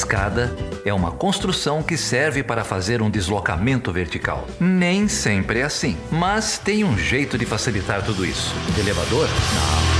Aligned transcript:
escada 0.00 0.50
é 0.82 0.94
uma 0.94 1.10
construção 1.12 1.82
que 1.82 1.94
serve 1.96 2.42
para 2.42 2.64
fazer 2.64 3.02
um 3.02 3.10
deslocamento 3.10 3.92
vertical. 3.92 4.46
Nem 4.58 5.08
sempre 5.08 5.60
é 5.60 5.62
assim, 5.62 5.94
mas 6.10 6.56
tem 6.56 6.84
um 6.84 6.96
jeito 6.96 7.36
de 7.36 7.44
facilitar 7.44 8.02
tudo 8.02 8.24
isso. 8.24 8.54
Elevador? 8.78 9.28
Não. 9.28 9.90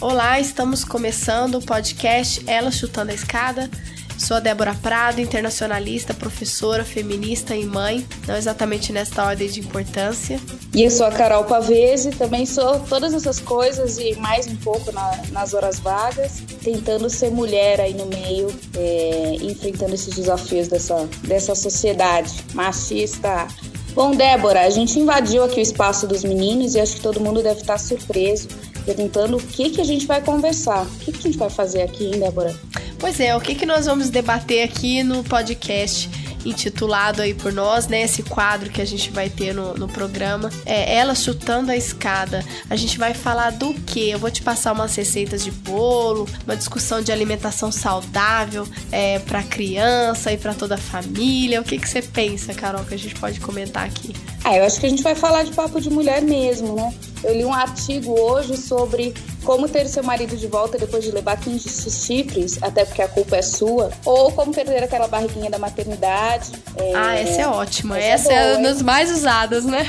Olá, 0.00 0.40
estamos 0.40 0.84
começando 0.84 1.56
o 1.56 1.62
podcast 1.64 2.42
Ela 2.48 2.72
Chutando 2.72 3.12
a 3.12 3.14
Escada. 3.14 3.70
Sou 4.18 4.36
a 4.36 4.40
Débora 4.40 4.74
Prado, 4.74 5.20
internacionalista, 5.20 6.12
professora, 6.12 6.84
feminista 6.84 7.54
e 7.54 7.64
mãe, 7.64 8.04
não 8.26 8.36
exatamente 8.36 8.92
nesta 8.92 9.24
ordem 9.24 9.48
de 9.48 9.60
importância. 9.60 10.40
E 10.74 10.82
eu 10.82 10.90
sou 10.90 11.06
a 11.06 11.12
Carol 11.12 11.44
Pavese, 11.44 12.10
também 12.10 12.44
sou 12.44 12.80
todas 12.80 13.14
essas 13.14 13.38
coisas 13.38 13.96
e 13.96 14.16
mais 14.16 14.48
um 14.48 14.56
pouco 14.56 14.90
na, 14.90 15.22
nas 15.30 15.54
horas 15.54 15.78
vagas, 15.78 16.42
tentando 16.62 17.08
ser 17.08 17.30
mulher 17.30 17.80
aí 17.80 17.94
no 17.94 18.06
meio, 18.06 18.52
é, 18.76 19.36
enfrentando 19.40 19.94
esses 19.94 20.14
desafios 20.14 20.66
dessa, 20.66 21.08
dessa 21.22 21.54
sociedade 21.54 22.44
machista. 22.54 23.46
Bom, 23.94 24.10
Débora, 24.10 24.62
a 24.62 24.70
gente 24.70 24.98
invadiu 24.98 25.44
aqui 25.44 25.60
o 25.60 25.62
espaço 25.62 26.06
dos 26.08 26.24
meninos 26.24 26.74
e 26.74 26.80
acho 26.80 26.96
que 26.96 27.00
todo 27.00 27.20
mundo 27.20 27.40
deve 27.40 27.60
estar 27.60 27.78
surpreso 27.78 28.48
perguntando 28.88 29.36
o 29.36 29.42
que, 29.42 29.68
que 29.68 29.80
a 29.82 29.84
gente 29.84 30.06
vai 30.06 30.22
conversar. 30.22 30.82
O 30.82 30.98
que, 31.00 31.12
que 31.12 31.18
a 31.18 31.22
gente 31.22 31.36
vai 31.36 31.50
fazer 31.50 31.82
aqui, 31.82 32.06
hein, 32.06 32.20
Débora? 32.20 32.58
Pois 32.98 33.20
é, 33.20 33.36
o 33.36 33.40
que, 33.40 33.54
que 33.54 33.66
nós 33.66 33.84
vamos 33.84 34.08
debater 34.08 34.64
aqui 34.64 35.02
no 35.02 35.22
podcast 35.22 36.08
intitulado 36.44 37.20
aí 37.20 37.34
por 37.34 37.52
nós, 37.52 37.86
né? 37.88 38.02
Esse 38.02 38.22
quadro 38.22 38.70
que 38.70 38.80
a 38.80 38.84
gente 38.84 39.10
vai 39.10 39.28
ter 39.28 39.52
no, 39.52 39.74
no 39.74 39.88
programa. 39.88 40.50
É 40.64 40.96
Ela 40.96 41.14
Chutando 41.14 41.70
a 41.70 41.76
Escada. 41.76 42.42
A 42.70 42.76
gente 42.76 42.98
vai 42.98 43.12
falar 43.12 43.50
do 43.50 43.74
que? 43.74 44.08
Eu 44.08 44.18
vou 44.18 44.30
te 44.30 44.40
passar 44.40 44.72
umas 44.72 44.94
receitas 44.94 45.44
de 45.44 45.50
bolo, 45.50 46.26
uma 46.44 46.56
discussão 46.56 47.02
de 47.02 47.12
alimentação 47.12 47.70
saudável 47.70 48.66
é, 48.90 49.18
para 49.18 49.42
criança 49.42 50.32
e 50.32 50.38
para 50.38 50.54
toda 50.54 50.76
a 50.76 50.78
família. 50.78 51.60
O 51.60 51.64
que, 51.64 51.76
que 51.76 51.88
você 51.88 52.00
pensa, 52.00 52.54
Carol, 52.54 52.84
que 52.84 52.94
a 52.94 52.98
gente 52.98 53.16
pode 53.16 53.40
comentar 53.40 53.84
aqui? 53.84 54.14
Ah, 54.44 54.56
eu 54.56 54.64
acho 54.64 54.80
que 54.80 54.86
a 54.86 54.90
gente 54.90 55.02
vai 55.02 55.14
falar 55.14 55.42
de 55.42 55.52
papo 55.52 55.80
de 55.80 55.90
mulher 55.90 56.22
mesmo, 56.22 56.74
né? 56.74 56.94
Eu 57.22 57.34
li 57.34 57.44
um 57.44 57.52
artigo 57.52 58.18
hoje 58.18 58.56
sobre 58.56 59.14
como 59.44 59.68
ter 59.68 59.86
seu 59.88 60.02
marido 60.02 60.36
de 60.36 60.46
volta 60.46 60.78
depois 60.78 61.04
de 61.04 61.10
levar 61.10 61.38
15 61.38 61.90
chifres, 61.90 62.58
até 62.62 62.84
porque 62.84 63.02
a 63.02 63.08
culpa 63.08 63.36
é 63.36 63.42
sua, 63.42 63.90
ou 64.04 64.30
como 64.32 64.52
perder 64.52 64.82
aquela 64.82 65.08
barriguinha 65.08 65.50
da 65.50 65.58
maternidade. 65.58 66.52
É... 66.76 66.92
Ah, 66.94 67.14
essa 67.14 67.42
é 67.42 67.48
ótima. 67.48 67.98
Essa, 67.98 68.32
essa 68.32 68.32
é, 68.32 68.56
uma 68.56 68.68
das 68.68 68.82
mais 68.82 69.10
usadas, 69.10 69.64
né? 69.64 69.88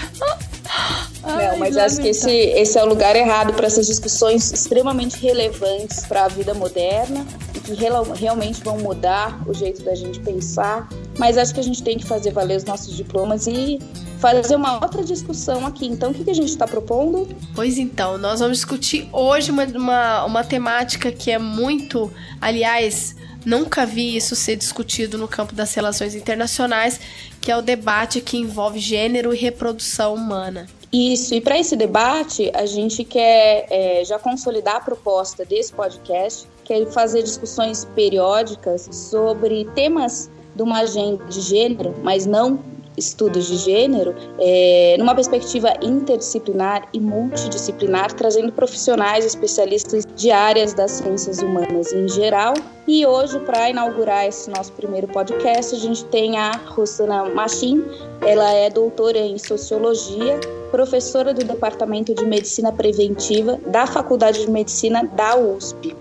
Não, 1.24 1.58
mas 1.58 1.78
acho 1.78 2.00
que 2.02 2.10
esse, 2.10 2.32
esse 2.32 2.78
é 2.78 2.84
o 2.84 2.88
lugar 2.88 3.16
errado 3.16 3.54
para 3.54 3.68
essas 3.68 3.86
discussões 3.86 4.52
extremamente 4.52 5.18
relevantes 5.18 6.06
para 6.06 6.26
a 6.26 6.28
vida 6.28 6.54
moderna 6.54 7.26
e 7.56 7.60
que 7.60 7.76
realmente 8.16 8.64
vão 8.64 8.78
mudar 8.78 9.42
o 9.48 9.54
jeito 9.54 9.84
da 9.84 9.94
gente 9.96 10.20
pensar. 10.20 10.88
Mas 11.18 11.38
acho 11.38 11.54
que 11.54 11.60
a 11.60 11.64
gente 11.64 11.84
tem 11.84 11.98
que 11.98 12.06
fazer 12.06 12.32
valer 12.32 12.58
os 12.58 12.64
nossos 12.64 12.96
diplomas 12.96 13.48
e 13.48 13.80
fazer 14.20 14.56
uma 14.56 14.74
outra 14.74 15.04
discussão 15.04 15.66
aqui. 15.66 15.88
Então, 15.88 16.12
o 16.12 16.14
que, 16.14 16.24
que 16.24 16.30
a 16.30 16.36
gente 16.36 16.50
está 16.50 16.68
propondo? 16.68 17.28
Pois 17.56 17.78
então, 17.78 18.18
nós 18.18 18.40
vamos 18.40 18.58
discutir 18.58 19.08
hoje 19.12 19.50
uma, 19.50 19.64
uma, 19.66 20.26
uma 20.26 20.44
temática 20.44 21.12
que 21.12 21.32
é 21.32 21.40
muito, 21.40 22.12
aliás, 22.40 23.16
nunca 23.46 23.86
vi 23.86 24.16
isso 24.16 24.36
ser 24.36 24.58
discutido 24.58 25.18
no 25.18 25.28
campo 25.28 25.56
das 25.56 25.74
relações 25.74 26.14
internacionais, 26.14 27.00
que 27.40 27.52
é 27.52 27.58
o 27.58 27.62
debate 27.62 28.22
que 28.22 28.38
envolve 28.38 28.80
gênero 28.80 29.34
e 29.34 29.38
reprodução 29.38 30.14
humana. 30.14 30.68
Isso, 30.92 31.36
e 31.36 31.40
para 31.40 31.58
esse 31.58 31.76
debate, 31.76 32.52
a 32.54 32.66
gente 32.66 33.04
quer 33.04 33.68
é, 33.70 34.04
já 34.04 34.18
consolidar 34.18 34.78
a 34.78 34.80
proposta 34.82 35.46
desse 35.46 35.72
podcast, 35.72 36.48
que 36.66 36.74
é 36.74 36.86
fazer 36.88 37.22
discussões 37.22 37.86
periódicas 37.96 38.90
sobre 38.92 39.66
temas 39.76 40.30
de 40.56 40.64
uma 40.64 40.80
agenda 40.80 41.24
de 41.26 41.42
gênero, 41.42 41.96
mas 42.04 42.26
não 42.26 42.60
estudos 43.00 43.48
de 43.48 43.58
gênero, 43.58 44.14
é, 44.40 44.96
numa 45.00 45.16
perspectiva 45.16 45.74
interdisciplinar 45.82 46.88
e 46.94 47.00
multidisciplinar, 47.00 48.14
trazendo 48.14 48.52
profissionais 48.52 49.26
especialistas 49.26 50.06
de 50.16 50.32
áreas 50.32 50.74
das 50.74 50.92
ciências 50.92 51.40
humanas 51.40 51.92
em 51.92 52.08
geral. 52.08 52.54
E 52.88 53.06
hoje, 53.06 53.40
para 53.42 53.70
inaugurar 53.70 54.26
esse 54.26 54.50
nosso 54.50 54.72
primeiro 54.74 55.08
podcast, 55.08 55.76
a 55.76 55.80
gente 55.80 56.04
tem 56.06 56.38
a 56.38 56.52
Rosana 56.70 57.30
Machin. 57.30 57.84
Ela 58.22 58.52
é 58.52 58.70
doutora 58.70 59.20
em 59.20 59.38
sociologia, 59.38 60.40
professora 60.72 61.34
do 61.34 61.44
Departamento 61.44 62.14
de 62.14 62.26
Medicina 62.26 62.72
Preventiva 62.72 63.60
da 63.68 63.86
Faculdade 63.86 64.46
de 64.46 64.52
Medicina 64.52 65.04
da 65.16 65.38
USP. 65.38 65.96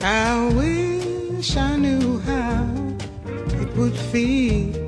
I 0.00 0.48
wish 0.56 1.56
I 1.56 1.76
knew 1.76 2.18
how 2.26 2.66
it 3.60 3.76
would 3.76 3.96
feel 4.10 4.81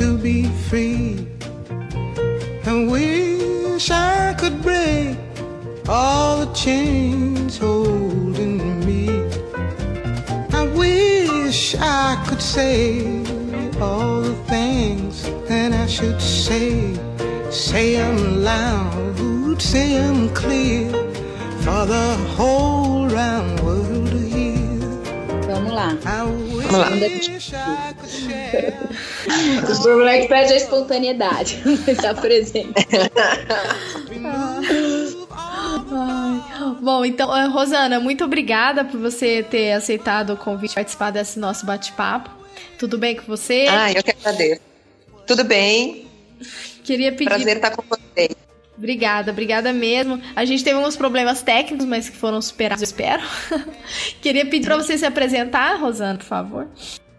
to 0.00 0.16
be 0.16 0.44
free. 0.68 1.26
I 2.64 2.74
wish 2.88 3.90
I 3.90 4.34
could 4.40 4.62
break 4.62 5.18
all 5.86 6.46
the 6.46 6.50
chains 6.54 7.58
holding 7.58 8.58
me. 8.88 9.04
I 10.60 10.62
wish 10.82 11.76
I 11.78 12.24
could 12.26 12.40
say 12.40 13.02
all 13.78 14.22
the 14.22 14.36
things 14.48 15.24
that 15.48 15.72
I 15.72 15.86
should 15.86 16.20
say. 16.20 16.96
Say 17.50 17.96
them 17.96 18.42
loud, 18.42 19.60
say 19.60 19.98
them 19.98 20.30
clear 20.34 20.90
for 21.64 21.84
the 21.94 22.08
whole 22.36 23.06
round 23.06 23.60
world 23.60 24.06
to 24.14 24.18
hear. 24.18 24.80
Vamos 25.46 25.72
lá. 25.72 26.49
Vamos 26.70 26.78
lá. 26.78 26.90
o 29.72 29.82
problema 29.82 30.12
é 30.12 30.20
que 30.22 30.28
perde 30.28 30.52
a 30.52 30.56
espontaneidade. 30.56 31.60
Está 31.86 32.14
presente. 32.22 32.72
Bom, 36.80 37.04
então, 37.04 37.36
eh, 37.36 37.46
Rosana, 37.46 37.98
muito 37.98 38.24
obrigada 38.24 38.84
por 38.84 39.00
você 39.00 39.42
ter 39.42 39.72
aceitado 39.72 40.34
o 40.34 40.36
convite 40.36 40.74
participar 40.74 41.10
desse 41.10 41.38
nosso 41.38 41.66
bate-papo. 41.66 42.30
Tudo 42.78 42.98
bem 42.98 43.16
com 43.16 43.24
você? 43.24 43.66
Ah, 43.68 43.92
eu 43.92 44.02
que 44.02 44.10
agradeço. 44.10 44.60
Tudo 45.26 45.44
bem. 45.44 46.06
Queria 46.84 47.12
pedir. 47.12 47.26
Prazer 47.26 47.56
estar 47.56 47.70
com 47.70 47.82
você. 47.82 48.30
Obrigada, 48.80 49.30
obrigada 49.30 49.74
mesmo. 49.74 50.18
A 50.34 50.42
gente 50.46 50.64
teve 50.64 50.78
uns 50.78 50.96
problemas 50.96 51.42
técnicos, 51.42 51.84
mas 51.84 52.08
que 52.08 52.16
foram 52.16 52.40
superados, 52.40 52.80
eu 52.80 52.86
espero. 52.86 53.22
Queria 54.22 54.46
pedir 54.46 54.64
para 54.64 54.76
você 54.78 54.96
se 54.96 55.04
apresentar, 55.04 55.78
Rosana, 55.78 56.16
por 56.16 56.24
favor. 56.24 56.66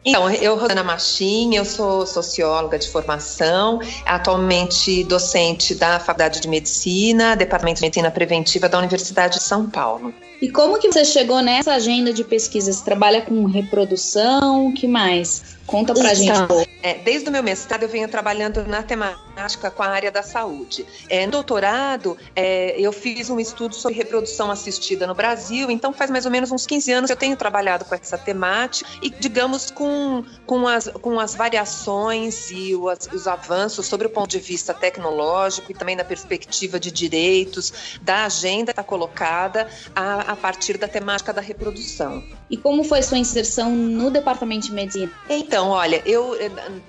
Então, 0.03 0.27
eu, 0.31 0.57
Rosana 0.57 0.83
Machim, 0.83 1.55
eu 1.55 1.63
sou 1.63 2.07
socióloga 2.07 2.79
de 2.79 2.89
formação, 2.89 3.79
atualmente 4.03 5.03
docente 5.03 5.75
da 5.75 6.00
Faculdade 6.00 6.41
de 6.41 6.47
Medicina, 6.47 7.35
Departamento 7.35 7.75
de 7.75 7.83
Medicina 7.83 8.09
Preventiva 8.09 8.67
da 8.67 8.79
Universidade 8.79 9.38
de 9.38 9.44
São 9.44 9.69
Paulo. 9.69 10.11
E 10.41 10.50
como 10.50 10.79
que 10.79 10.91
você 10.91 11.05
chegou 11.05 11.44
nessa 11.44 11.73
agenda 11.73 12.11
de 12.11 12.23
pesquisa? 12.23 12.73
Você 12.73 12.83
trabalha 12.83 13.21
com 13.21 13.45
reprodução, 13.45 14.69
o 14.69 14.73
que 14.73 14.88
mais? 14.88 15.59
Conta 15.66 15.94
pra 15.94 16.13
então, 16.13 16.47
gente. 16.47 16.69
É, 16.83 16.95
desde 16.95 17.29
o 17.29 17.31
meu 17.31 17.44
mestrado 17.44 17.83
eu 17.83 17.89
venho 17.89 18.07
trabalhando 18.07 18.66
na 18.66 18.81
temática 18.81 19.69
com 19.69 19.83
a 19.83 19.88
área 19.88 20.11
da 20.11 20.23
saúde. 20.23 20.85
É, 21.07 21.25
no 21.25 21.31
doutorado, 21.31 22.17
é, 22.35 22.75
eu 22.79 22.91
fiz 22.91 23.29
um 23.29 23.39
estudo 23.39 23.75
sobre 23.75 23.97
reprodução 23.97 24.50
assistida 24.50 25.05
no 25.05 25.13
Brasil, 25.13 25.69
então 25.69 25.94
faz 25.94 26.09
mais 26.09 26.25
ou 26.25 26.31
menos 26.31 26.51
uns 26.51 26.66
15 26.66 26.91
anos 26.91 27.07
que 27.07 27.13
eu 27.13 27.17
tenho 27.17 27.38
trabalhado 27.38 27.85
com 27.85 27.95
essa 27.95 28.17
temática 28.17 28.89
e, 29.01 29.09
digamos, 29.09 29.69
com, 29.71 30.23
com, 30.45 30.67
as, 30.67 30.88
com 30.88 31.19
as 31.19 31.35
variações 31.35 32.50
e 32.51 32.75
os, 32.75 33.07
os 33.13 33.27
avanços 33.27 33.85
sobre 33.85 34.07
o 34.07 34.09
ponto 34.09 34.29
de 34.29 34.39
vista 34.39 34.73
tecnológico 34.73 35.71
e 35.71 35.75
também 35.75 35.95
na 35.95 36.03
perspectiva 36.03 36.80
de 36.80 36.91
direitos 36.91 38.00
da 38.01 38.25
agenda 38.25 38.65
que 38.65 38.71
está 38.71 38.83
colocada 38.83 39.68
a, 39.95 40.31
a 40.31 40.36
partir 40.36 40.77
da 40.77 40.88
temática 40.88 41.31
da 41.31 41.41
reprodução. 41.41 42.24
E 42.50 42.57
como 42.57 42.83
foi 42.83 43.01
sua 43.01 43.18
inserção 43.18 43.71
no 43.71 44.09
departamento 44.09 44.68
de 44.68 44.74
medicina? 44.74 45.12
Então, 45.51 45.68
olha, 45.68 46.01
eu 46.06 46.33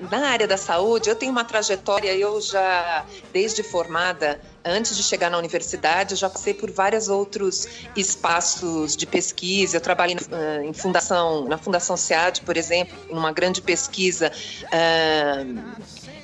na 0.08 0.28
área 0.28 0.46
da 0.46 0.56
saúde, 0.56 1.10
eu 1.10 1.16
tenho 1.16 1.32
uma 1.32 1.42
trajetória, 1.42 2.14
eu 2.14 2.40
já 2.40 3.04
desde 3.32 3.60
formada, 3.60 4.40
antes 4.64 4.96
de 4.96 5.02
chegar 5.02 5.28
na 5.28 5.36
universidade, 5.36 6.12
eu 6.12 6.16
já 6.16 6.30
passei 6.30 6.54
por 6.54 6.70
vários 6.70 7.08
outros 7.08 7.66
espaços 7.96 8.96
de 8.96 9.04
pesquisa. 9.04 9.78
Eu 9.78 9.80
trabalhei 9.80 10.14
uh, 10.14 10.62
em 10.62 10.72
fundação, 10.72 11.44
na 11.48 11.58
Fundação 11.58 11.96
SEAD, 11.96 12.42
por 12.42 12.56
exemplo, 12.56 12.96
numa 13.10 13.32
grande 13.32 13.60
pesquisa 13.60 14.30
uh, 14.30 15.62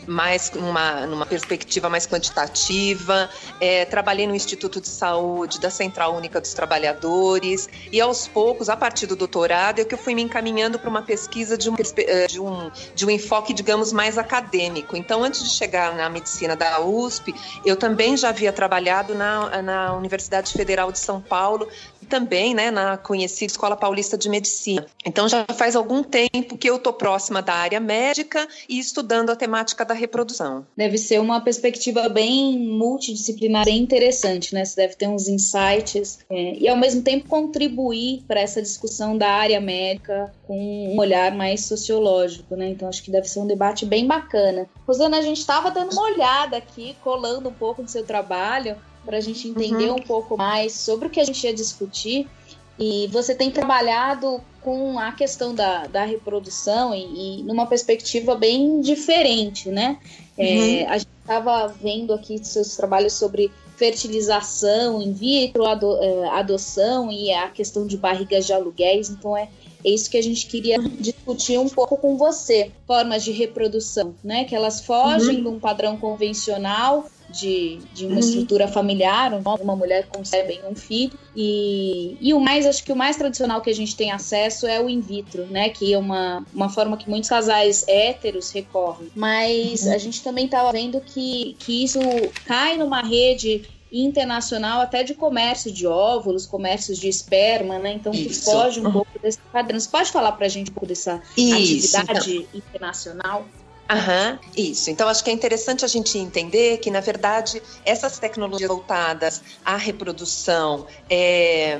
mais 0.09 0.51
numa, 0.53 1.07
numa 1.07 1.27
perspectiva 1.27 1.89
mais 1.89 2.07
quantitativa. 2.07 3.29
É, 3.61 3.85
trabalhei 3.85 4.27
no 4.27 4.35
Instituto 4.35 4.81
de 4.81 4.89
Saúde 4.89 5.61
da 5.61 5.71
Central 5.71 6.15
Única 6.15 6.41
dos 6.41 6.55
Trabalhadores 6.55 7.69
e 7.93 8.01
aos 8.01 8.27
poucos, 8.27 8.69
a 8.69 8.77
partir 8.77 9.07
do 9.07 9.15
doutorado, 9.15 9.81
é 9.81 9.85
que 9.85 9.95
eu 9.95 9.99
fui 9.99 10.15
me 10.15 10.23
encaminhando 10.23 10.79
para 10.79 10.89
uma 10.89 11.03
pesquisa 11.03 11.57
de 11.57 11.71
um, 11.71 11.75
eh, 11.97 12.27
de, 12.27 12.41
um, 12.41 12.71
de 12.95 13.07
um 13.07 13.11
enfoque, 13.11 13.53
digamos, 13.53 13.93
mais 13.93 14.19
acadêmico. 14.19 14.97
Então, 14.97 15.23
antes 15.23 15.43
de 15.43 15.51
chegar 15.51 15.95
na 15.95 16.09
medicina 16.09 16.57
da 16.57 16.81
USP, 16.81 17.35
eu 17.65 17.77
também 17.77 18.17
já 18.17 18.31
havia 18.31 18.53
trabalhado 18.53 19.15
na, 19.15 19.63
na 19.63 19.95
Universidade 19.95 20.53
Federal 20.53 20.91
de 20.91 20.99
São 20.99 21.21
Paulo, 21.21 21.69
também 22.09 22.55
né, 22.55 22.71
na 22.71 22.97
conhecida 22.97 23.51
Escola 23.53 23.77
Paulista 23.77 24.17
de 24.17 24.29
Medicina. 24.29 24.87
Então 25.05 25.29
já 25.29 25.45
faz 25.57 25.77
algum 25.77 26.03
tempo 26.03 26.57
que 26.57 26.69
eu 26.69 26.77
estou 26.77 26.93
próxima 26.93 27.43
da 27.43 27.55
área 27.55 27.79
médica 27.79 28.49
e 28.69 28.79
estudando 28.79 29.31
a 29.31 29.37
temática 29.37 29.85
da 29.85 29.95
reprodução. 29.99 30.67
Deve 30.77 30.97
ser 30.97 31.21
uma 31.21 31.41
perspectiva 31.41 32.09
bem 32.09 32.59
multidisciplinar, 32.59 33.65
bem 33.65 33.79
interessante, 33.79 34.55
né? 34.55 34.65
Você 34.65 34.77
deve 34.77 34.95
ter 34.95 35.09
uns 35.09 35.29
insights 35.29 36.21
é, 36.31 36.55
e 36.55 36.69
ao 36.69 36.77
mesmo 36.77 37.03
tempo 37.03 37.29
contribuir 37.29 38.23
para 38.27 38.41
essa 38.41 38.63
discussão 38.63 39.17
da 39.17 39.29
área 39.29 39.61
médica 39.61 40.33
com 40.47 40.95
um 40.95 40.99
olhar 40.99 41.35
mais 41.35 41.65
sociológico, 41.65 42.57
né? 42.57 42.71
Então 42.71 42.89
acho 42.89 43.03
que 43.03 43.11
deve 43.11 43.29
ser 43.29 43.41
um 43.41 43.47
debate 43.47 43.85
bem 43.85 44.07
bacana. 44.07 44.69
Rosana, 44.87 45.19
a 45.19 45.23
gente 45.23 45.39
estava 45.39 45.71
dando 45.71 45.93
uma 45.93 46.03
olhada 46.03 46.57
aqui, 46.57 46.97
colando 47.03 47.49
um 47.49 47.55
pouco 47.55 47.83
do 47.83 47.91
seu 47.91 48.05
trabalho 48.05 48.77
para 49.05 49.17
a 49.17 49.21
gente 49.21 49.49
entender 49.49 49.89
uhum. 49.89 49.97
um 49.97 50.03
pouco 50.03 50.37
mais 50.37 50.73
sobre 50.75 51.09
o 51.09 51.11
que 51.11 51.21
a 51.21 51.25
gente 51.25 51.43
ia 51.45 51.55
discutir. 51.55 52.29
E 52.79 53.09
você 53.09 53.35
tem 53.35 53.51
trabalhado 53.51 54.41
com 54.61 54.99
a 54.99 55.13
questão 55.13 55.55
da, 55.55 55.87
da 55.87 56.05
reprodução 56.05 56.95
e, 56.95 57.41
e 57.41 57.43
numa 57.43 57.67
perspectiva 57.67 58.35
bem 58.37 58.81
diferente, 58.81 59.69
né? 59.69 59.99
É, 60.37 60.45
uhum. 60.45 60.63
É, 60.63 60.87
a 60.87 60.99
gente 60.99 61.09
estava 61.21 61.67
vendo 61.67 62.15
aqui 62.15 62.39
seus 62.45 62.77
trabalhos 62.77 63.15
sobre 63.15 63.51
fertilização 63.77 65.03
in 65.03 65.13
vitro, 65.13 65.65
ado, 65.65 65.97
é, 66.03 66.29
adoção 66.29 67.11
e 67.11 67.33
a 67.33 67.49
questão 67.49 67.87
de 67.87 67.97
barrigas 67.97 68.47
de 68.47 68.53
aluguéis. 68.53 69.11
Então 69.11 69.37
é, 69.37 69.49
é 69.85 69.91
isso 69.91 70.09
que 70.09 70.17
a 70.17 70.23
gente 70.23 70.47
queria 70.47 70.79
discutir 70.79 71.59
um 71.59 71.69
pouco 71.69 71.97
com 71.97 72.17
você. 72.17 72.71
Formas 72.87 73.25
de 73.25 73.33
reprodução, 73.33 74.15
né? 74.23 74.45
Que 74.45 74.55
elas 74.55 74.81
fogem 74.81 75.37
uhum. 75.37 75.43
de 75.43 75.49
um 75.49 75.61
padrão 75.61 75.97
convencional 75.97 77.09
de, 77.29 77.79
de 77.93 78.07
uma 78.07 78.15
uhum. 78.15 78.21
estrutura 78.21 78.67
familiar, 78.67 79.33
uma 79.35 79.77
mulher 79.77 80.07
concebe 80.09 80.61
um 80.69 80.75
filho. 80.75 81.13
E, 81.37 82.17
e 82.21 82.33
o 82.33 82.41
mais, 82.41 82.67
acho 82.67 82.83
que 82.83 82.93
o 82.93 82.97
mais 82.97 83.17
tradicional 83.17 83.61
que 83.61 83.71
a 83.71 83.75
gente 83.75 83.95
tem 83.95 84.11
acesso 84.11 84.67
é 84.67 84.81
o 84.81 84.89
in 84.89 85.01
vitro, 85.01 85.47
né? 85.47 85.69
Que 85.69 85.93
é 85.93 85.99
uma, 85.99 86.45
uma 86.55 86.69
forma 86.69 86.97
que 86.97 87.09
muitos 87.09 87.29
casais 87.29 87.85
héteros 87.87 88.51
recorrem. 88.51 89.11
Mas 89.15 89.83
uhum. 89.83 89.93
a 89.93 89.99
gente 89.99 90.23
também 90.23 90.47
estava 90.47 90.73
vendo 90.73 91.01
que, 91.01 91.57
que 91.59 91.85
isso 91.85 92.01
cai 92.47 92.77
numa 92.77 93.03
rede 93.03 93.63
internacional 93.91 94.81
até 94.81 95.03
de 95.03 95.15
comércio 95.15 95.73
de 95.73 95.87
óvulos, 95.87 96.47
comércios 96.47 96.99
de 96.99 97.09
esperma, 97.09 97.79
né? 97.79 97.93
Então 97.93 98.13
que 98.13 98.33
foge 98.33 98.81
um 98.81 98.91
pouco 98.93 99.19
desse 99.19 99.39
padrão. 99.53 99.79
Você 99.79 99.89
pode 99.89 100.11
falar 100.11 100.33
para 100.33 100.47
a 100.47 100.49
gente 100.49 100.71
um 100.71 100.75
pouco 100.75 100.87
dessa 100.87 101.23
Isso, 101.37 101.97
atividade 101.97 102.37
então. 102.37 102.49
internacional? 102.55 103.47
Aham, 103.91 104.39
isso. 104.55 104.91
Então, 104.91 105.09
acho 105.09 105.25
que 105.25 105.31
é 105.31 105.33
interessante 105.33 105.83
a 105.83 105.89
gente 105.89 106.19
entender 106.19 106.77
que, 106.79 106.91
na 106.91 107.01
verdade, 107.01 107.59
essas 107.83 108.19
tecnologias 108.19 108.69
voltadas 108.69 109.41
à 109.65 109.77
reprodução, 109.77 110.87
é, 111.11 111.79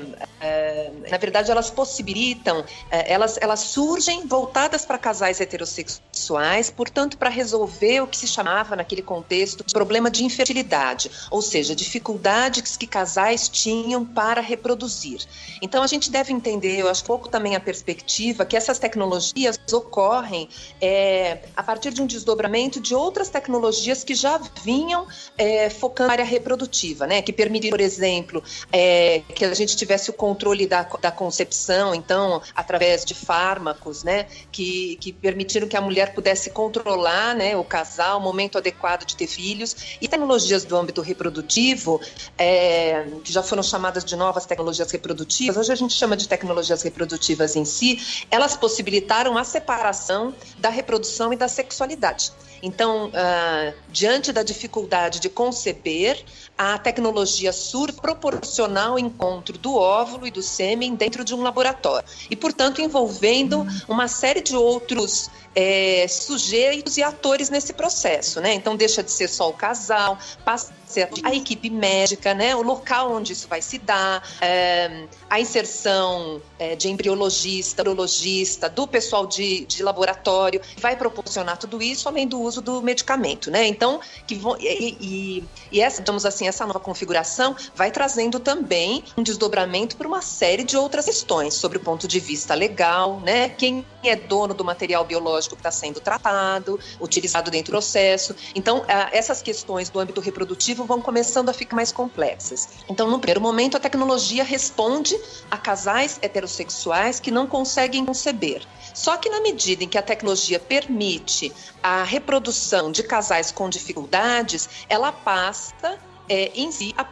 na 1.09 1.17
verdade, 1.17 1.51
elas 1.51 1.69
possibilitam, 1.69 2.65
é, 2.89 3.13
elas, 3.13 3.37
elas 3.39 3.59
surgem 3.59 4.25
voltadas 4.25 4.85
para 4.85 4.97
casais 4.97 5.39
heterossexuais, 5.39 6.71
portanto, 6.71 7.17
para 7.17 7.29
resolver 7.29 8.01
o 8.01 8.07
que 8.07 8.17
se 8.17 8.27
chamava, 8.27 8.75
naquele 8.75 9.01
contexto, 9.01 9.63
problema 9.71 10.09
de 10.09 10.23
infertilidade, 10.23 11.11
ou 11.29 11.41
seja, 11.41 11.75
dificuldades 11.75 12.75
que 12.75 12.87
casais 12.87 13.47
tinham 13.47 14.03
para 14.03 14.41
reproduzir. 14.41 15.19
Então, 15.61 15.83
a 15.83 15.87
gente 15.87 16.09
deve 16.09 16.33
entender, 16.33 16.79
eu 16.79 16.89
acho 16.89 17.03
pouco 17.03 17.29
também 17.29 17.55
a 17.55 17.59
perspectiva, 17.59 18.45
que 18.45 18.57
essas 18.57 18.79
tecnologias 18.79 19.59
ocorrem 19.71 20.49
é, 20.81 21.39
a 21.55 21.61
partir 21.61 21.91
de 21.91 21.99
de 21.99 22.01
um 22.01 22.07
desdobramento 22.07 22.79
de 22.79 22.95
outras 22.95 23.29
tecnologias 23.29 24.03
que 24.03 24.15
já 24.15 24.39
vinham 24.63 25.05
é, 25.37 25.69
focando 25.69 26.07
na 26.07 26.13
área 26.13 26.25
reprodutiva, 26.25 27.05
né? 27.05 27.21
Que 27.21 27.33
permitiram, 27.33 27.71
por 27.71 27.81
exemplo, 27.81 28.43
é, 28.71 29.21
que 29.35 29.43
a 29.43 29.53
gente 29.53 29.75
tivesse 29.75 30.09
o 30.09 30.13
controle 30.29 30.67
da, 30.67 30.83
da 31.01 31.11
concepção, 31.11 31.95
então, 31.95 32.41
através 32.55 33.03
de 33.03 33.15
fármacos, 33.15 34.03
né? 34.03 34.27
Que, 34.51 34.95
que 34.97 35.11
permitiram 35.11 35.67
que 35.67 35.75
a 35.75 35.81
mulher 35.81 36.13
pudesse 36.13 36.51
controlar, 36.51 37.33
né? 37.35 37.57
O 37.57 37.63
casal, 37.63 38.19
o 38.19 38.21
momento 38.21 38.57
adequado 38.57 39.05
de 39.05 39.15
ter 39.15 39.25
filhos. 39.25 39.97
E 39.99 40.07
tecnologias 40.07 40.63
do 40.63 40.77
âmbito 40.77 41.01
reprodutivo, 41.01 41.99
é, 42.37 43.07
que 43.23 43.33
já 43.33 43.41
foram 43.41 43.63
chamadas 43.63 44.05
de 44.05 44.15
novas 44.15 44.45
tecnologias 44.45 44.91
reprodutivas, 44.91 45.57
hoje 45.57 45.71
a 45.71 45.75
gente 45.75 45.93
chama 45.93 46.15
de 46.15 46.27
tecnologias 46.27 46.83
reprodutivas 46.83 47.55
em 47.55 47.65
si, 47.65 48.25
elas 48.29 48.55
possibilitaram 48.55 49.35
a 49.37 49.43
separação 49.43 50.33
da 50.59 50.69
reprodução 50.69 51.33
e 51.33 51.35
da 51.35 51.47
sexualidade. 51.47 52.31
Então, 52.61 53.07
uh, 53.07 53.73
diante 53.89 54.31
da 54.31 54.43
dificuldade 54.43 55.19
de 55.19 55.29
conceber, 55.29 56.23
a 56.57 56.77
tecnologia 56.77 57.53
surge 57.53 57.93
proporcional 57.93 58.91
ao 58.91 58.99
encontro 58.99 59.57
do 59.57 59.75
óvulo 59.75 60.27
e 60.27 60.31
do 60.31 60.41
sêmen 60.41 60.95
dentro 60.95 61.23
de 61.23 61.33
um 61.33 61.41
laboratório. 61.41 62.07
E, 62.29 62.35
portanto, 62.35 62.81
envolvendo 62.81 63.65
uma 63.87 64.07
série 64.07 64.41
de 64.41 64.55
outros 64.55 65.29
é, 65.55 66.05
sujeitos 66.07 66.97
e 66.97 67.03
atores 67.03 67.49
nesse 67.49 67.73
processo, 67.73 68.39
né? 68.39 68.53
Então 68.53 68.75
deixa 68.75 69.03
de 69.03 69.11
ser 69.11 69.27
só 69.27 69.49
o 69.49 69.53
casal, 69.53 70.17
passa 70.45 70.71
a 70.71 70.89
ser 70.89 71.09
a 71.23 71.33
equipe 71.33 71.69
médica, 71.69 72.33
né? 72.33 72.55
O 72.55 72.61
local 72.61 73.11
onde 73.11 73.33
isso 73.33 73.47
vai 73.47 73.61
se 73.61 73.77
dar, 73.77 74.23
é, 74.41 75.05
a 75.29 75.39
inserção 75.39 76.41
é, 76.57 76.75
de 76.75 76.89
embriologista, 76.89 77.81
urologista, 77.81 78.69
do 78.69 78.87
pessoal 78.87 79.25
de, 79.25 79.65
de 79.65 79.83
laboratório, 79.83 80.61
vai 80.77 80.95
proporcionar 80.95 81.57
tudo 81.57 81.81
isso, 81.81 82.07
além 82.07 82.27
do 82.27 82.39
uso 82.39 82.61
do 82.61 82.81
medicamento, 82.81 83.51
né? 83.51 83.67
Então, 83.67 83.99
que 84.27 84.35
vão, 84.35 84.55
e, 84.59 84.97
e, 84.99 85.43
e 85.71 85.81
essa, 85.81 86.01
digamos 86.01 86.25
assim, 86.25 86.47
essa 86.47 86.65
nova 86.65 86.79
configuração 86.79 87.55
vai 87.75 87.91
trazendo 87.91 88.39
também 88.39 89.03
um 89.17 89.23
desdobramento 89.23 89.97
para 89.97 90.07
uma 90.07 90.21
série 90.21 90.63
de 90.63 90.77
outras 90.77 91.05
questões 91.05 91.53
sobre 91.53 91.77
o 91.77 91.81
ponto 91.81 92.07
de 92.07 92.19
vista 92.19 92.53
legal, 92.53 93.19
né? 93.19 93.49
Quem 93.49 93.85
é 94.03 94.15
dono 94.15 94.53
do 94.53 94.63
material 94.63 95.03
biológico 95.05 95.38
que 95.47 95.55
está 95.55 95.71
sendo 95.71 95.99
tratado, 95.99 96.79
utilizado 96.99 97.49
dentro 97.51 97.71
do 97.71 97.75
processo. 97.75 98.35
Então, 98.55 98.83
essas 99.11 99.41
questões 99.41 99.89
do 99.89 99.99
âmbito 99.99 100.21
reprodutivo 100.21 100.85
vão 100.85 101.01
começando 101.01 101.49
a 101.49 101.53
ficar 101.53 101.75
mais 101.75 101.91
complexas. 101.91 102.69
Então, 102.89 103.09
no 103.09 103.19
primeiro 103.19 103.41
momento, 103.41 103.77
a 103.77 103.79
tecnologia 103.79 104.43
responde 104.43 105.19
a 105.49 105.57
casais 105.57 106.19
heterossexuais 106.21 107.19
que 107.19 107.31
não 107.31 107.47
conseguem 107.47 108.05
conceber. 108.05 108.65
Só 108.93 109.15
que 109.17 109.29
na 109.29 109.39
medida 109.41 109.83
em 109.83 109.87
que 109.87 109.97
a 109.97 110.01
tecnologia 110.01 110.59
permite 110.59 111.53
a 111.81 112.03
reprodução 112.03 112.91
de 112.91 113.03
casais 113.03 113.51
com 113.51 113.69
dificuldades, 113.69 114.67
ela 114.89 115.11
passa 115.11 115.97
é, 116.29 116.51
em 116.55 116.71
si 116.71 116.93
a, 116.95 117.05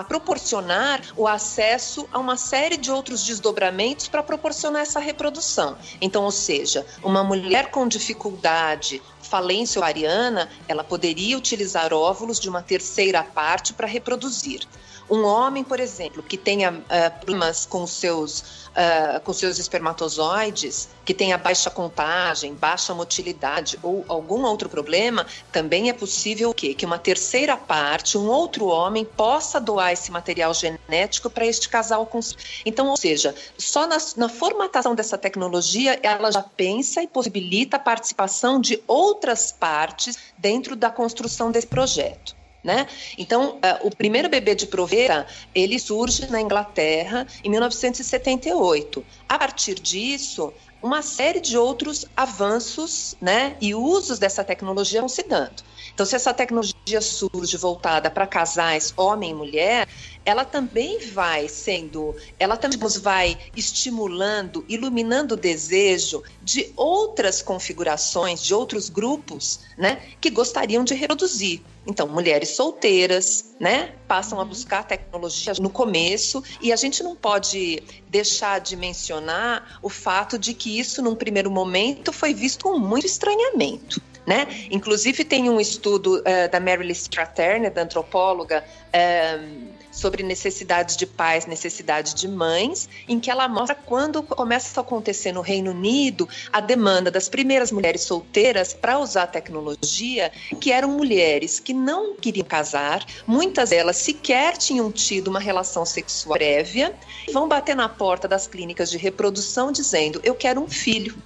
a, 0.00 0.04
proporcionar 0.04 1.00
o 1.16 1.26
acesso 1.26 2.08
a 2.12 2.18
uma 2.18 2.36
série 2.36 2.76
de 2.76 2.90
outros 2.90 3.24
desdobramentos 3.24 4.08
para 4.08 4.22
proporcionar 4.22 4.82
essa 4.82 4.98
reprodução. 4.98 5.78
Então, 6.00 6.24
ou 6.24 6.32
seja, 6.32 6.84
uma 7.02 7.22
mulher 7.22 7.70
com 7.70 7.86
dificuldade, 7.86 9.00
falência 9.22 9.78
ovariana, 9.78 10.50
ela 10.66 10.82
poderia 10.82 11.38
utilizar 11.38 11.94
óvulos 11.94 12.40
de 12.40 12.48
uma 12.48 12.62
terceira 12.62 13.22
parte 13.22 13.72
para 13.72 13.86
reproduzir. 13.86 14.66
Um 15.10 15.24
homem, 15.24 15.64
por 15.64 15.80
exemplo, 15.80 16.22
que 16.22 16.36
tenha 16.36 16.70
uh, 16.70 17.18
problemas 17.18 17.64
com 17.64 17.86
seus 17.86 18.68
uh, 18.78 19.20
com 19.20 19.32
seus 19.32 19.58
espermatozoides, 19.58 20.88
que 21.04 21.12
tenha 21.12 21.36
baixa 21.36 21.70
contagem, 21.70 22.54
baixa 22.54 22.94
motilidade 22.94 23.78
ou 23.82 24.04
algum 24.08 24.42
outro 24.44 24.68
problema, 24.68 25.26
também 25.50 25.88
é 25.88 25.92
possível 25.92 26.50
o 26.50 26.54
quê? 26.54 26.74
Que 26.74 26.86
uma 26.86 26.98
terceira 26.98 27.56
parte, 27.56 28.16
um 28.16 28.28
outro 28.28 28.66
homem, 28.66 29.04
possa 29.04 29.60
doar 29.60 29.92
esse 29.92 30.10
material 30.10 30.54
genético 30.54 31.28
para 31.28 31.46
este 31.46 31.68
casal. 31.68 32.06
Com... 32.06 32.20
Então, 32.64 32.88
ou 32.88 32.96
seja, 32.96 33.34
só 33.56 33.86
na, 33.86 33.98
na 34.16 34.28
formatação 34.28 34.94
dessa 34.94 35.18
tecnologia, 35.18 35.98
ela 36.02 36.30
já 36.30 36.42
pensa 36.42 37.02
e 37.02 37.08
possibilita 37.08 37.76
a 37.76 37.80
participação 37.80 38.60
de 38.60 38.82
outras 38.86 39.50
partes 39.50 40.16
dentro 40.36 40.76
da 40.76 40.90
construção 40.90 41.50
desse 41.50 41.66
projeto. 41.66 42.37
Né? 42.68 42.86
Então, 43.16 43.52
uh, 43.52 43.86
o 43.86 43.96
primeiro 43.96 44.28
bebê 44.28 44.54
de 44.54 44.66
proveta, 44.66 45.26
ele 45.54 45.78
surge 45.78 46.30
na 46.30 46.38
Inglaterra 46.38 47.26
em 47.42 47.48
1978. 47.48 49.02
A 49.26 49.38
partir 49.38 49.76
disso, 49.76 50.52
uma 50.82 51.00
série 51.00 51.40
de 51.40 51.56
outros 51.56 52.04
avanços 52.14 53.16
né, 53.22 53.56
e 53.58 53.74
usos 53.74 54.18
dessa 54.18 54.44
tecnologia 54.44 55.00
vão 55.00 55.08
se 55.08 55.22
dando. 55.22 55.62
Então, 55.92 56.06
se 56.06 56.16
essa 56.16 56.32
tecnologia 56.32 57.00
surge 57.00 57.56
voltada 57.56 58.10
para 58.10 58.26
casais, 58.26 58.92
homem 58.96 59.30
e 59.30 59.34
mulher, 59.34 59.88
ela 60.24 60.44
também 60.44 60.98
vai 61.10 61.48
sendo, 61.48 62.14
ela 62.38 62.56
também 62.56 62.78
vai 63.00 63.38
estimulando, 63.56 64.64
iluminando 64.68 65.34
o 65.34 65.36
desejo 65.36 66.22
de 66.42 66.72
outras 66.76 67.42
configurações, 67.42 68.42
de 68.42 68.54
outros 68.54 68.88
grupos, 68.88 69.60
né, 69.76 70.02
que 70.20 70.30
gostariam 70.30 70.84
de 70.84 70.94
reproduzir. 70.94 71.62
Então, 71.86 72.06
mulheres 72.06 72.50
solteiras, 72.50 73.54
né, 73.58 73.94
passam 74.06 74.38
a 74.38 74.44
buscar 74.44 74.84
tecnologia 74.84 75.54
no 75.58 75.70
começo 75.70 76.44
e 76.60 76.70
a 76.70 76.76
gente 76.76 77.02
não 77.02 77.16
pode 77.16 77.82
deixar 78.08 78.60
de 78.60 78.76
mencionar 78.76 79.78
o 79.82 79.88
fato 79.88 80.38
de 80.38 80.52
que 80.52 80.78
isso, 80.78 81.00
num 81.00 81.14
primeiro 81.14 81.50
momento, 81.50 82.12
foi 82.12 82.34
visto 82.34 82.64
com 82.64 82.78
muito 82.78 83.06
estranhamento. 83.06 84.02
Né? 84.28 84.46
Inclusive 84.70 85.24
tem 85.24 85.48
um 85.48 85.58
estudo 85.58 86.18
uh, 86.18 86.50
da 86.52 86.60
Marilyn 86.60 86.92
Straterne, 86.92 87.70
da 87.70 87.80
antropóloga, 87.80 88.62
uh, 88.88 89.78
sobre 89.90 90.22
necessidades 90.22 90.98
de 90.98 91.06
pais, 91.06 91.46
necessidades 91.46 92.12
de 92.12 92.28
mães, 92.28 92.90
em 93.08 93.18
que 93.18 93.30
ela 93.30 93.48
mostra 93.48 93.74
quando 93.74 94.22
começa 94.22 94.78
a 94.78 94.82
acontecer 94.82 95.32
no 95.32 95.40
Reino 95.40 95.70
Unido 95.70 96.28
a 96.52 96.60
demanda 96.60 97.10
das 97.10 97.26
primeiras 97.26 97.72
mulheres 97.72 98.02
solteiras 98.02 98.74
para 98.74 98.98
usar 98.98 99.22
a 99.22 99.26
tecnologia, 99.26 100.30
que 100.60 100.70
eram 100.72 100.90
mulheres 100.90 101.58
que 101.58 101.72
não 101.72 102.14
queriam 102.14 102.46
casar, 102.46 103.02
muitas 103.26 103.70
delas 103.70 103.96
sequer 103.96 104.58
tinham 104.58 104.92
tido 104.92 105.28
uma 105.28 105.40
relação 105.40 105.86
sexual 105.86 106.36
prévia, 106.36 106.94
e 107.26 107.32
vão 107.32 107.48
bater 107.48 107.74
na 107.74 107.88
porta 107.88 108.28
das 108.28 108.46
clínicas 108.46 108.90
de 108.90 108.98
reprodução 108.98 109.72
dizendo: 109.72 110.20
Eu 110.22 110.34
quero 110.34 110.60
um 110.60 110.68
filho. 110.68 111.16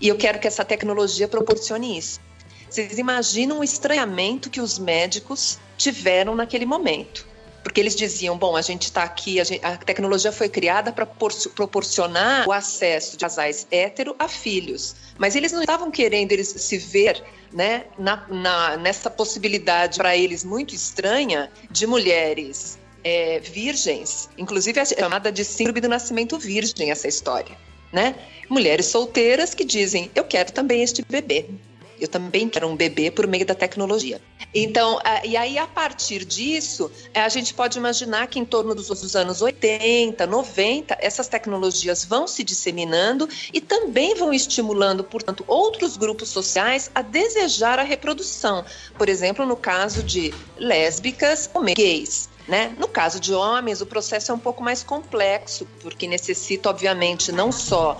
E 0.00 0.08
eu 0.08 0.16
quero 0.16 0.38
que 0.38 0.46
essa 0.46 0.64
tecnologia 0.64 1.28
proporcione 1.28 1.98
isso. 1.98 2.20
Vocês 2.68 2.98
imaginam 2.98 3.60
o 3.60 3.64
estranhamento 3.64 4.50
que 4.50 4.60
os 4.60 4.78
médicos 4.78 5.58
tiveram 5.76 6.34
naquele 6.34 6.66
momento. 6.66 7.26
Porque 7.62 7.80
eles 7.80 7.94
diziam: 7.94 8.36
bom, 8.36 8.56
a 8.56 8.62
gente 8.62 8.84
está 8.84 9.02
aqui, 9.02 9.40
a, 9.40 9.44
gente, 9.44 9.64
a, 9.64 9.76
tecnologia 9.76 10.32
foi 10.32 10.48
criada 10.48 10.92
para 10.92 11.06
proporcionar 11.06 12.48
o 12.48 12.52
acesso 12.52 13.12
de 13.12 13.18
casais 13.18 13.66
hétero 13.70 14.14
a 14.18 14.28
filhos. 14.28 14.94
Mas 15.18 15.34
eles 15.34 15.52
não 15.52 15.60
estavam 15.60 15.90
querendo 15.90 16.32
eles 16.32 16.48
se 16.48 16.78
ver 16.78 17.22
né, 17.52 17.84
na, 17.98 18.26
na, 18.28 18.76
nessa 18.76 19.10
possibilidade 19.10 19.98
para 19.98 20.16
eles 20.16 20.44
muito 20.44 20.74
estranha 20.74 21.50
de 21.70 21.86
mulheres 21.86 22.78
é, 23.02 23.40
virgens, 23.40 24.28
inclusive 24.36 24.78
é 24.80 24.84
chamada 24.84 25.32
de 25.32 25.44
síndrome 25.44 25.80
do 25.80 25.88
nascimento 25.88 26.38
virgem 26.38 26.90
essa 26.90 27.08
história. 27.08 27.56
Né? 27.92 28.14
Mulheres 28.48 28.86
solteiras 28.86 29.54
que 29.54 29.64
dizem: 29.64 30.10
eu 30.14 30.24
quero 30.24 30.52
também 30.52 30.82
este 30.82 31.02
bebê. 31.02 31.46
Eu 32.00 32.08
também 32.08 32.48
quero 32.48 32.66
um 32.68 32.76
bebê 32.76 33.10
por 33.10 33.26
meio 33.26 33.44
da 33.44 33.54
tecnologia. 33.54 34.20
Então, 34.54 34.98
e 35.24 35.36
aí 35.36 35.58
a 35.58 35.66
partir 35.66 36.24
disso, 36.24 36.90
é, 37.12 37.20
a 37.20 37.28
gente 37.28 37.52
pode 37.52 37.78
imaginar 37.78 38.26
que 38.28 38.38
em 38.38 38.44
torno 38.44 38.74
dos, 38.74 39.14
anos 39.14 39.42
80, 39.42 40.26
90, 40.26 40.96
essas 41.00 41.28
tecnologias 41.28 42.04
vão 42.04 42.26
se 42.26 42.42
disseminando 42.42 43.28
e 43.52 43.60
também 43.60 44.14
vão 44.14 44.32
estimulando, 44.32 45.04
portanto, 45.04 45.44
outros 45.46 45.96
grupos 45.96 46.28
sociais 46.28 46.90
a 46.94 47.02
desejar 47.02 47.78
a 47.78 47.82
reprodução. 47.82 48.64
Por 48.96 49.08
exemplo, 49.08 49.44
no 49.44 49.56
caso 49.56 50.02
de 50.02 50.32
lésbicas 50.56 51.50
ou 51.52 51.62
gays. 51.62 52.28
Né? 52.46 52.74
No 52.78 52.88
caso 52.88 53.20
de 53.20 53.34
homens, 53.34 53.82
o 53.82 53.86
processo 53.86 54.32
é 54.32 54.34
um 54.34 54.38
pouco 54.38 54.62
mais 54.62 54.82
complexo, 54.82 55.68
porque 55.82 56.06
necessita, 56.06 56.70
obviamente, 56.70 57.30
não 57.30 57.52
só 57.52 57.98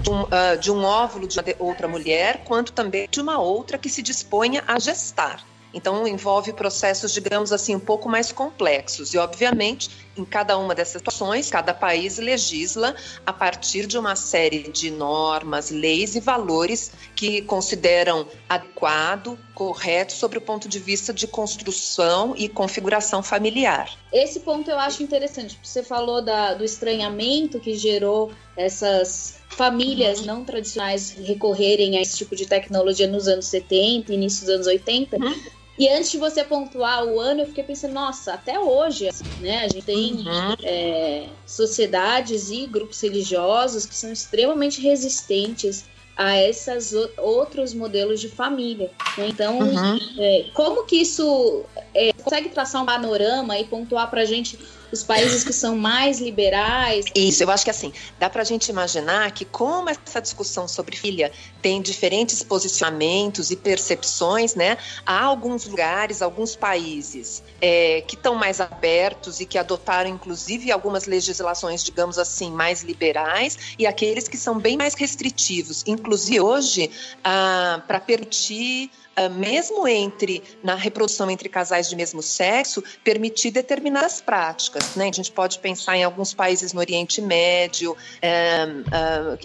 de 0.00 0.10
um, 0.10 0.22
uh, 0.22 0.58
de 0.60 0.70
um 0.70 0.84
óvulo 0.84 1.26
de 1.26 1.38
outra 1.58 1.88
mulher, 1.88 2.42
quanto 2.44 2.72
também 2.72 3.08
de 3.10 3.20
uma 3.20 3.38
outra 3.38 3.78
que 3.78 3.88
se 3.88 4.02
disponha 4.02 4.62
a 4.66 4.78
gestar. 4.78 5.44
Então, 5.72 6.08
envolve 6.08 6.52
processos, 6.52 7.12
digamos 7.12 7.52
assim, 7.52 7.74
um 7.74 7.80
pouco 7.80 8.08
mais 8.08 8.32
complexos. 8.32 9.12
E, 9.12 9.18
obviamente, 9.18 9.90
em 10.16 10.24
cada 10.24 10.56
uma 10.56 10.74
dessas 10.74 10.94
situações, 10.94 11.50
cada 11.50 11.74
país 11.74 12.18
legisla 12.18 12.96
a 13.26 13.32
partir 13.32 13.86
de 13.86 13.98
uma 13.98 14.16
série 14.16 14.70
de 14.70 14.90
normas, 14.90 15.70
leis 15.70 16.16
e 16.16 16.20
valores 16.20 16.92
que 17.14 17.42
consideram 17.42 18.26
adequado, 18.48 19.38
correto, 19.54 20.14
sobre 20.14 20.38
o 20.38 20.40
ponto 20.40 20.68
de 20.68 20.78
vista 20.78 21.12
de 21.12 21.26
construção 21.26 22.34
e 22.36 22.48
configuração 22.48 23.22
familiar. 23.22 23.90
Esse 24.10 24.40
ponto 24.40 24.70
eu 24.70 24.78
acho 24.78 25.02
interessante. 25.02 25.58
Você 25.62 25.82
falou 25.82 26.22
da, 26.22 26.54
do 26.54 26.64
estranhamento 26.64 27.60
que 27.60 27.74
gerou 27.74 28.32
essas 28.56 29.37
famílias 29.48 30.24
não 30.24 30.44
tradicionais 30.44 31.10
recorrerem 31.10 31.96
a 31.96 32.02
esse 32.02 32.16
tipo 32.16 32.36
de 32.36 32.46
tecnologia 32.46 33.06
nos 33.06 33.26
anos 33.26 33.46
70, 33.46 34.12
início 34.12 34.46
dos 34.46 34.54
anos 34.54 34.66
80. 34.66 35.16
Uhum. 35.16 35.34
E 35.78 35.88
antes 35.88 36.10
de 36.10 36.18
você 36.18 36.42
pontuar 36.42 37.04
o 37.04 37.20
ano, 37.20 37.42
eu 37.42 37.46
fiquei 37.46 37.62
pensando, 37.62 37.94
nossa, 37.94 38.34
até 38.34 38.58
hoje, 38.58 39.08
né? 39.40 39.60
A 39.60 39.68
gente 39.68 39.84
tem 39.84 40.12
uhum. 40.14 40.56
é, 40.62 41.28
sociedades 41.46 42.50
e 42.50 42.66
grupos 42.66 43.00
religiosos 43.00 43.86
que 43.86 43.94
são 43.94 44.12
extremamente 44.12 44.80
resistentes 44.80 45.84
a 46.16 46.36
esses 46.36 46.92
outros 47.16 47.72
modelos 47.72 48.20
de 48.20 48.28
família. 48.28 48.90
Né? 49.16 49.28
Então, 49.28 49.60
uhum. 49.60 49.98
é, 50.18 50.46
como 50.52 50.84
que 50.84 50.96
isso 50.96 51.64
é, 51.94 52.12
consegue 52.12 52.48
traçar 52.48 52.82
um 52.82 52.86
panorama 52.86 53.56
e 53.56 53.64
pontuar 53.64 54.10
para 54.10 54.22
a 54.22 54.24
gente 54.24 54.58
os 54.90 55.02
países 55.02 55.44
que 55.44 55.52
são 55.52 55.76
mais 55.76 56.20
liberais. 56.20 57.04
Isso, 57.14 57.42
eu 57.42 57.50
acho 57.50 57.64
que 57.64 57.70
assim, 57.70 57.92
dá 58.18 58.30
para 58.30 58.42
a 58.42 58.44
gente 58.44 58.68
imaginar 58.68 59.30
que 59.32 59.44
como 59.44 59.90
essa 59.90 60.20
discussão 60.20 60.66
sobre 60.68 60.96
filha 60.96 61.30
tem 61.60 61.82
diferentes 61.82 62.42
posicionamentos 62.42 63.50
e 63.50 63.56
percepções, 63.56 64.54
né? 64.54 64.78
Há 65.04 65.24
alguns 65.24 65.66
lugares, 65.66 66.22
alguns 66.22 66.56
países 66.56 67.42
é, 67.60 68.02
que 68.06 68.14
estão 68.14 68.34
mais 68.34 68.60
abertos 68.60 69.40
e 69.40 69.46
que 69.46 69.58
adotaram, 69.58 70.10
inclusive, 70.10 70.70
algumas 70.70 71.06
legislações, 71.06 71.82
digamos 71.82 72.18
assim, 72.18 72.50
mais 72.50 72.82
liberais, 72.82 73.58
e 73.78 73.86
aqueles 73.86 74.28
que 74.28 74.36
são 74.36 74.58
bem 74.58 74.76
mais 74.76 74.94
restritivos, 74.94 75.82
inclusive 75.86 76.40
hoje, 76.40 76.90
ah, 77.24 77.82
para 77.86 78.00
permitir 78.00 78.90
mesmo 79.26 79.88
entre 79.88 80.42
na 80.62 80.74
reprodução 80.74 81.30
entre 81.30 81.48
casais 81.48 81.88
de 81.88 81.96
mesmo 81.96 82.22
sexo, 82.22 82.84
permitir 83.02 83.50
determinadas 83.50 84.20
práticas. 84.20 84.94
Né? 84.94 85.08
A 85.08 85.12
gente 85.12 85.32
pode 85.32 85.58
pensar 85.58 85.96
em 85.96 86.04
alguns 86.04 86.34
países 86.34 86.74
no 86.74 86.80
Oriente 86.80 87.22
Médio 87.22 87.96
é, 88.20 88.66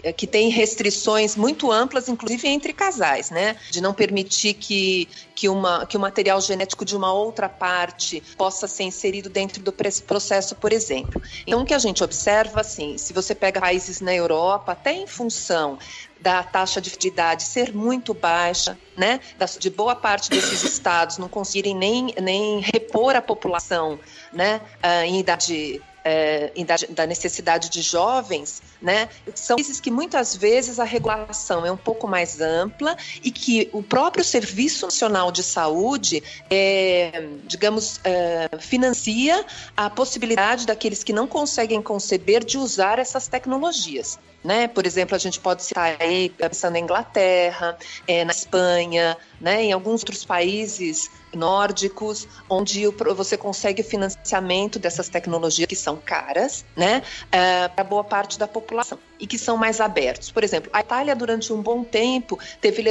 é, 0.03 0.11
que 0.11 0.27
têm 0.27 0.49
restrições 0.49 1.35
muito 1.37 1.71
amplas, 1.71 2.09
inclusive 2.09 2.47
entre 2.47 2.73
casais, 2.73 3.29
né? 3.29 3.55
de 3.71 3.79
não 3.79 3.93
permitir 3.93 4.53
que, 4.55 5.07
que, 5.33 5.47
uma, 5.47 5.85
que 5.85 5.95
o 5.95 5.99
material 5.99 6.41
genético 6.41 6.83
de 6.83 6.95
uma 6.95 7.13
outra 7.13 7.47
parte 7.47 8.21
possa 8.37 8.67
ser 8.67 8.83
inserido 8.83 9.29
dentro 9.29 9.63
do 9.63 9.71
processo, 9.71 10.55
por 10.55 10.73
exemplo. 10.73 11.21
Então, 11.47 11.61
o 11.61 11.65
que 11.65 11.73
a 11.73 11.79
gente 11.79 12.03
observa, 12.03 12.61
assim, 12.61 12.97
se 12.97 13.13
você 13.13 13.33
pega 13.33 13.61
países 13.61 14.01
na 14.01 14.13
Europa, 14.13 14.73
até 14.73 14.91
em 14.91 15.07
função 15.07 15.77
da 16.23 16.41
taxa 16.41 16.79
de 16.79 17.07
idade 17.07 17.43
ser 17.43 17.75
muito 17.75 18.13
baixa, 18.13 18.79
né? 18.95 19.19
De 19.59 19.69
boa 19.69 19.93
parte 19.93 20.29
desses 20.29 20.63
estados 20.63 21.17
não 21.17 21.27
conseguirem 21.27 21.75
nem, 21.75 22.15
nem 22.21 22.61
repor 22.61 23.13
a 23.13 23.21
população, 23.21 23.99
né? 24.31 24.61
Uh, 24.81 25.03
em 25.03 25.19
idade 25.19 25.81
é, 26.03 26.51
da 26.89 27.07
necessidade 27.07 27.69
de 27.69 27.81
jovens, 27.81 28.61
né, 28.81 29.09
são 29.33 29.55
países 29.55 29.79
que 29.79 29.89
muitas 29.89 30.35
vezes 30.35 30.79
a 30.79 30.83
regulação 30.83 31.65
é 31.65 31.71
um 31.71 31.77
pouco 31.77 32.07
mais 32.07 32.41
ampla 32.41 32.97
e 33.23 33.31
que 33.31 33.69
o 33.71 33.81
próprio 33.81 34.23
Serviço 34.23 34.85
Nacional 34.85 35.31
de 35.31 35.43
Saúde, 35.43 36.21
é, 36.49 37.27
digamos, 37.45 37.99
é, 38.03 38.49
financia 38.59 39.45
a 39.75 39.89
possibilidade 39.89 40.65
daqueles 40.65 41.03
que 41.03 41.13
não 41.13 41.27
conseguem 41.27 41.81
conceber 41.81 42.43
de 42.43 42.57
usar 42.57 42.99
essas 42.99 43.27
tecnologias. 43.27 44.19
Né? 44.43 44.67
Por 44.67 44.85
exemplo, 44.85 45.15
a 45.15 45.19
gente 45.19 45.39
pode 45.39 45.63
citar 45.63 45.95
aí, 46.01 46.29
pensando 46.29 46.73
na 46.73 46.79
Inglaterra, 46.79 47.77
é, 48.05 48.25
na 48.25 48.31
Espanha, 48.31 49.17
né? 49.39 49.63
em 49.63 49.71
alguns 49.71 50.01
outros 50.01 50.25
países 50.25 51.09
nórdicos, 51.35 52.27
onde 52.49 52.87
você 53.15 53.37
consegue 53.37 53.81
o 53.81 53.85
financiamento 53.85 54.79
dessas 54.79 55.09
tecnologias 55.09 55.67
que 55.67 55.75
são 55.75 55.97
caras, 55.97 56.65
né, 56.75 57.01
é, 57.31 57.67
para 57.67 57.83
boa 57.83 58.03
parte 58.03 58.37
da 58.37 58.47
população 58.47 58.97
e 59.19 59.27
que 59.27 59.37
são 59.37 59.55
mais 59.55 59.79
abertos. 59.79 60.31
Por 60.31 60.43
exemplo, 60.43 60.69
a 60.73 60.81
Itália 60.81 61.15
durante 61.15 61.53
um 61.53 61.61
bom 61.61 61.83
tempo 61.83 62.37
teve 62.59 62.83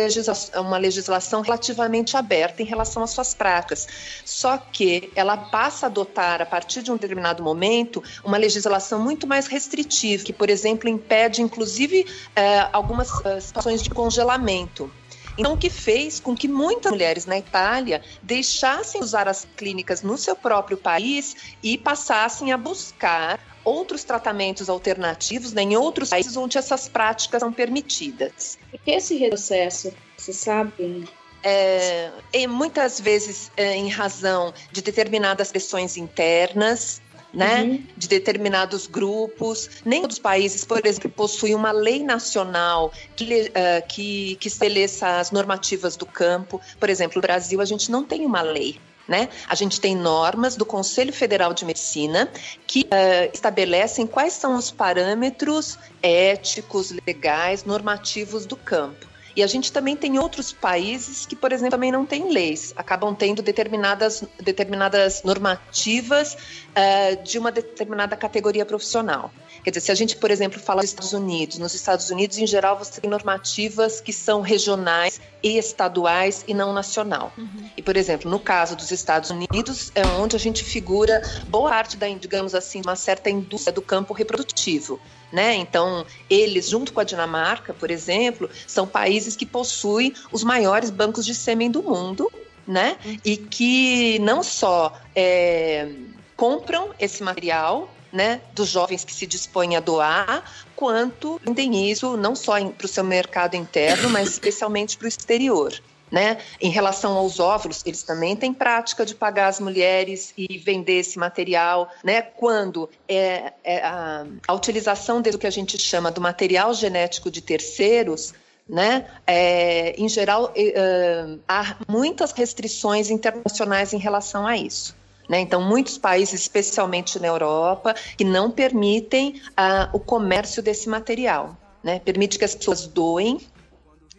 uma 0.56 0.78
legislação 0.78 1.42
relativamente 1.42 2.16
aberta 2.16 2.62
em 2.62 2.64
relação 2.64 3.02
às 3.02 3.11
suas 3.11 3.34
práticas, 3.34 3.87
só 4.25 4.56
que 4.56 5.12
ela 5.14 5.37
passa 5.37 5.87
a 5.87 5.88
adotar 5.88 6.40
a 6.40 6.46
partir 6.46 6.82
de 6.82 6.90
um 6.90 6.96
determinado 6.96 7.42
momento 7.42 8.02
uma 8.25 8.38
legislação 8.38 8.99
muito 8.99 9.26
mais 9.26 9.46
restritiva, 9.46 10.25
que 10.25 10.32
por 10.32 10.49
exemplo 10.49 10.88
impede 10.88 11.42
inclusive 11.42 12.06
é, 12.34 12.66
algumas 12.72 13.11
é, 13.26 13.40
situações 13.40 13.82
de 13.82 13.90
congelamento. 13.90 14.90
Então, 15.36 15.54
o 15.54 15.56
que 15.56 15.70
fez 15.70 16.20
com 16.20 16.34
que 16.34 16.48
muitas 16.48 16.92
mulheres 16.92 17.26
na 17.26 17.38
Itália 17.38 18.02
deixassem 18.22 19.00
usar 19.00 19.28
as 19.28 19.46
clínicas 19.56 20.02
no 20.02 20.18
seu 20.18 20.36
próprio 20.36 20.76
país 20.76 21.54
e 21.62 21.78
passassem 21.78 22.52
a 22.52 22.56
buscar 22.56 23.40
outros 23.64 24.04
tratamentos 24.04 24.68
alternativos 24.68 25.52
né, 25.52 25.62
em 25.62 25.76
outros 25.76 26.10
países 26.10 26.36
onde 26.36 26.58
essas 26.58 26.88
práticas 26.88 27.40
são 27.40 27.52
permitidas. 27.52 28.58
Por 28.70 28.80
que 28.80 28.90
esse 28.90 29.16
retrocesso? 29.16 29.92
Você 30.16 30.32
sabe? 30.32 31.08
É, 31.44 32.10
e 32.32 32.46
muitas 32.46 33.00
vezes 33.00 33.50
é, 33.56 33.74
em 33.74 33.88
razão 33.88 34.54
de 34.70 34.80
determinadas 34.80 35.50
pressões 35.50 35.96
internas, 35.96 37.02
né, 37.32 37.62
uhum. 37.62 37.82
de 37.96 38.08
determinados 38.08 38.86
grupos. 38.86 39.70
Nem 39.84 40.02
todos 40.02 40.16
os 40.16 40.22
países, 40.22 40.64
por 40.64 40.84
exemplo, 40.84 41.10
possuem 41.10 41.54
uma 41.54 41.72
lei 41.72 42.02
nacional 42.02 42.92
que, 43.16 43.24
uh, 43.24 43.86
que, 43.88 44.36
que 44.36 44.48
estabeleça 44.48 45.18
as 45.18 45.30
normativas 45.30 45.96
do 45.96 46.06
campo. 46.06 46.60
Por 46.78 46.90
exemplo, 46.90 47.16
no 47.16 47.22
Brasil, 47.22 47.60
a 47.60 47.64
gente 47.64 47.90
não 47.90 48.04
tem 48.04 48.26
uma 48.26 48.42
lei. 48.42 48.78
Né? 49.08 49.28
A 49.48 49.54
gente 49.56 49.80
tem 49.80 49.96
normas 49.96 50.54
do 50.54 50.64
Conselho 50.64 51.12
Federal 51.12 51.52
de 51.52 51.64
Medicina 51.64 52.30
que 52.66 52.82
uh, 52.82 53.30
estabelecem 53.34 54.06
quais 54.06 54.32
são 54.32 54.54
os 54.54 54.70
parâmetros 54.70 55.76
éticos, 56.00 56.94
legais, 57.04 57.64
normativos 57.64 58.46
do 58.46 58.56
campo. 58.56 59.12
E 59.34 59.42
a 59.42 59.46
gente 59.46 59.72
também 59.72 59.96
tem 59.96 60.18
outros 60.18 60.52
países 60.52 61.24
que, 61.26 61.34
por 61.34 61.52
exemplo, 61.52 61.70
também 61.70 61.90
não 61.90 62.04
têm 62.04 62.30
leis, 62.30 62.72
acabam 62.76 63.14
tendo 63.14 63.42
determinadas, 63.42 64.24
determinadas 64.40 65.22
normativas 65.22 66.34
uh, 66.34 67.22
de 67.22 67.38
uma 67.38 67.50
determinada 67.50 68.16
categoria 68.16 68.64
profissional. 68.64 69.32
Quer 69.64 69.70
dizer, 69.70 69.80
se 69.80 69.92
a 69.92 69.94
gente, 69.94 70.16
por 70.16 70.30
exemplo, 70.30 70.58
fala 70.58 70.80
dos 70.80 70.90
Estados 70.90 71.12
Unidos, 71.12 71.58
nos 71.58 71.72
Estados 71.72 72.10
Unidos, 72.10 72.36
em 72.36 72.46
geral, 72.46 72.76
você 72.76 73.00
tem 73.00 73.08
normativas 73.08 74.00
que 74.00 74.12
são 74.12 74.40
regionais 74.40 75.20
e 75.42 75.56
estaduais 75.56 76.44
e 76.48 76.52
não 76.52 76.72
nacional. 76.72 77.32
Uhum. 77.38 77.70
E, 77.76 77.82
por 77.82 77.96
exemplo, 77.96 78.30
no 78.30 78.40
caso 78.40 78.74
dos 78.74 78.90
Estados 78.90 79.30
Unidos, 79.30 79.92
é 79.94 80.04
onde 80.20 80.34
a 80.34 80.38
gente 80.38 80.64
figura 80.64 81.22
boa 81.46 81.70
parte 81.70 81.96
da, 81.96 82.08
digamos 82.08 82.54
assim, 82.54 82.82
uma 82.84 82.96
certa 82.96 83.30
indústria 83.30 83.72
do 83.72 83.82
campo 83.82 84.12
reprodutivo. 84.12 85.00
Né? 85.32 85.54
Então, 85.54 86.04
eles, 86.28 86.68
junto 86.68 86.92
com 86.92 87.00
a 87.00 87.04
Dinamarca, 87.04 87.72
por 87.72 87.90
exemplo, 87.90 88.50
são 88.66 88.86
países 88.86 89.34
que 89.34 89.46
possuem 89.46 90.12
os 90.30 90.44
maiores 90.44 90.90
bancos 90.90 91.24
de 91.24 91.34
sêmen 91.34 91.70
do 91.70 91.82
mundo, 91.82 92.30
né? 92.66 92.98
Uhum. 93.02 93.16
E 93.24 93.36
que 93.38 94.18
não 94.18 94.42
só 94.42 94.94
é, 95.16 95.88
compram 96.36 96.90
esse 96.98 97.22
material 97.22 97.88
né, 98.12 98.42
dos 98.54 98.68
jovens 98.68 99.04
que 99.04 99.12
se 99.12 99.26
dispõem 99.26 99.74
a 99.74 99.80
doar, 99.80 100.44
quanto 100.76 101.40
vendem 101.42 101.90
isso 101.90 102.16
não 102.16 102.36
só 102.36 102.62
para 102.70 102.84
o 102.84 102.88
seu 102.88 103.02
mercado 103.02 103.54
interno, 103.54 104.10
mas 104.10 104.28
especialmente 104.28 104.98
para 104.98 105.06
o 105.06 105.08
exterior. 105.08 105.72
Né? 106.12 106.37
Em 106.61 106.69
relação 106.69 107.16
aos 107.16 107.40
óvulos, 107.40 107.83
eles 107.87 108.02
também 108.02 108.37
têm 108.37 108.52
prática 108.52 109.07
de 109.07 109.14
pagar 109.14 109.47
as 109.47 109.59
mulheres 109.59 110.35
e 110.37 110.59
vender 110.59 110.99
esse 110.99 111.19
material, 111.19 111.90
né? 112.04 112.21
Quando 112.21 112.90
é, 113.09 113.54
é 113.64 113.83
a, 113.83 114.26
a, 114.47 114.52
utilização 114.52 115.23
do 115.23 115.38
que 115.38 115.47
a 115.47 115.50
gente 115.50 115.78
chama 115.78 116.11
do 116.11 116.21
material 116.21 116.75
genético 116.75 117.31
de 117.31 117.40
terceiros, 117.40 118.35
né? 118.69 119.07
É, 119.26 119.95
em 119.97 120.07
geral, 120.07 120.52
é, 120.54 121.38
há 121.49 121.76
muitas 121.88 122.33
restrições 122.33 123.09
internacionais 123.09 123.95
em 123.95 123.99
relação 123.99 124.47
a 124.47 124.54
isso. 124.54 124.95
Né? 125.31 125.40
Então, 125.40 125.62
muitos 125.62 125.97
países, 125.97 126.42
especialmente 126.42 127.19
na 127.19 127.28
Europa, 127.28 127.95
que 128.19 128.25
não 128.25 128.50
permitem 128.50 129.40
ah, 129.57 129.88
o 129.95 129.99
comércio 129.99 130.62
desse 130.62 130.90
material. 130.90 131.57
Né? 131.83 132.00
Permite 132.00 132.38
que 132.38 132.45
as 132.45 132.54
pessoas 132.54 132.87
doem 132.87 133.40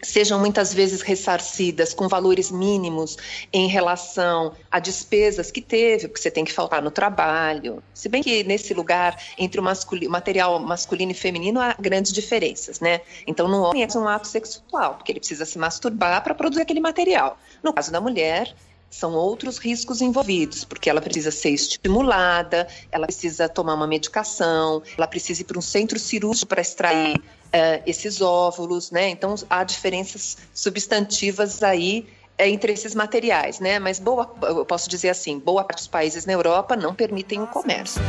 sejam 0.04 0.40
muitas 0.40 0.74
vezes 0.74 1.02
ressarcidas 1.02 1.94
com 1.94 2.08
valores 2.08 2.52
mínimos 2.52 3.18
em 3.52 3.68
relação 3.68 4.54
a 4.70 4.80
despesas 4.80 5.52
que 5.52 5.62
teve, 5.62 6.08
porque 6.08 6.22
você 6.22 6.32
tem 6.32 6.46
que 6.46 6.52
faltar 6.52 6.82
no 6.82 6.92
trabalho. 6.92 7.82
Se 7.94 8.10
bem 8.10 8.22
que 8.22 8.44
nesse 8.44 8.74
lugar, 8.74 9.18
entre 9.38 9.60
o 9.60 9.64
masculino, 9.64 10.12
material 10.12 10.60
masculino 10.60 11.12
e 11.12 11.16
feminino, 11.16 11.60
há 11.60 11.76
grandes 11.80 12.12
diferenças, 12.12 12.80
né? 12.80 13.02
Então, 13.26 13.48
no 13.48 13.62
homem 13.62 13.84
é 13.84 13.98
um 13.98 14.08
ato 14.08 14.28
sexual, 14.28 14.96
porque 14.96 15.12
ele 15.12 15.20
precisa 15.20 15.46
se 15.46 15.58
masturbar 15.58 16.24
para 16.24 16.34
produzir 16.34 16.62
aquele 16.62 16.80
material. 16.80 17.38
No 17.62 17.74
caso 17.74 17.92
da 17.92 18.02
mulher, 18.02 18.54
são 18.90 19.14
outros 19.14 19.58
riscos 19.58 20.02
envolvidos, 20.02 20.64
porque 20.64 20.90
ela 20.90 21.02
precisa 21.02 21.32
ser 21.32 21.50
estimulada, 21.50 22.68
ela 22.92 23.08
precisa 23.08 23.50
tomar 23.50 23.74
uma 23.74 23.88
medicação, 23.88 24.84
ela 24.96 25.08
precisa 25.08 25.42
ir 25.42 25.46
para 25.46 25.58
um 25.58 25.62
centro 25.62 25.98
cirúrgico 25.98 26.48
para 26.48 26.62
extrair 26.62 27.20
uh, 27.54 27.84
esses 27.86 28.22
óvulos, 28.22 28.92
né? 28.92 29.10
Então 29.10 29.36
há 29.50 29.64
diferenças 29.64 30.38
substantivas 30.54 31.62
aí 31.62 32.08
uh, 32.40 32.44
entre 32.44 32.74
esses 32.74 32.96
materiais, 32.96 33.60
né? 33.60 33.80
Mas 33.80 34.00
boa, 34.00 34.34
eu 34.44 34.66
posso 34.66 34.90
dizer 34.90 35.10
assim, 35.10 35.40
boa 35.40 35.64
parte 35.64 35.80
dos 35.80 35.88
países 35.88 36.26
na 36.26 36.34
Europa 36.34 36.76
não 36.76 36.94
permitem 36.94 37.42
o 37.42 37.48
comércio. 37.48 38.02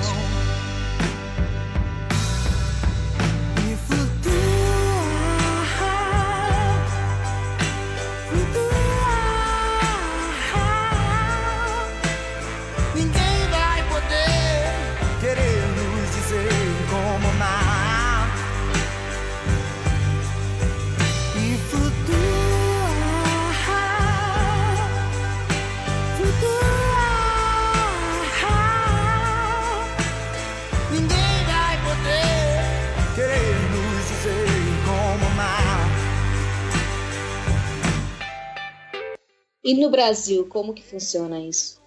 E 39.65 39.73
no 39.75 39.89
Brasil, 39.89 40.45
como 40.47 40.75
que 40.75 40.83
funciona 40.83 41.41
isso? 41.41 41.83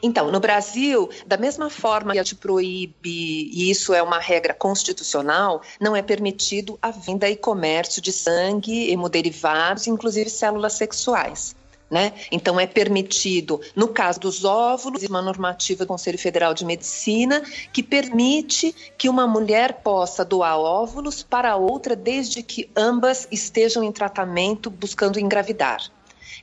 Então, 0.00 0.30
no 0.30 0.38
Brasil, 0.38 1.08
da 1.26 1.36
mesma 1.36 1.70
forma 1.70 2.12
que 2.12 2.18
a 2.18 2.22
gente 2.22 2.36
proíbe, 2.36 3.50
e 3.52 3.70
isso 3.70 3.94
é 3.94 4.02
uma 4.02 4.18
regra 4.18 4.52
constitucional, 4.52 5.62
não 5.80 5.96
é 5.96 6.02
permitido 6.02 6.78
a 6.80 6.90
venda 6.90 7.28
e 7.28 7.34
comércio 7.34 8.02
de 8.02 8.12
sangue, 8.12 8.90
hemoderivados, 8.90 9.86
inclusive 9.86 10.28
células 10.28 10.74
sexuais. 10.74 11.56
Né? 11.90 12.12
Então, 12.30 12.60
é 12.60 12.66
permitido, 12.66 13.60
no 13.74 13.88
caso 13.88 14.20
dos 14.20 14.44
óvulos, 14.44 15.02
uma 15.04 15.22
normativa 15.22 15.84
do 15.84 15.88
Conselho 15.88 16.18
Federal 16.18 16.52
de 16.54 16.64
Medicina 16.64 17.42
que 17.72 17.82
permite 17.82 18.74
que 18.96 19.08
uma 19.08 19.26
mulher 19.26 19.80
possa 19.82 20.24
doar 20.24 20.58
óvulos 20.58 21.22
para 21.22 21.56
outra 21.56 21.96
desde 21.96 22.42
que 22.42 22.70
ambas 22.76 23.28
estejam 23.30 23.82
em 23.82 23.92
tratamento 23.92 24.70
buscando 24.70 25.18
engravidar. 25.18 25.93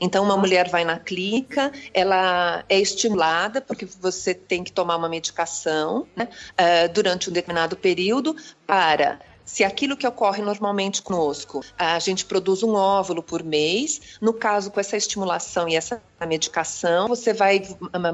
Então, 0.01 0.23
uma 0.23 0.35
mulher 0.35 0.67
vai 0.67 0.83
na 0.83 0.97
clínica, 0.97 1.71
ela 1.93 2.65
é 2.67 2.79
estimulada, 2.79 3.61
porque 3.61 3.85
você 3.85 4.33
tem 4.33 4.63
que 4.63 4.71
tomar 4.71 4.97
uma 4.97 5.07
medicação 5.07 6.07
né, 6.15 6.27
uh, 6.27 6.91
durante 6.91 7.29
um 7.29 7.33
determinado 7.33 7.77
período 7.77 8.35
para 8.65 9.19
se 9.51 9.65
aquilo 9.65 9.97
que 9.97 10.07
ocorre 10.07 10.41
normalmente 10.41 11.01
conosco, 11.01 11.61
a 11.77 11.99
gente 11.99 12.23
produz 12.23 12.63
um 12.63 12.73
óvulo 12.73 13.21
por 13.21 13.43
mês, 13.43 13.99
no 14.21 14.31
caso 14.31 14.71
com 14.71 14.79
essa 14.79 14.95
estimulação 14.95 15.67
e 15.67 15.75
essa 15.75 16.01
medicação, 16.25 17.09
você 17.09 17.33
vai 17.33 17.61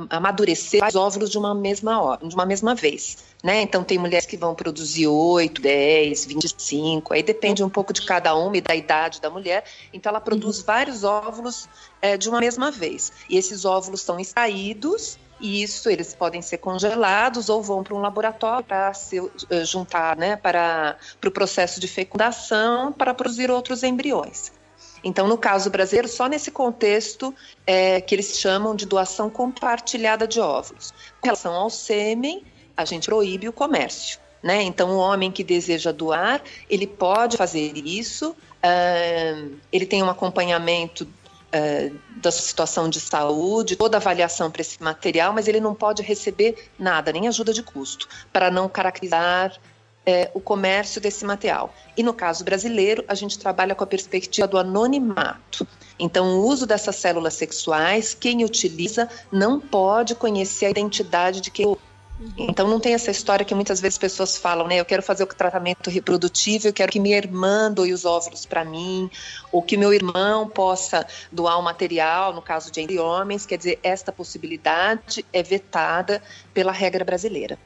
amadurecer 0.10 0.84
os 0.84 0.96
óvulos 0.96 1.30
de 1.30 1.38
uma 1.38 1.54
mesma 1.54 2.02
hora, 2.02 2.28
de 2.28 2.34
uma 2.34 2.44
mesma 2.44 2.74
vez. 2.74 3.18
Né? 3.44 3.62
Então 3.62 3.84
tem 3.84 4.00
mulheres 4.00 4.26
que 4.26 4.36
vão 4.36 4.56
produzir 4.56 5.06
8, 5.06 5.62
10, 5.62 6.26
25, 6.26 7.14
aí 7.14 7.22
depende 7.22 7.64
um 7.64 7.70
pouco 7.70 7.94
de 7.94 8.02
cada 8.04 8.36
uma 8.36 8.58
e 8.58 8.62
da 8.62 8.76
idade 8.76 9.22
da 9.22 9.30
mulher. 9.30 9.64
Então 9.94 10.10
ela 10.10 10.20
produz 10.20 10.64
vários 10.64 11.04
óvulos 11.04 11.70
é, 12.02 12.18
de 12.18 12.28
uma 12.30 12.40
mesma 12.40 12.72
vez. 12.72 13.12
E 13.30 13.38
esses 13.38 13.64
óvulos 13.64 14.02
são 14.02 14.20
extraídos 14.20 15.20
e 15.40 15.62
isso 15.62 15.90
eles 15.90 16.14
podem 16.14 16.42
ser 16.42 16.58
congelados 16.58 17.50
ou 17.50 17.62
vão 17.62 17.84
para 17.84 17.94
um 17.94 18.00
laboratório 18.00 18.66
para 18.66 18.94
se 18.94 19.20
uh, 19.20 19.32
juntar 19.64 20.16
né, 20.16 20.36
para, 20.36 20.98
para 21.20 21.28
o 21.28 21.32
processo 21.32 21.80
de 21.80 21.88
fecundação 21.88 22.92
para 22.92 23.14
produzir 23.14 23.52
outros 23.52 23.84
embriões. 23.84 24.52
Então, 25.04 25.28
no 25.28 25.38
caso 25.38 25.70
brasileiro, 25.70 26.08
só 26.08 26.28
nesse 26.28 26.52
contexto 26.52 27.34
é, 27.66 28.02
que 28.02 28.16
eles 28.16 28.40
chamam 28.40 28.76
de 28.76 28.86
doação 28.86 29.30
compartilhada 29.30 30.28
de 30.28 30.40
óvulos. 30.40 30.92
Com 31.22 31.28
relação 31.28 31.54
ao 31.54 31.70
sêmen, 31.70 32.44
a 32.76 32.84
gente 32.84 33.06
proíbe 33.06 33.48
o 33.48 33.54
comércio. 33.54 34.20
Né? 34.42 34.64
Então, 34.64 34.92
o 34.92 34.98
homem 34.98 35.32
que 35.32 35.44
deseja 35.44 35.92
doar, 35.92 36.42
ele 36.70 36.86
pode 36.86 37.38
fazer 37.38 37.76
isso, 37.78 38.32
uh, 38.32 39.56
ele 39.72 39.86
tem 39.86 40.04
um 40.04 40.10
acompanhamento 40.10 41.08
é, 41.52 41.92
da 42.18 42.32
sua 42.32 42.42
situação 42.42 42.90
de 42.90 43.00
saúde, 43.00 43.76
toda 43.76 43.98
avaliação 43.98 44.52
para 44.52 44.62
esse 44.62 44.82
material, 44.82 45.34
mas 45.34 45.48
ele 45.48 45.60
não 45.60 45.74
pode 45.74 46.02
receber 46.02 46.70
nada, 46.78 47.12
nem 47.12 47.28
ajuda 47.28 47.54
de 47.54 47.64
custo, 47.64 48.08
para 48.32 48.52
não 48.52 48.68
caracterizar 48.68 49.58
é, 50.06 50.32
o 50.34 50.40
comércio 50.40 51.02
desse 51.02 51.26
material. 51.26 51.74
E 51.98 52.02
no 52.02 52.14
caso 52.14 52.44
brasileiro, 52.44 53.04
a 53.08 53.14
gente 53.14 53.38
trabalha 53.38 53.76
com 53.76 53.84
a 53.84 53.88
perspectiva 53.88 54.48
do 54.48 54.58
anonimato. 54.58 55.68
Então, 56.00 56.38
o 56.38 56.48
uso 56.48 56.66
dessas 56.66 56.96
células 56.96 57.34
sexuais, 57.34 58.14
quem 58.14 58.46
utiliza 58.46 59.10
não 59.32 59.60
pode 59.60 60.16
conhecer 60.16 60.68
a 60.68 60.70
identidade 60.70 61.42
de 61.42 61.52
quem 61.52 61.76
então 62.38 62.68
não 62.68 62.80
tem 62.80 62.94
essa 62.94 63.12
história 63.12 63.46
que 63.46 63.54
muitas 63.54 63.80
vezes 63.80 63.98
pessoas 63.98 64.38
falam, 64.38 64.68
né? 64.68 64.80
Eu 64.80 64.86
quero 64.86 65.04
fazer 65.04 65.24
o 65.24 65.28
tratamento 65.28 65.90
reprodutivo, 65.90 66.68
eu 66.68 66.74
quero 66.74 66.92
que 66.92 67.00
minha 67.00 67.18
irmã 67.18 67.72
doe 67.72 67.94
os 67.94 68.06
óvulos 68.06 68.46
para 68.46 68.66
mim, 68.66 69.10
ou 69.52 69.62
que 69.62 69.78
meu 69.78 69.94
irmão 69.94 70.50
possa 70.50 71.06
doar 71.32 71.60
o 71.60 71.62
material, 71.62 72.34
no 72.34 72.42
caso 72.42 72.72
de 72.72 73.00
homens. 73.00 73.46
Quer 73.46 73.58
dizer, 73.58 73.80
esta 73.84 74.12
possibilidade 74.12 75.24
é 75.32 75.44
vetada 75.44 76.22
pela 76.54 76.72
regra 76.72 77.06
brasileira. 77.06 77.58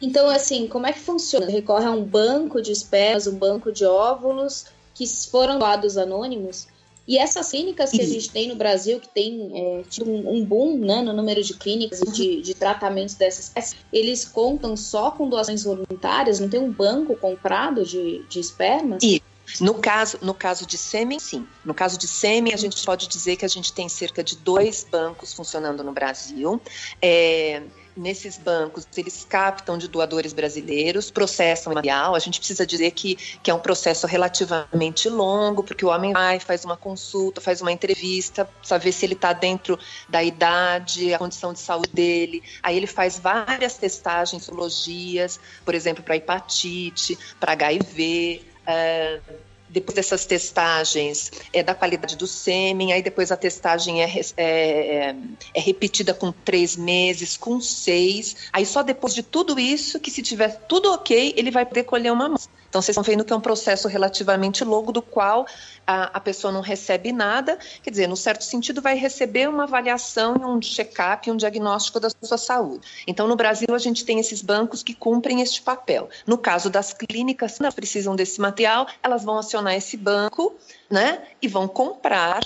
Então, 0.00 0.28
assim, 0.28 0.66
como 0.68 0.86
é 0.86 0.92
que 0.92 1.00
funciona? 1.00 1.46
Recorre 1.46 1.86
a 1.86 1.90
um 1.90 2.04
banco 2.04 2.60
de 2.60 2.72
espermas, 2.72 3.26
um 3.26 3.36
banco 3.36 3.72
de 3.72 3.84
óvulos 3.84 4.66
que 4.94 5.06
foram 5.06 5.58
doados 5.58 5.96
anônimos? 5.96 6.68
E 7.06 7.18
essas 7.18 7.50
clínicas 7.50 7.90
que 7.90 8.00
a 8.00 8.06
gente 8.06 8.30
tem 8.30 8.48
no 8.48 8.54
Brasil, 8.54 9.00
que 9.00 9.08
tem 9.08 9.50
é, 9.54 9.82
tido 9.88 10.10
um, 10.10 10.36
um, 10.36 10.44
boom 10.44 10.78
né, 10.78 11.02
no 11.02 11.12
número 11.12 11.42
de 11.42 11.54
clínicas 11.54 12.00
e 12.00 12.10
de, 12.10 12.42
de 12.42 12.54
tratamentos 12.54 13.14
dessas 13.14 13.46
espécies, 13.46 13.76
eles 13.92 14.24
contam 14.24 14.76
só 14.76 15.10
com 15.10 15.28
doações 15.28 15.64
voluntárias? 15.64 16.38
Não 16.38 16.48
tem 16.48 16.60
um 16.60 16.70
banco 16.70 17.16
comprado 17.16 17.84
de, 17.84 18.24
de 18.28 18.38
espermas? 18.38 19.02
E 19.02 19.20
no 19.60 19.74
caso, 19.74 20.18
no 20.22 20.32
caso 20.32 20.64
de 20.64 20.78
sêmen, 20.78 21.18
sim. 21.18 21.46
No 21.64 21.74
caso 21.74 21.98
de 21.98 22.06
sêmen, 22.06 22.54
a 22.54 22.56
gente 22.56 22.84
pode 22.84 23.08
dizer 23.08 23.36
que 23.36 23.44
a 23.44 23.48
gente 23.48 23.72
tem 23.72 23.88
cerca 23.88 24.22
de 24.22 24.36
dois 24.36 24.86
bancos 24.90 25.34
funcionando 25.34 25.82
no 25.82 25.92
Brasil. 25.92 26.60
É, 27.00 27.62
nesses 27.96 28.38
bancos, 28.38 28.86
eles 28.96 29.26
captam 29.28 29.76
de 29.76 29.88
doadores 29.88 30.32
brasileiros, 30.32 31.10
processam 31.10 31.72
material. 31.72 32.14
A 32.14 32.18
gente 32.18 32.38
precisa 32.38 32.66
dizer 32.66 32.90
que, 32.92 33.16
que 33.42 33.50
é 33.50 33.54
um 33.54 33.58
processo 33.58 34.06
relativamente 34.06 35.08
longo, 35.08 35.62
porque 35.62 35.84
o 35.84 35.88
homem 35.88 36.12
vai, 36.12 36.40
faz 36.40 36.64
uma 36.64 36.76
consulta, 36.76 37.40
faz 37.40 37.60
uma 37.60 37.72
entrevista, 37.72 38.48
saber 38.62 38.92
se 38.92 39.04
ele 39.04 39.14
está 39.14 39.32
dentro 39.32 39.78
da 40.08 40.22
idade, 40.22 41.12
a 41.12 41.18
condição 41.18 41.52
de 41.52 41.58
saúde 41.58 41.90
dele. 41.92 42.42
Aí 42.62 42.76
ele 42.76 42.86
faz 42.86 43.18
várias 43.18 43.74
testagens, 43.74 44.44
sorologias, 44.44 45.38
por 45.64 45.74
exemplo, 45.74 46.02
para 46.02 46.16
hepatite, 46.16 47.18
para 47.38 47.52
HIV. 47.52 48.42
Uh, 48.62 49.51
depois 49.72 49.96
dessas 49.96 50.26
testagens 50.26 51.32
é 51.52 51.62
da 51.62 51.74
qualidade 51.74 52.16
do 52.16 52.26
sêmen, 52.26 52.92
aí 52.92 53.02
depois 53.02 53.32
a 53.32 53.36
testagem 53.36 54.02
é, 54.02 54.06
é, 54.06 54.22
é, 54.36 55.14
é, 55.54 55.60
repetida 55.60 56.12
com 56.12 56.30
três 56.30 56.76
meses, 56.76 57.38
com 57.38 57.60
seis, 57.60 58.36
aí 58.52 58.66
só 58.66 58.82
depois 58.82 59.14
de 59.14 59.22
tudo 59.22 59.58
isso, 59.58 59.98
que 59.98 60.10
se 60.10 60.22
tiver 60.22 60.50
tudo 60.68 60.92
ok, 60.92 61.32
ele 61.36 61.50
vai 61.50 61.64
poder 61.64 61.84
colher 61.84 62.12
uma 62.12 62.26
amostra. 62.26 62.61
Então, 62.72 62.80
vocês 62.80 62.96
estão 62.96 63.02
vendo 63.02 63.22
que 63.22 63.30
é 63.30 63.36
um 63.36 63.40
processo 63.40 63.86
relativamente 63.86 64.64
longo, 64.64 64.92
do 64.92 65.02
qual 65.02 65.46
a, 65.86 66.04
a 66.04 66.18
pessoa 66.18 66.50
não 66.50 66.62
recebe 66.62 67.12
nada, 67.12 67.58
quer 67.82 67.90
dizer, 67.90 68.06
no 68.06 68.16
certo 68.16 68.44
sentido, 68.44 68.80
vai 68.80 68.96
receber 68.96 69.46
uma 69.46 69.64
avaliação, 69.64 70.36
um 70.36 70.58
check-up, 70.58 71.30
um 71.30 71.36
diagnóstico 71.36 72.00
da 72.00 72.08
sua 72.08 72.38
saúde. 72.38 72.88
Então, 73.06 73.28
no 73.28 73.36
Brasil, 73.36 73.74
a 73.74 73.78
gente 73.78 74.06
tem 74.06 74.18
esses 74.18 74.40
bancos 74.40 74.82
que 74.82 74.94
cumprem 74.94 75.42
este 75.42 75.60
papel. 75.60 76.08
No 76.26 76.38
caso 76.38 76.70
das 76.70 76.94
clínicas, 76.94 77.52
se 77.52 77.62
elas 77.62 77.74
precisam 77.74 78.16
desse 78.16 78.40
material, 78.40 78.86
elas 79.02 79.22
vão 79.22 79.36
acionar 79.36 79.74
esse 79.74 79.98
banco 79.98 80.54
né, 80.88 81.22
e 81.42 81.48
vão 81.48 81.68
comprar 81.68 82.40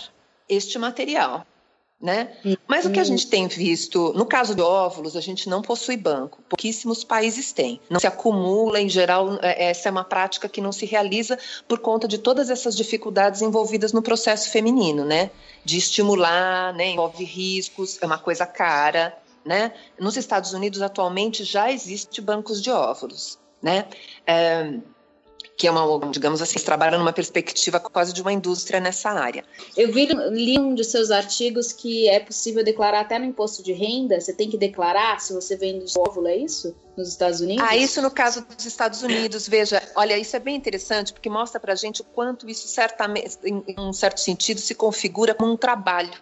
este 0.49 0.77
material. 0.77 1.47
Né? 2.01 2.37
Mas 2.69 2.85
o 2.85 2.91
que 2.91 3.01
a 3.01 3.05
gente 3.05 3.27
tem 3.27 3.49
visto, 3.49 4.13
no 4.13 4.27
caso 4.27 4.55
de 4.55 4.61
óvulos, 4.61 5.17
a 5.17 5.21
gente 5.21 5.49
não 5.49 5.63
possui 5.63 5.97
banco, 5.97 6.43
pouquíssimos 6.47 7.03
países 7.03 7.53
têm. 7.53 7.81
Não 7.89 7.99
se 7.99 8.07
acumula, 8.07 8.79
em 8.79 8.89
geral, 8.89 9.39
é, 9.41 9.71
essa 9.71 9.89
é 9.89 9.91
uma 9.91 10.05
prática 10.05 10.47
que 10.47 10.61
não 10.61 10.73
se 10.73 10.85
realiza 10.85 11.39
por 11.67 11.79
conta 11.79 12.07
de 12.07 12.19
todas 12.19 12.51
essas 12.51 12.77
dificuldades 12.77 13.41
envolvidas 13.41 13.95
no 13.95 14.03
processo 14.03 14.51
feminino, 14.51 15.07
né? 15.07 15.31
De 15.65 15.79
estimular, 15.79 16.75
né? 16.75 16.91
envolve 16.91 17.25
riscos, 17.25 17.99
é 18.03 18.07
uma 18.07 18.19
coisa 18.19 18.45
cara. 18.45 19.17
Né? 19.43 19.73
Nos 19.99 20.19
Estados 20.19 20.53
Unidos, 20.53 20.83
atualmente, 20.83 21.45
já 21.45 21.73
existe 21.73 22.21
bancos 22.21 22.61
de 22.61 22.71
óvulos. 22.71 23.39
Né? 23.63 23.87
É, 24.27 24.81
que 25.57 25.67
é 25.67 25.71
uma, 25.71 26.11
digamos 26.11 26.43
assim, 26.43 26.59
trabalha 26.59 26.99
numa 26.99 27.13
perspectiva 27.13 27.81
quase 27.81 28.13
de 28.13 28.21
uma 28.21 28.33
indústria 28.33 28.79
nessa 28.79 29.11
área. 29.11 29.43
Eu 29.77 29.91
vi, 29.91 30.07
li 30.31 30.59
um 30.59 30.75
de 30.75 30.85
seus 30.85 31.11
artigos 31.11 31.73
que 31.73 32.09
é 32.09 32.21
possível 32.21 32.63
declarar 32.63 33.01
até 33.01 33.19
no 33.19 33.25
imposto 33.25 33.63
de 33.63 33.73
renda, 33.73 34.21
você 34.21 34.35
tem 34.35 34.51
que 34.51 34.59
declarar 34.59 35.19
se 35.21 35.33
você 35.33 35.57
vende 35.57 35.87
óvulo, 35.97 36.29
é 36.29 36.37
isso? 36.37 36.77
Nos 36.97 37.09
Estados 37.09 37.41
Unidos? 37.41 37.65
Ah, 37.67 37.77
isso 37.77 38.03
no 38.03 38.11
caso 38.11 38.45
dos 38.45 38.67
Estados 38.67 39.03
Unidos, 39.03 39.49
veja, 39.49 39.83
olha, 39.95 40.19
isso 40.19 40.37
é 40.37 40.39
bem 40.39 40.57
interessante, 40.57 41.13
porque 41.13 41.29
mostra 41.29 41.59
pra 41.59 41.75
gente 41.75 42.03
o 42.03 42.05
quanto 42.05 42.49
isso 42.49 42.69
certamente, 42.69 43.39
em 43.45 43.63
um 43.79 43.93
certo 43.93 44.21
sentido, 44.21 44.61
se 44.61 44.75
configura 44.75 45.35
como 45.35 45.53
um 45.53 45.57
trabalho. 45.57 46.13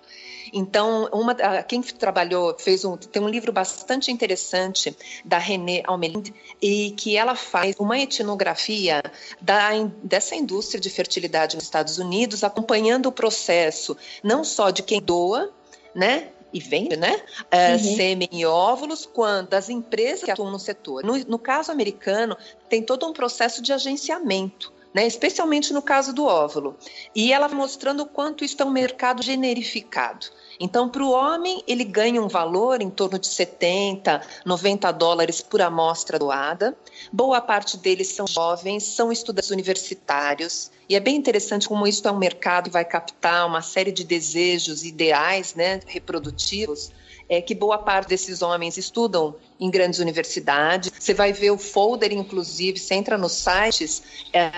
Então, 0.55 1.09
uma, 1.13 1.35
quem 1.65 1.83
trabalhou, 1.83 2.57
fez 2.57 2.85
um, 2.85 2.97
tem 2.97 3.21
um 3.21 3.29
livro 3.29 3.53
bastante 3.53 4.13
interessante 4.13 4.97
da 5.25 5.37
René 5.37 5.83
Almelind, 5.85 6.31
e 6.63 6.93
que 6.93 7.17
ela 7.17 7.35
faz 7.35 7.75
uma 7.77 7.99
etnografia 7.99 9.03
da, 9.41 9.71
dessa 10.03 10.37
indústria 10.37 10.81
de 10.81 10.89
fertilidade 10.89 11.57
nos 11.57 11.65
Estados 11.65 11.99
Unidos, 11.99 12.45
acompanhando 12.45 13.07
o 13.07 13.13
processo 13.13 13.97
não 14.23 14.45
só 14.45 14.71
de 14.71 14.85
quem 14.85 15.03
doa, 15.03 15.53
né, 15.93 16.29
e 16.53 16.61
vende, 16.61 16.97
né? 16.97 17.21
Uh, 17.53 17.73
uhum. 17.73 17.97
Sêmen 17.97 18.29
e 18.31 18.47
óvulos, 18.47 19.05
quando 19.05 19.55
as 19.55 19.69
empresas 19.69 20.23
que 20.23 20.31
atuam 20.31 20.53
no 20.53 20.59
setor. 20.61 21.03
No, 21.03 21.19
no, 21.25 21.39
caso 21.39 21.73
americano, 21.73 22.37
tem 22.69 22.81
todo 22.81 23.05
um 23.09 23.13
processo 23.13 23.61
de 23.61 23.73
agenciamento 23.73 24.73
né, 24.95 25.05
especialmente 25.09 25.73
no 25.73 25.83
caso 25.83 26.13
do 26.15 26.25
óvulo. 26.25 26.77
E 27.13 27.33
ela 27.33 27.49
mostrando 27.49 28.05
o 28.05 28.07
quanto 28.07 28.45
isso 28.45 28.63
é 28.63 28.65
um 28.65 28.71
mercado 28.71 29.23
generificado. 29.23 30.27
Então, 30.61 30.89
para 30.89 31.03
o 31.03 31.11
homem, 31.11 31.63
ele 31.67 31.85
ganha 31.85 32.23
um 32.23 32.29
valor 32.29 32.81
em 32.81 32.91
torno 32.91 33.19
de 33.19 33.29
70, 33.29 34.21
90 34.45 34.93
dólares 34.93 35.41
por 35.41 35.61
amostra 35.61 36.19
doada. 36.19 36.77
Boa 37.13 37.41
parte 37.41 37.77
deles 37.77 38.09
são 38.09 38.27
jovens, 38.27 38.85
são 38.85 39.11
estudantes 39.11 39.51
universitários. 39.51 40.71
E 40.89 40.95
é 40.95 41.01
bem 41.01 41.17
interessante 41.17 41.69
como 41.69 41.87
isso 41.87 42.07
é 42.07 42.11
um 42.11 42.19
mercado 42.19 42.65
que 42.65 42.71
vai 42.71 42.85
captar 42.85 43.47
uma 43.47 43.63
série 43.63 43.91
de 43.91 44.05
desejos, 44.05 44.85
ideais 44.85 45.55
né, 45.55 45.81
reprodutivos 45.87 46.91
é 47.29 47.41
que 47.41 47.55
boa 47.55 47.79
parte 47.79 48.09
desses 48.09 48.43
homens 48.43 48.77
estudam 48.77 49.35
em 49.59 49.71
grandes 49.71 49.99
universidades. 49.99 50.93
Você 50.99 51.15
vai 51.15 51.33
ver 51.33 51.51
o 51.51 51.59
folder, 51.59 52.13
inclusive, 52.13 52.79
você 52.79 52.95
entra 52.95 53.17
nos 53.17 53.33
sites, 53.33 54.03
é, 54.33 54.51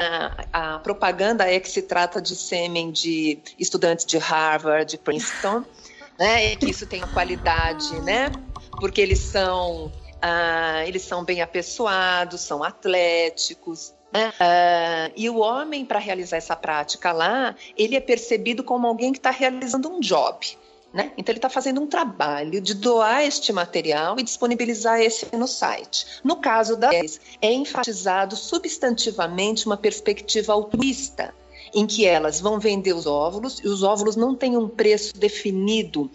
a 0.53 0.79
propaganda 0.81 1.45
é 1.51 1.61
que 1.61 1.69
se 1.69 1.83
trata 1.83 2.21
de 2.21 2.35
sêmen 2.35 2.91
de 2.91 3.39
estudantes 3.59 4.05
de 4.05 4.19
Harvard, 4.19 4.91
de 4.91 4.99
Princeton, 4.99 5.65
né? 6.19 6.53
E 6.53 6.57
que 6.57 6.71
isso 6.71 6.87
tem 6.87 7.03
uma 7.03 7.13
qualidade, 7.13 8.01
né? 8.01 8.31
Porque 8.81 9.01
eles 9.01 9.19
são 9.19 9.93
ah, 10.21 10.85
eles 10.87 11.03
são 11.03 11.25
bem 11.25 11.41
apessoados, 11.41 12.41
são 12.41 12.63
atléticos, 12.63 13.95
Uh, 14.17 15.13
e 15.15 15.29
o 15.29 15.39
homem, 15.39 15.85
para 15.85 15.99
realizar 15.99 16.39
essa 16.39 16.57
prática 16.57 17.13
lá, 17.13 17.55
ele 17.77 17.97
é 17.97 18.01
percebido 18.01 18.65
como 18.65 18.87
alguém 18.87 19.13
que 19.13 19.19
está 19.19 19.31
realizando 19.31 19.91
um 19.91 20.01
job. 20.01 20.57
Né? 20.93 21.13
Então, 21.19 21.33
ele 21.33 21.39
está 21.39 21.51
fazendo 21.51 21.83
um 21.83 21.87
trabalho 21.87 22.61
de 22.61 22.73
doar 22.73 23.23
este 23.25 23.53
material 23.53 24.19
e 24.19 24.23
disponibilizar 24.23 25.01
esse 25.01 25.27
no 25.37 25.47
site. 25.47 26.07
No 26.25 26.37
caso 26.37 26.77
da 26.77 26.91
é 26.95 27.53
enfatizado 27.53 28.35
substantivamente 28.37 29.67
uma 29.67 29.77
perspectiva 29.77 30.55
altruísta, 30.55 31.35
em 31.75 31.87
que 31.87 32.07
elas 32.07 32.41
vão 32.41 32.59
vender 32.59 32.95
os 32.95 33.07
óvulos 33.07 33.61
e 33.61 33.69
os 33.69 33.83
óvulos 33.83 34.17
não 34.17 34.35
têm 34.35 34.57
um 34.57 34.69
preço 34.69 35.17
definido 35.17 36.11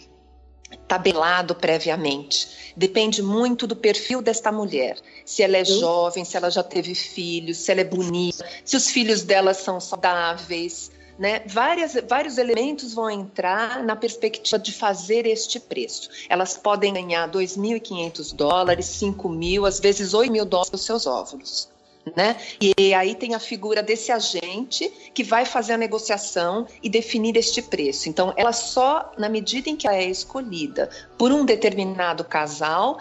tabelado 0.88 1.56
previamente. 1.56 2.74
Depende 2.76 3.22
muito 3.22 3.68
do 3.68 3.76
perfil 3.76 4.22
desta 4.22 4.52
mulher. 4.52 4.98
Se 5.26 5.44
ela 5.44 5.58
é 5.58 5.66
jovem, 5.66 6.24
se 6.24 6.38
ela 6.38 6.50
já 6.50 6.64
teve 6.64 6.96
filhos, 6.96 7.58
se 7.58 7.72
ela 7.72 7.82
é 7.82 7.86
bonita, 7.86 8.46
se 8.64 8.76
os 8.76 8.90
filhos 8.90 9.24
dela 9.24 9.54
são 9.54 9.80
saudáveis, 9.80 10.92
né? 11.20 11.44
Várias, 11.46 11.96
vários 12.08 12.38
elementos 12.38 12.94
vão 12.94 13.10
entrar 13.10 13.84
na 13.84 13.96
perspectiva 13.96 14.58
de 14.58 14.72
fazer 14.74 15.26
este 15.26 15.60
preço. 15.60 16.10
Elas 16.28 16.58
podem 16.58 16.94
ganhar 16.94 17.30
2.500 17.30 18.34
dólares, 18.34 18.86
5 18.88 19.30
mil, 19.30 19.66
às 19.66 19.80
vezes 19.80 20.14
8 20.14 20.32
mil 20.32 20.46
dólares 20.46 20.72
pelos 20.72 20.86
seus 20.86 21.06
óvulos. 21.06 21.71
Né? 22.16 22.36
E 22.60 22.94
aí 22.96 23.14
tem 23.14 23.36
a 23.36 23.40
figura 23.40 23.84
desse 23.84 24.12
agente 24.12 24.92
que 25.14 25.24
vai 25.24 25.46
fazer 25.46 25.74
a 25.74 25.78
negociação 25.78 26.68
e 26.82 26.90
definir 26.90 27.38
este 27.38 27.62
preço. 27.62 28.10
Então, 28.10 28.34
ela 28.36 28.52
só, 28.52 29.12
na 29.20 29.30
medida 29.30 29.70
em 29.70 29.76
que 29.76 29.88
ela 29.88 29.98
é 29.98 30.10
escolhida 30.10 30.90
por 31.18 31.32
um 31.32 31.46
determinado 31.46 32.24
casal, 32.24 32.98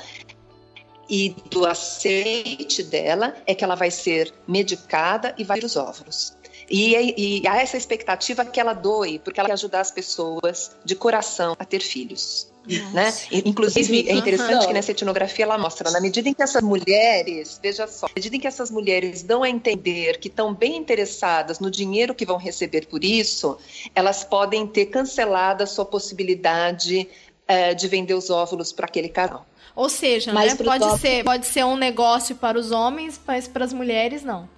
e 1.10 1.34
do 1.50 1.66
aceite 1.66 2.84
dela 2.84 3.34
é 3.44 3.52
que 3.52 3.64
ela 3.64 3.74
vai 3.74 3.90
ser 3.90 4.32
medicada 4.46 5.34
e 5.36 5.42
vai 5.42 5.58
ter 5.58 5.66
os 5.66 5.76
óvulos. 5.76 6.39
E, 6.70 7.40
e 7.40 7.48
há 7.48 7.60
essa 7.60 7.76
expectativa 7.76 8.44
que 8.44 8.60
ela 8.60 8.72
doe, 8.72 9.18
porque 9.18 9.40
ela 9.40 9.48
quer 9.48 9.54
ajudar 9.54 9.80
as 9.80 9.90
pessoas 9.90 10.70
de 10.84 10.94
coração 10.94 11.56
a 11.58 11.64
ter 11.64 11.80
filhos. 11.80 12.48
Né? 12.92 13.12
Inclusive, 13.44 14.08
é 14.08 14.12
interessante 14.12 14.60
uhum. 14.60 14.66
que 14.68 14.72
nessa 14.72 14.92
etnografia 14.92 15.44
ela 15.44 15.58
mostra, 15.58 15.90
na 15.90 16.00
medida 16.00 16.28
em 16.28 16.34
que 16.34 16.42
essas 16.42 16.62
mulheres, 16.62 17.58
veja 17.60 17.86
só, 17.88 18.06
na 18.06 18.12
medida 18.14 18.36
em 18.36 18.38
que 18.38 18.46
essas 18.46 18.70
mulheres 18.70 19.22
dão 19.22 19.42
a 19.42 19.48
entender 19.48 20.18
que 20.18 20.28
estão 20.28 20.54
bem 20.54 20.76
interessadas 20.76 21.58
no 21.58 21.70
dinheiro 21.70 22.14
que 22.14 22.24
vão 22.24 22.36
receber 22.36 22.86
por 22.86 23.02
isso, 23.02 23.58
elas 23.94 24.22
podem 24.22 24.66
ter 24.66 24.86
cancelado 24.86 25.64
a 25.64 25.66
sua 25.66 25.84
possibilidade 25.84 27.08
é, 27.48 27.74
de 27.74 27.88
vender 27.88 28.14
os 28.14 28.30
óvulos 28.30 28.72
para 28.72 28.86
aquele 28.86 29.08
casal. 29.08 29.44
Ou 29.74 29.88
seja, 29.88 30.32
né, 30.32 30.54
pode, 30.54 31.00
ser, 31.00 31.24
pode 31.24 31.46
ser 31.46 31.64
um 31.64 31.76
negócio 31.76 32.36
para 32.36 32.58
os 32.58 32.70
homens, 32.70 33.20
mas 33.26 33.48
para 33.48 33.64
as 33.64 33.72
mulheres 33.72 34.22
não. 34.22 34.48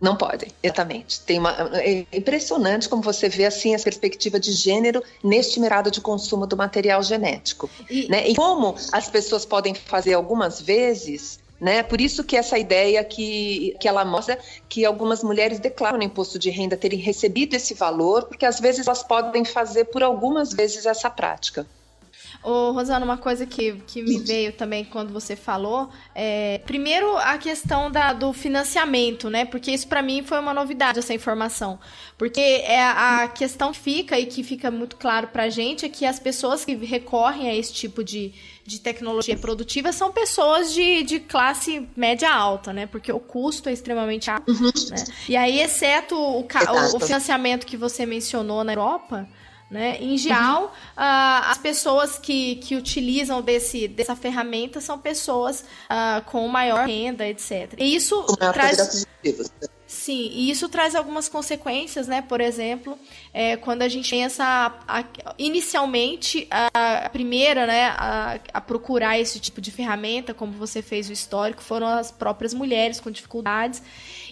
Não 0.00 0.16
podem, 0.16 0.50
exatamente. 0.62 1.20
Tem 1.20 1.38
uma, 1.38 1.52
é 1.78 2.06
impressionante 2.12 2.88
como 2.88 3.02
você 3.02 3.28
vê 3.28 3.46
assim 3.46 3.74
a 3.74 3.78
perspectiva 3.78 4.38
de 4.38 4.52
gênero 4.52 5.02
neste 5.22 5.60
mercado 5.60 5.90
de 5.90 6.00
consumo 6.00 6.46
do 6.46 6.56
material 6.56 7.02
genético. 7.02 7.70
E, 7.88 8.08
né? 8.08 8.28
e 8.28 8.34
como 8.34 8.74
as 8.92 9.08
pessoas 9.08 9.44
podem 9.46 9.74
fazer 9.74 10.14
algumas 10.14 10.60
vezes 10.60 11.38
né? 11.60 11.82
Por 11.82 12.00
isso 12.00 12.24
que 12.24 12.36
essa 12.36 12.58
ideia 12.58 13.02
que, 13.04 13.76
que 13.80 13.88
ela 13.88 14.04
mostra 14.04 14.38
que 14.68 14.84
algumas 14.84 15.22
mulheres 15.22 15.58
declaram 15.58 15.96
no 15.96 16.04
imposto 16.04 16.38
de 16.38 16.50
renda 16.50 16.76
terem 16.76 16.98
recebido 16.98 17.54
esse 17.54 17.72
valor, 17.74 18.24
porque 18.24 18.44
às 18.44 18.60
vezes 18.60 18.86
elas 18.86 19.02
podem 19.02 19.44
fazer 19.44 19.86
por 19.86 20.02
algumas 20.02 20.52
vezes 20.52 20.84
essa 20.84 21.08
prática. 21.08 21.66
Ô, 22.44 22.72
Rosana, 22.72 23.06
uma 23.06 23.16
coisa 23.16 23.46
que, 23.46 23.72
que 23.86 24.02
me 24.02 24.18
veio 24.18 24.52
também 24.52 24.84
quando 24.84 25.10
você 25.10 25.34
falou, 25.34 25.88
é, 26.14 26.58
primeiro 26.66 27.16
a 27.16 27.38
questão 27.38 27.90
da, 27.90 28.12
do 28.12 28.34
financiamento, 28.34 29.30
né? 29.30 29.46
Porque 29.46 29.70
isso 29.70 29.88
para 29.88 30.02
mim 30.02 30.22
foi 30.22 30.38
uma 30.38 30.52
novidade, 30.52 30.98
essa 30.98 31.14
informação. 31.14 31.78
Porque 32.18 32.40
é 32.40 32.84
a 32.84 33.28
questão 33.28 33.72
fica, 33.72 34.20
e 34.20 34.26
que 34.26 34.42
fica 34.42 34.70
muito 34.70 34.96
claro 34.96 35.28
pra 35.28 35.48
gente, 35.48 35.86
é 35.86 35.88
que 35.88 36.04
as 36.04 36.18
pessoas 36.20 36.66
que 36.66 36.74
recorrem 36.74 37.48
a 37.48 37.54
esse 37.54 37.72
tipo 37.72 38.04
de, 38.04 38.34
de 38.62 38.78
tecnologia 38.78 39.38
produtiva 39.38 39.90
são 39.90 40.12
pessoas 40.12 40.70
de, 40.74 41.02
de 41.02 41.20
classe 41.20 41.88
média 41.96 42.30
alta, 42.30 42.74
né? 42.74 42.86
Porque 42.86 43.10
o 43.10 43.20
custo 43.20 43.70
é 43.70 43.72
extremamente 43.72 44.30
alto. 44.30 44.52
Uhum. 44.52 44.70
Né? 44.90 45.04
E 45.30 45.34
aí, 45.34 45.60
exceto 45.60 46.14
o, 46.14 46.40
o, 46.40 46.96
o 46.96 47.00
financiamento 47.00 47.64
que 47.64 47.76
você 47.78 48.04
mencionou 48.04 48.62
na 48.62 48.72
Europa, 48.72 49.26
né? 49.70 49.96
Em 50.00 50.16
geral, 50.16 50.62
uhum. 50.62 50.68
uh, 50.68 51.50
as 51.50 51.58
pessoas 51.58 52.18
que, 52.18 52.56
que 52.56 52.76
utilizam 52.76 53.42
desse, 53.42 53.88
dessa 53.88 54.14
ferramenta 54.14 54.80
são 54.80 54.98
pessoas 54.98 55.64
uh, 55.90 56.22
com 56.26 56.46
maior 56.48 56.86
renda, 56.86 57.26
etc. 57.26 57.74
E 57.78 57.94
isso 57.94 58.24
traz. 58.52 59.06
Sim, 59.86 60.30
e 60.32 60.50
isso 60.50 60.68
traz 60.68 60.94
algumas 60.94 61.28
consequências, 61.28 62.08
né? 62.08 62.20
Por 62.20 62.40
exemplo, 62.40 62.98
é, 63.32 63.56
quando 63.56 63.82
a 63.82 63.88
gente 63.88 64.10
pensa 64.10 64.44
a, 64.44 65.00
a, 65.00 65.04
inicialmente 65.38 66.48
a, 66.50 67.06
a, 67.06 67.10
primeira, 67.10 67.66
né, 67.66 67.94
a 68.52 68.60
procurar 68.60 69.18
esse 69.18 69.38
tipo 69.38 69.60
de 69.60 69.70
ferramenta, 69.70 70.34
como 70.34 70.52
você 70.52 70.82
fez 70.82 71.08
o 71.08 71.12
histórico, 71.12 71.62
foram 71.62 71.86
as 71.86 72.10
próprias 72.10 72.52
mulheres 72.52 72.98
com 72.98 73.10
dificuldades. 73.10 73.82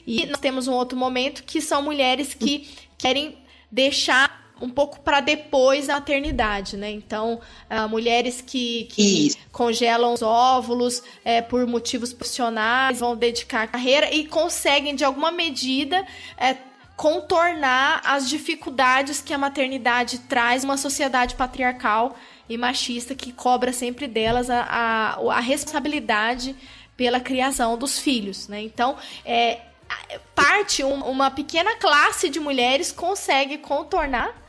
E 0.07 0.27
nós 0.27 0.41
temos 0.41 0.67
um 0.67 0.73
outro 0.73 0.99
momento 0.99 1.45
que 1.45 1.61
são 1.61 1.81
mulheres 1.81 2.35
que 2.35 2.69
querem 2.99 3.39
deixar 3.71 4.42
um 4.63 4.71
pouco 4.71 5.01
para 5.01 5.21
depois 5.21 5.89
da 5.89 5.95
maternidade, 5.95 6.77
né? 6.77 6.91
Então, 6.91 7.41
uh, 7.69 7.89
mulheres 7.89 8.41
que, 8.41 8.85
que 8.85 9.35
congelam 9.51 10.15
os 10.15 10.23
óvulos 10.23 11.03
é, 11.25 11.43
por 11.43 11.67
motivos 11.67 12.13
profissionais 12.13 13.01
vão 13.01 13.17
dedicar 13.17 13.63
a 13.63 13.67
carreira 13.67 14.15
e 14.15 14.25
conseguem, 14.27 14.95
de 14.95 15.05
alguma 15.05 15.33
medida, 15.33 16.07
é, 16.39 16.57
contornar 16.97 18.01
as 18.05 18.29
dificuldades 18.29 19.21
que 19.21 19.35
a 19.35 19.39
maternidade 19.39 20.19
traz 20.21 20.63
uma 20.63 20.77
sociedade 20.77 21.35
patriarcal 21.35 22.17
e 22.49 22.57
machista 22.57 23.15
que 23.15 23.33
cobra 23.33 23.73
sempre 23.73 24.07
delas 24.07 24.49
a, 24.49 24.63
a, 24.63 25.37
a 25.37 25.41
responsabilidade 25.41 26.55
pela 26.97 27.19
criação 27.19 27.77
dos 27.77 27.99
filhos, 27.99 28.47
né? 28.47 28.63
Então, 28.63 28.97
é, 29.25 29.63
parte, 30.35 30.85
um, 30.85 31.01
uma 31.03 31.31
pequena 31.31 31.75
classe 31.77 32.29
de 32.29 32.39
mulheres 32.39 32.93
consegue 32.93 33.59
contornar 33.59 34.42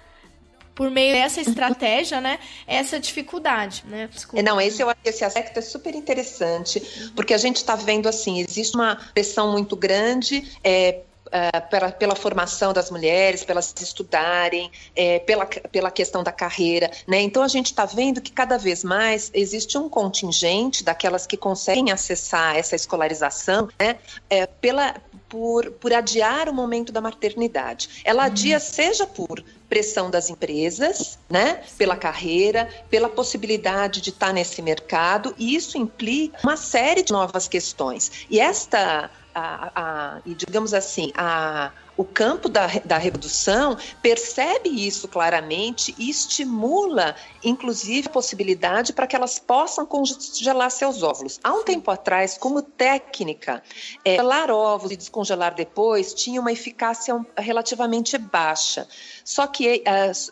por 0.75 0.89
meio 0.89 1.13
dessa 1.13 1.41
estratégia, 1.41 2.19
né, 2.19 2.39
essa 2.67 2.99
dificuldade, 2.99 3.83
né? 3.88 4.09
Desculpa. 4.12 4.43
Não, 4.43 4.59
esse 4.59 4.81
eu 4.81 4.93
esse 5.03 5.23
aspecto 5.23 5.59
é 5.59 5.62
super 5.62 5.93
interessante, 5.95 7.12
porque 7.15 7.33
a 7.33 7.38
gente 7.38 7.57
está 7.57 7.75
vendo 7.75 8.07
assim, 8.07 8.39
existe 8.39 8.75
uma 8.75 8.95
pressão 9.13 9.51
muito 9.51 9.75
grande 9.75 10.51
é, 10.63 11.01
Uh, 11.33 11.67
pela, 11.67 11.91
pela, 11.91 12.15
formação 12.15 12.73
das 12.73 12.91
mulheres, 12.91 13.43
pelas 13.43 13.73
estudarem, 13.81 14.69
é, 14.95 15.17
pela, 15.17 15.47
pela 15.47 15.89
questão 15.89 16.21
da 16.21 16.31
carreira. 16.31 16.91
Né? 17.07 17.21
Então, 17.21 17.41
a 17.41 17.47
gente 17.47 17.67
está 17.67 17.86
vendo 17.86 18.21
que 18.21 18.31
cada 18.31 18.55
vez 18.55 18.83
mais 18.83 19.31
existe 19.33 19.75
um 19.75 19.89
contingente 19.89 20.83
daquelas 20.83 21.25
que 21.25 21.36
conseguem 21.36 21.91
acessar 21.91 22.55
essa 22.55 22.75
escolarização 22.75 23.67
né? 23.79 23.95
É, 24.29 24.45
pela, 24.45 24.93
por, 25.34 25.72
por 25.72 25.91
adiar 25.91 26.48
o 26.48 26.54
momento 26.54 26.91
da 26.91 27.02
maternidade. 27.02 27.89
Ela 28.06 28.26
adia, 28.26 28.60
seja 28.60 29.08
por 29.08 29.43
pressão 29.67 30.12
das 30.12 30.30
empresas, 30.30 31.17
né, 31.28 31.63
pela 31.76 31.96
carreira, 31.96 32.69
pela 32.88 33.10
possibilidade 33.10 34.00
de 34.00 34.12
estar 34.12 34.32
nesse 34.32 34.62
mercado, 34.62 35.34
e 35.36 35.56
isso 35.56 35.76
implica 35.76 36.38
uma 36.43 36.56
série 36.56 37.02
de 37.02 37.12
novas 37.12 37.48
questões. 37.48 38.28
E 38.30 38.39
esta, 38.39 39.10
a, 39.34 39.72
a, 39.74 40.22
e 40.24 40.36
digamos 40.36 40.72
assim, 40.72 41.12
a 41.15 41.72
o 41.95 42.03
campo 42.03 42.49
da, 42.49 42.67
da 42.84 42.97
reprodução 42.97 43.77
percebe 44.01 44.69
isso 44.69 45.08
claramente 45.08 45.93
e 45.97 46.10
estimula, 46.10 47.15
inclusive, 47.43 48.08
a 48.08 48.12
possibilidade 48.12 48.93
para 48.93 49.06
que 49.06 49.15
elas 49.15 49.39
possam 49.39 49.86
congelar 49.86 50.71
seus 50.71 51.03
óvulos. 51.03 51.39
Há 51.43 51.53
um 51.53 51.63
tempo 51.63 51.91
atrás, 51.91 52.38
como 52.38 52.62
técnica, 52.62 53.62
é, 54.03 54.17
congelar 54.17 54.49
óvulos 54.49 54.93
e 54.93 54.97
descongelar 54.97 55.53
depois 55.53 56.13
tinha 56.13 56.41
uma 56.41 56.51
eficácia 56.51 57.23
relativamente 57.38 58.17
baixa. 58.17 58.88
Só 59.23 59.47
que 59.47 59.84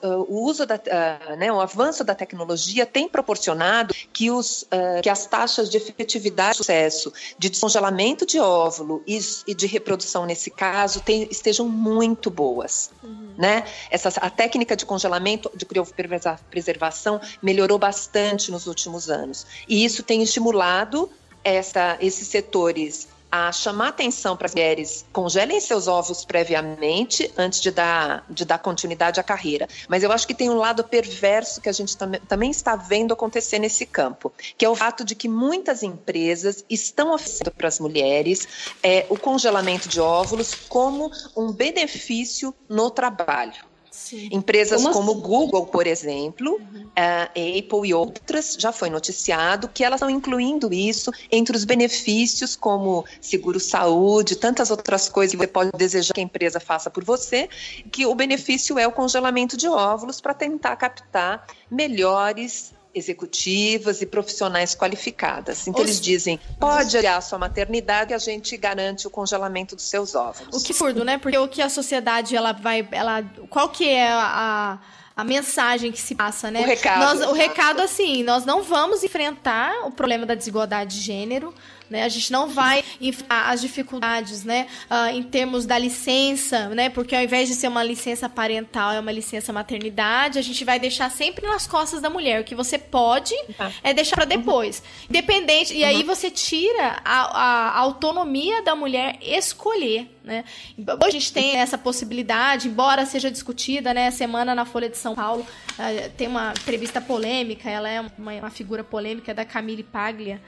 uh, 0.04 0.26
o 0.28 0.44
uso 0.44 0.66
da, 0.66 0.76
uh, 0.76 1.36
né, 1.38 1.52
o 1.52 1.60
avanço 1.62 2.04
da 2.04 2.16
tecnologia 2.16 2.86
tem 2.86 3.08
proporcionado 3.08 3.94
que, 4.12 4.32
os, 4.32 4.68
que 5.02 5.10
as 5.10 5.26
taxas 5.26 5.70
de 5.70 5.78
efetividade 5.78 6.52
de 6.52 6.58
sucesso 6.58 7.14
de 7.38 7.50
descongelamento 7.50 8.26
de 8.26 8.40
óvulo 8.40 9.04
e, 9.08 9.20
e 9.48 9.54
de 9.54 9.68
reprodução 9.68 10.26
nesse 10.26 10.50
caso 10.50 11.02
tem, 11.02 11.28
estejam 11.30 11.51
muito 11.60 12.30
boas, 12.30 12.92
uhum. 13.04 13.34
né? 13.38 13.66
Essa, 13.90 14.10
a 14.20 14.30
técnica 14.30 14.76
de 14.76 14.86
congelamento, 14.86 15.52
de 15.56 15.66
criopreservação 15.66 17.20
melhorou 17.42 17.78
bastante 17.78 18.52
nos 18.52 18.68
últimos 18.68 19.10
anos. 19.10 19.46
E 19.68 19.84
isso 19.84 20.04
tem 20.04 20.22
estimulado 20.22 21.10
essa, 21.44 21.98
esses 22.00 22.28
setores 22.28 23.08
a 23.32 23.52
chamar 23.52 23.90
atenção 23.90 24.36
para 24.36 24.48
as 24.48 24.54
mulheres 24.54 25.06
congelem 25.14 25.60
seus 25.62 25.88
ovos 25.88 26.26
previamente 26.26 27.32
antes 27.38 27.62
de 27.62 27.72
dar, 27.72 28.26
de 28.30 28.44
dar 28.44 28.58
continuidade 28.60 29.20
à 29.20 29.24
carreira. 29.24 29.68
Mas 29.88 30.04
eu 30.04 30.12
acho 30.12 30.28
que 30.28 30.34
tem 30.34 30.50
um 30.50 30.56
lado 30.56 30.84
perverso 30.84 31.62
que 31.62 31.70
a 31.70 31.72
gente 31.72 31.96
tam 31.96 32.12
também 32.28 32.52
está 32.52 32.76
vendo 32.76 33.14
acontecer 33.14 33.58
nesse 33.58 33.86
campo, 33.86 34.34
que 34.58 34.66
é 34.66 34.70
o 34.70 34.76
fato 34.76 35.06
de 35.06 35.16
que 35.16 35.30
muitas 35.30 35.82
empresas 35.82 36.66
estão 36.70 37.14
oferecendo 37.14 37.52
para 37.52 37.68
as 37.68 37.80
mulheres 37.80 38.48
é, 38.84 39.06
o 39.10 39.18
congelamento 39.18 39.88
de 39.88 40.02
óvulos 40.02 40.54
como 40.68 41.10
um 41.36 41.52
benefício 41.52 42.54
no 42.68 42.90
trabalho. 42.90 43.71
Sim. 43.92 44.30
Empresas 44.32 44.82
como, 44.82 44.94
como 44.94 45.12
assim? 45.12 45.22
Google, 45.22 45.66
por 45.66 45.86
exemplo, 45.86 46.54
uhum. 46.54 46.90
a 46.96 47.24
Apple 47.24 47.90
e 47.90 47.94
outras, 47.94 48.56
já 48.58 48.72
foi 48.72 48.90
noticiado 48.90 49.68
que 49.68 49.84
elas 49.84 49.98
estão 49.98 50.10
incluindo 50.10 50.74
isso 50.74 51.12
entre 51.30 51.58
os 51.58 51.66
benefícios 51.66 52.56
como 52.56 53.06
seguro-saúde, 53.20 54.38
tantas 54.38 54.72
outras 54.72 55.10
coisas 55.10 55.32
que 55.32 55.38
você 55.38 55.48
pode 55.48 55.72
desejar 55.76 56.14
que 56.14 56.22
a 56.22 56.24
empresa 56.24 56.60
faça 56.60 56.90
por 56.90 57.04
você, 57.04 57.50
que 57.92 58.06
o 58.06 58.16
benefício 58.16 58.80
é 58.80 58.88
o 58.88 58.94
congelamento 58.94 59.58
de 59.58 59.68
óvulos 59.68 60.22
para 60.22 60.34
tentar 60.34 60.78
captar 60.78 61.46
melhores 61.70 62.74
executivas 62.94 64.02
e 64.02 64.06
profissionais 64.06 64.76
qualificadas. 64.76 65.68
Então, 65.68 65.82
Os... 65.82 65.90
eles 65.90 66.02
dizem, 66.02 66.40
pode 66.60 66.98
adiar 66.98 67.18
a 67.18 67.22
sua 67.22 67.40
maternidade 67.40 68.12
e 68.12 68.14
a 68.14 68.18
gente 68.18 68.56
garante 68.58 69.08
o 69.08 69.10
congelamento 69.10 69.76
dos 69.76 69.86
seus 69.86 70.16
óvulos. 70.16 70.62
O 70.62 70.66
que 70.66 70.74
surdo, 70.74 71.04
né? 71.04 71.18
Porque 71.18 71.38
o 71.38 71.48
que 71.48 71.62
a 71.62 71.70
sociedade, 71.70 72.36
ela 72.36 72.52
vai... 72.52 72.88
Ela, 72.92 73.24
qual 73.50 73.70
que 73.70 73.88
é 73.88 74.12
a 74.12 74.80
a 75.16 75.24
mensagem 75.24 75.92
que 75.92 76.00
se 76.00 76.16
passa, 76.16 76.50
né? 76.50 76.62
O 76.62 76.66
recado. 76.66 77.00
Nós, 77.00 77.30
o 77.30 77.34
recado, 77.34 77.82
assim, 77.82 78.24
nós 78.24 78.46
não 78.46 78.64
vamos 78.64 79.04
enfrentar 79.04 79.86
o 79.86 79.92
problema 79.92 80.26
da 80.26 80.34
desigualdade 80.34 80.96
de 80.96 81.02
gênero, 81.02 81.54
né? 81.92 82.04
A 82.04 82.10
gente 82.10 82.32
não 82.32 82.48
vai 82.48 82.84
enfrentar 83.02 83.50
as 83.50 83.60
dificuldades, 83.60 84.46
né? 84.46 84.66
Uh, 84.90 85.14
em 85.14 85.22
termos 85.22 85.66
da 85.66 85.78
licença, 85.78 86.70
né? 86.70 86.90
Porque 86.90 87.14
ao 87.14 87.22
invés 87.22 87.50
de 87.50 87.56
ser 87.56 87.68
uma 87.68 87.84
licença 87.84 88.30
parental, 88.30 88.94
é 88.94 89.00
uma 89.00 89.12
licença 89.12 89.52
maternidade, 89.52 90.40
a 90.40 90.42
gente 90.42 90.64
vai 90.64 90.80
deixar 90.80 91.12
sempre 91.12 91.46
nas 91.46 91.68
costas 91.68 92.02
da 92.02 92.10
mulher. 92.10 92.40
O 92.40 92.44
que 92.46 92.56
você 92.56 92.78
pode 92.78 93.36
tá. 93.58 93.72
é 93.84 93.94
deixar 93.94 94.16
para 94.16 94.26
depois. 94.26 94.80
Uhum. 94.80 95.06
Independente. 95.10 95.74
E 95.74 95.84
uhum. 95.84 95.90
aí 95.90 96.04
você 96.04 96.32
tira 96.32 97.02
a, 97.04 97.22
a, 97.22 97.70
a 97.72 97.80
autonomia 97.80 98.62
da 98.62 98.74
mulher 98.74 99.20
escolher 99.22 100.10
né? 100.24 100.44
Hoje 100.78 101.08
a 101.08 101.10
gente 101.10 101.34
tem 101.34 101.58
essa 101.58 101.78
possibilidade, 101.78 102.68
embora 102.68 103.06
seja 103.06 103.32
discutida, 103.32 103.92
né? 103.94 104.12
Semana 104.12 104.54
na 104.54 104.66
Folha 104.66 104.88
de 104.88 104.98
São 104.98 105.16
Paulo 105.16 105.42
uh, 105.42 106.10
tem 106.16 106.28
uma 106.28 106.52
entrevista 106.52 107.02
polêmica, 107.02 107.70
ela 107.70 107.90
é 107.90 108.00
uma, 108.00 108.12
uma 108.18 108.50
figura 108.52 108.84
polêmica 108.84 109.34
da 109.34 109.44
Camille 109.44 109.84
Paglia, 109.84 110.40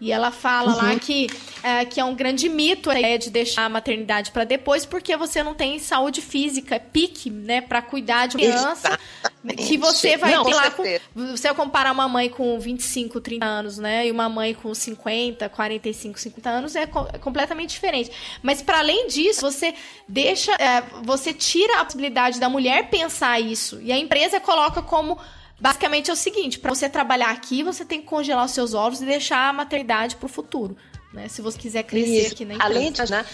e 0.00 0.10
ela 0.10 0.30
fala 0.30 0.72
uhum. 0.72 0.76
lá 0.76 0.98
que 0.98 1.28
é, 1.62 1.84
que 1.84 2.00
é 2.00 2.04
um 2.04 2.14
grande 2.14 2.48
mito 2.48 2.90
a 2.90 2.98
ideia 2.98 3.18
de 3.18 3.28
deixar 3.28 3.66
a 3.66 3.68
maternidade 3.68 4.30
para 4.30 4.44
depois, 4.44 4.86
porque 4.86 5.14
você 5.16 5.42
não 5.42 5.54
tem 5.54 5.78
saúde 5.78 6.22
física, 6.22 6.80
pique, 6.80 7.28
né, 7.28 7.60
para 7.60 7.82
cuidar 7.82 8.26
de 8.26 8.36
criança. 8.36 8.98
Exatamente. 9.20 9.66
Que 9.66 9.76
você 9.76 10.16
vai 10.16 10.34
não, 10.34 10.44
ter 10.44 10.54
lá. 10.54 10.70
Com, 10.70 10.82
você 11.14 11.48
vai 11.48 11.54
comparar 11.54 11.92
uma 11.92 12.08
mãe 12.08 12.30
com 12.30 12.58
25, 12.58 13.20
30 13.20 13.44
anos, 13.44 13.78
né, 13.78 14.06
e 14.06 14.10
uma 14.10 14.28
mãe 14.28 14.54
com 14.54 14.74
50, 14.74 15.48
45, 15.48 16.18
50 16.18 16.50
anos, 16.50 16.76
é, 16.76 16.86
co 16.86 17.06
é 17.12 17.18
completamente 17.18 17.70
diferente. 17.70 18.10
Mas 18.42 18.62
para 18.62 18.78
além 18.78 19.06
disso, 19.06 19.42
você 19.42 19.74
deixa. 20.08 20.52
É, 20.54 20.82
você 21.02 21.32
tira 21.32 21.80
a 21.80 21.84
possibilidade 21.84 22.40
da 22.40 22.48
mulher 22.48 22.88
pensar 22.88 23.38
isso. 23.38 23.80
E 23.82 23.92
a 23.92 23.98
empresa 23.98 24.40
coloca 24.40 24.80
como 24.80 25.18
Basicamente 25.60 26.10
é 26.10 26.12
o 26.12 26.16
seguinte: 26.16 26.58
para 26.58 26.74
você 26.74 26.88
trabalhar 26.88 27.30
aqui, 27.30 27.62
você 27.62 27.84
tem 27.84 28.00
que 28.00 28.06
congelar 28.06 28.44
os 28.44 28.52
seus 28.52 28.74
ovos 28.74 29.00
e 29.02 29.04
deixar 29.04 29.48
a 29.48 29.52
maternidade 29.52 30.16
para 30.16 30.26
o 30.26 30.28
futuro. 30.28 30.76
Né, 31.12 31.26
se 31.26 31.42
você 31.42 31.58
quiser 31.58 31.82
crescer 31.82 32.20
Isso. 32.20 32.34
aqui 32.34 32.44
na 32.44 32.54
empresa. 32.54 32.72
Além 32.72 32.92
de 32.92 33.00
né, 33.00 33.24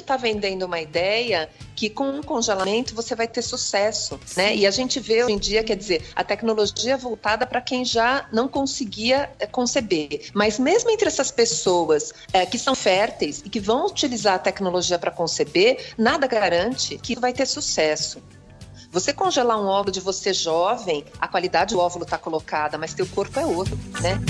estar 0.00 0.02
tá 0.02 0.16
vendendo 0.18 0.64
uma 0.64 0.78
ideia 0.78 1.48
que 1.74 1.88
com 1.88 2.10
um 2.10 2.22
congelamento 2.22 2.94
você 2.94 3.14
vai 3.14 3.26
ter 3.26 3.40
sucesso, 3.40 4.20
né? 4.36 4.54
E 4.54 4.66
a 4.66 4.70
gente 4.70 5.00
vê 5.00 5.24
hoje 5.24 5.32
em 5.32 5.38
dia, 5.38 5.64
quer 5.64 5.74
dizer, 5.74 6.04
a 6.14 6.22
tecnologia 6.22 6.94
voltada 6.94 7.46
para 7.46 7.62
quem 7.62 7.86
já 7.86 8.28
não 8.30 8.48
conseguia 8.48 9.30
é, 9.38 9.46
conceber. 9.46 10.28
Mas 10.34 10.58
mesmo 10.58 10.90
entre 10.90 11.08
essas 11.08 11.30
pessoas 11.30 12.12
é, 12.34 12.44
que 12.44 12.58
são 12.58 12.74
férteis 12.74 13.40
e 13.42 13.48
que 13.48 13.58
vão 13.58 13.86
utilizar 13.86 14.34
a 14.34 14.38
tecnologia 14.38 14.98
para 14.98 15.10
conceber, 15.10 15.94
nada 15.96 16.26
garante 16.26 16.98
que 16.98 17.18
vai 17.18 17.32
ter 17.32 17.46
sucesso. 17.46 18.22
Você 18.92 19.10
congelar 19.10 19.58
um 19.58 19.64
óvulo 19.68 19.90
de 19.90 20.00
você 20.00 20.34
jovem, 20.34 21.02
a 21.18 21.26
qualidade 21.26 21.74
do 21.74 21.80
óvulo 21.80 22.04
está 22.04 22.18
colocada, 22.18 22.76
mas 22.76 22.92
teu 22.92 23.06
corpo 23.06 23.40
é 23.40 23.46
outro, 23.46 23.74
né? 24.02 24.20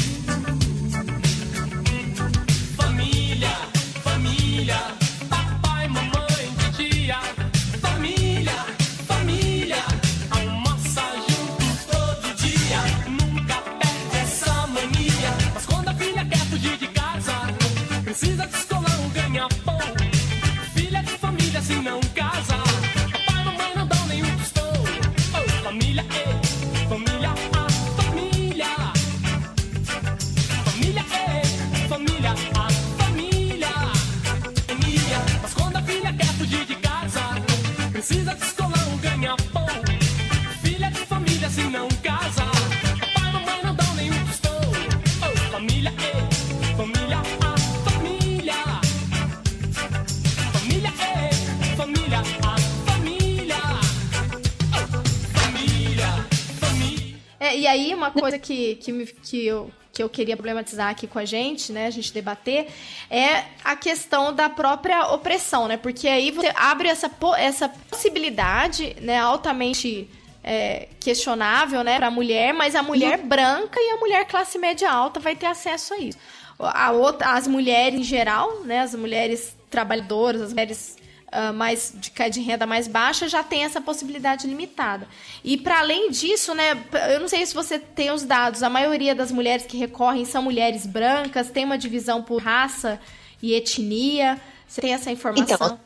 Que, 58.42 58.74
que, 58.76 59.07
que, 59.07 59.46
eu, 59.46 59.70
que 59.92 60.02
eu 60.02 60.09
queria 60.09 60.37
problematizar 60.37 60.90
aqui 60.90 61.07
com 61.07 61.18
a 61.18 61.24
gente, 61.24 61.72
né, 61.72 61.87
a 61.87 61.90
gente 61.90 62.12
debater, 62.12 62.66
é 63.09 63.44
a 63.64 63.76
questão 63.76 64.35
da 64.35 64.50
própria 64.50 65.07
opressão, 65.09 65.68
né? 65.68 65.76
Porque 65.76 66.09
aí 66.09 66.31
você 66.31 66.52
abre 66.55 66.88
essa, 66.88 67.11
essa 67.38 67.68
possibilidade, 67.68 68.96
né, 69.00 69.18
altamente 69.18 70.11
é, 70.42 70.88
questionável, 71.00 71.85
né, 71.85 71.96
para 71.96 72.09
a 72.09 72.11
mulher, 72.11 72.52
mas 72.52 72.74
a 72.74 72.83
mulher 72.83 73.18
branca 73.18 73.78
e 73.81 73.90
a 73.90 73.96
mulher 73.96 74.26
classe 74.26 74.59
média 74.59 74.90
alta 74.90 75.20
vai 75.20 75.37
ter 75.37 75.46
acesso 75.46 75.94
a 75.94 75.98
isso. 75.98 76.18
A 76.59 76.90
outra, 76.92 77.33
as 77.33 77.46
mulheres 77.46 78.00
em 78.00 78.05
geral, 78.05 78.61
né, 78.64 78.81
as 78.81 78.94
mulheres 78.94 79.57
trabalhadoras, 79.70 80.42
as 80.42 80.50
mulheres 80.50 80.96
uh, 81.33 81.53
mais 81.53 81.92
de, 81.95 82.12
de 82.31 82.40
renda 82.40 82.66
mais 82.66 82.87
baixa 82.87 83.29
já 83.29 83.42
tem 83.42 83.64
essa 83.64 83.81
possibilidade 83.81 84.47
limitada. 84.47 85.09
E 85.42 85.57
para 85.57 85.81
além 85.81 86.11
disso, 86.11 86.55
né, 86.55 86.85
eu 87.11 87.21
não 87.21 87.29
sei 87.29 87.45
se 87.45 87.55
você 87.55 87.79
tem 87.79 88.11
os 88.11 88.23
dados, 88.23 88.62
a 88.62 88.71
maioria 88.71 89.14
das 89.14 89.33
mulheres 89.33 89.66
que 89.66 89.77
recorrem 89.77 90.25
são 90.25 90.42
mulheres 90.42 90.87
brancas, 90.87 91.51
tem 91.51 91.64
uma 91.64 91.79
divisão 91.79 92.23
por 92.23 92.42
raça 92.42 93.01
e 93.42 93.55
etnia. 93.55 94.40
Você 94.66 94.81
tem 94.81 94.95
essa 94.95 95.11
informação? 95.11 95.55
Então, 95.55 95.81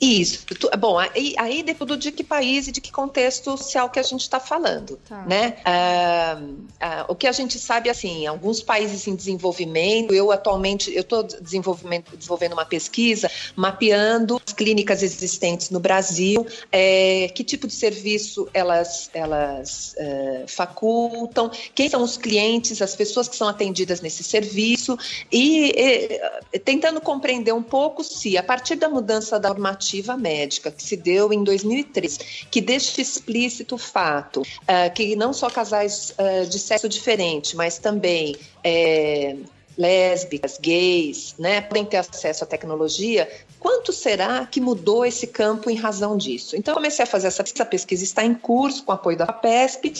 isso. 0.00 0.46
Bom, 0.78 0.98
aí, 0.98 1.34
aí 1.36 1.62
depende 1.62 1.96
de 1.98 2.12
que 2.12 2.24
país 2.24 2.66
e 2.66 2.72
de 2.72 2.80
que 2.80 2.90
contexto 2.90 3.56
social 3.58 3.90
que 3.90 3.98
a 3.98 4.02
gente 4.02 4.22
está 4.22 4.40
falando, 4.40 4.98
tá. 5.06 5.22
né? 5.26 5.58
Ah, 5.62 6.40
ah, 6.80 7.04
o 7.08 7.14
que 7.14 7.26
a 7.26 7.32
gente 7.32 7.58
sabe, 7.58 7.90
assim, 7.90 8.26
alguns 8.26 8.62
países 8.62 9.06
em 9.06 9.14
desenvolvimento, 9.14 10.14
eu 10.14 10.32
atualmente, 10.32 10.90
eu 10.94 11.02
estou 11.02 11.22
desenvolvendo 11.22 12.52
uma 12.54 12.64
pesquisa 12.64 13.30
mapeando 13.54 14.40
as 14.46 14.54
clínicas 14.54 15.02
existentes 15.02 15.68
no 15.68 15.78
Brasil, 15.78 16.46
é, 16.72 17.28
que 17.34 17.44
tipo 17.44 17.66
de 17.66 17.74
serviço 17.74 18.48
elas, 18.54 19.10
elas 19.12 19.94
é, 19.98 20.44
facultam, 20.46 21.50
quem 21.74 21.90
são 21.90 22.02
os 22.02 22.16
clientes, 22.16 22.80
as 22.80 22.96
pessoas 22.96 23.28
que 23.28 23.36
são 23.36 23.48
atendidas 23.48 24.00
nesse 24.00 24.24
serviço 24.24 24.96
e, 25.30 25.74
e 26.52 26.58
tentando 26.58 27.00
compreender 27.02 27.52
um 27.52 27.62
pouco 27.62 28.02
se, 28.02 28.38
a 28.38 28.42
partir 28.42 28.76
da 28.76 28.88
mudança 28.88 29.38
da 29.38 29.50
normativa 29.50 29.89
médica 30.16 30.70
que 30.70 30.82
se 30.82 30.96
deu 30.96 31.32
em 31.32 31.42
2003, 31.42 32.18
que 32.50 32.60
deixa 32.60 33.00
explícito 33.00 33.74
o 33.74 33.78
fato 33.78 34.42
uh, 34.42 34.92
que 34.94 35.16
não 35.16 35.32
só 35.32 35.50
casais 35.50 36.14
uh, 36.18 36.48
de 36.48 36.58
sexo 36.58 36.88
diferente, 36.88 37.56
mas 37.56 37.78
também 37.78 38.36
é, 38.62 39.36
lésbicas, 39.76 40.58
gays, 40.60 41.34
né, 41.38 41.60
podem 41.60 41.84
ter 41.84 41.96
acesso 41.96 42.44
à 42.44 42.46
tecnologia, 42.46 43.28
quanto 43.58 43.92
será 43.92 44.46
que 44.46 44.60
mudou 44.60 45.04
esse 45.04 45.26
campo 45.26 45.70
em 45.70 45.74
razão 45.74 46.16
disso? 46.16 46.56
Então, 46.56 46.74
comecei 46.74 47.02
a 47.02 47.06
fazer 47.06 47.28
essa, 47.28 47.42
essa 47.42 47.64
pesquisa, 47.64 48.02
está 48.04 48.24
em 48.24 48.34
curso 48.34 48.84
com 48.84 48.92
apoio 48.92 49.16
da 49.16 49.26
PESP, 49.26 49.92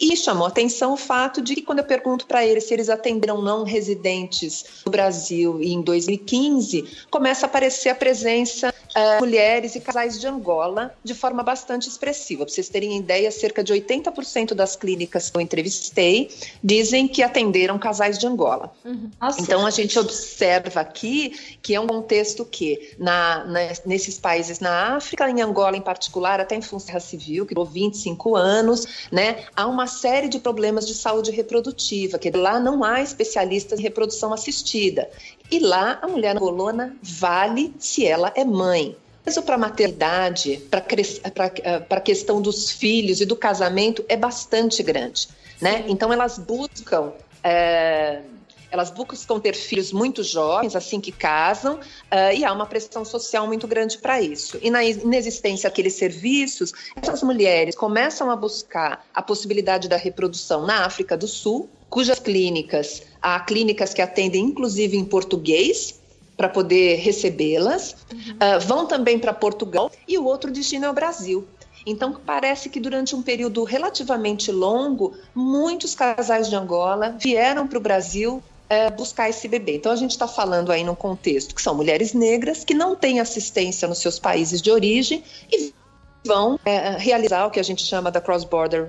e 0.00 0.16
chamou 0.16 0.46
atenção 0.46 0.94
o 0.94 0.96
fato 0.96 1.40
de 1.40 1.54
que, 1.54 1.62
quando 1.62 1.80
eu 1.80 1.84
pergunto 1.84 2.26
para 2.26 2.44
eles 2.44 2.64
se 2.64 2.74
eles 2.74 2.88
atenderam 2.88 3.40
não 3.42 3.64
residentes 3.64 4.64
no 4.84 4.92
Brasil 4.92 5.60
em 5.62 5.82
2015, 5.82 7.06
começa 7.10 7.46
a 7.46 7.48
aparecer 7.48 7.90
a 7.90 7.94
presença 7.94 8.72
uh, 8.96 9.20
mulheres 9.20 9.74
e 9.74 9.80
casais 9.80 10.20
de 10.20 10.26
Angola 10.26 10.94
de 11.02 11.14
forma 11.14 11.42
bastante 11.42 11.88
expressiva. 11.88 12.44
Para 12.44 12.52
vocês 12.52 12.68
terem 12.68 12.96
ideia, 12.96 13.30
cerca 13.30 13.62
de 13.62 13.72
80% 13.72 14.54
das 14.54 14.76
clínicas 14.76 15.30
que 15.30 15.36
eu 15.36 15.40
entrevistei 15.40 16.30
dizem 16.62 17.08
que 17.08 17.22
atenderam 17.22 17.78
casais 17.78 18.18
de 18.18 18.26
Angola. 18.26 18.72
Uhum. 18.84 19.01
Então 19.38 19.66
a 19.66 19.70
gente 19.70 19.98
observa 19.98 20.80
aqui 20.80 21.30
que 21.60 21.74
é 21.74 21.80
um 21.80 21.86
contexto 21.86 22.44
que 22.44 22.94
na, 22.98 23.44
na, 23.44 23.60
nesses 23.84 24.18
países 24.18 24.60
na 24.60 24.96
África, 24.96 25.28
em 25.28 25.40
Angola 25.40 25.76
em 25.76 25.80
particular, 25.80 26.40
até 26.40 26.54
em 26.54 26.62
função 26.62 26.98
civil, 27.00 27.46
que 27.46 27.54
durou 27.54 27.68
25 27.68 28.36
anos, 28.36 29.08
né, 29.10 29.44
há 29.56 29.66
uma 29.66 29.86
série 29.86 30.28
de 30.28 30.38
problemas 30.38 30.86
de 30.86 30.94
saúde 30.94 31.30
reprodutiva, 31.30 32.18
que 32.18 32.30
lá 32.30 32.58
não 32.58 32.84
há 32.84 33.00
especialistas 33.00 33.78
em 33.78 33.82
reprodução 33.82 34.32
assistida. 34.32 35.08
E 35.50 35.58
lá 35.58 35.98
a 36.00 36.08
mulher 36.08 36.36
angolana 36.36 36.96
vale 37.02 37.74
se 37.78 38.06
ela 38.06 38.32
é 38.34 38.44
mãe. 38.44 38.96
Mas 39.24 39.38
para 39.38 39.54
a 39.54 39.58
maternidade, 39.58 40.60
para 40.68 40.84
eh, 41.62 41.86
a 41.88 42.00
questão 42.00 42.42
dos 42.42 42.70
filhos 42.72 43.20
e 43.20 43.26
do 43.26 43.36
casamento 43.36 44.04
é 44.08 44.16
bastante 44.16 44.82
grande. 44.82 45.28
Né? 45.60 45.84
Então 45.86 46.12
elas 46.12 46.38
buscam 46.38 47.12
é, 47.44 48.22
elas 48.72 48.90
buscam 48.90 49.38
ter 49.38 49.54
filhos 49.54 49.92
muito 49.92 50.24
jovens, 50.24 50.74
assim 50.74 50.98
que 50.98 51.12
casam, 51.12 51.74
uh, 51.74 52.34
e 52.34 52.42
há 52.42 52.50
uma 52.50 52.64
pressão 52.64 53.04
social 53.04 53.46
muito 53.46 53.68
grande 53.68 53.98
para 53.98 54.20
isso. 54.20 54.58
E 54.62 54.70
na 54.70 54.82
inexistência 54.82 55.68
daqueles 55.68 55.92
serviços, 55.92 56.72
essas 56.96 57.22
mulheres 57.22 57.76
começam 57.76 58.30
a 58.30 58.34
buscar 58.34 59.04
a 59.12 59.20
possibilidade 59.20 59.88
da 59.88 59.98
reprodução 59.98 60.64
na 60.64 60.86
África 60.86 61.18
do 61.18 61.28
Sul, 61.28 61.68
cujas 61.90 62.18
clínicas, 62.18 63.02
há 63.20 63.38
clínicas 63.40 63.92
que 63.92 64.00
atendem 64.00 64.42
inclusive 64.42 64.96
em 64.96 65.04
português, 65.04 66.00
para 66.34 66.48
poder 66.48 66.96
recebê-las, 66.96 67.94
uhum. 68.10 68.56
uh, 68.56 68.60
vão 68.66 68.86
também 68.86 69.18
para 69.18 69.34
Portugal 69.34 69.92
e 70.08 70.16
o 70.16 70.24
outro 70.24 70.50
destino 70.50 70.86
é 70.86 70.90
o 70.90 70.94
Brasil. 70.94 71.46
Então, 71.84 72.16
parece 72.24 72.68
que 72.70 72.80
durante 72.80 73.14
um 73.14 73.22
período 73.22 73.64
relativamente 73.64 74.50
longo, 74.50 75.14
muitos 75.34 75.94
casais 75.94 76.48
de 76.48 76.56
Angola 76.56 77.16
vieram 77.18 77.66
para 77.66 77.78
o 77.78 77.80
Brasil 77.80 78.42
é, 78.72 78.90
buscar 78.90 79.28
esse 79.28 79.46
bebê. 79.46 79.76
Então, 79.76 79.92
a 79.92 79.96
gente 79.96 80.12
está 80.12 80.26
falando 80.26 80.72
aí 80.72 80.82
num 80.82 80.94
contexto 80.94 81.54
que 81.54 81.60
são 81.60 81.74
mulheres 81.74 82.14
negras 82.14 82.64
que 82.64 82.72
não 82.72 82.96
têm 82.96 83.20
assistência 83.20 83.86
nos 83.86 83.98
seus 83.98 84.18
países 84.18 84.62
de 84.62 84.70
origem 84.70 85.22
e 85.52 85.74
vão 86.24 86.58
é, 86.64 86.96
realizar 86.96 87.46
o 87.46 87.50
que 87.50 87.60
a 87.60 87.62
gente 87.62 87.84
chama 87.84 88.10
da 88.10 88.18
cross-border 88.18 88.88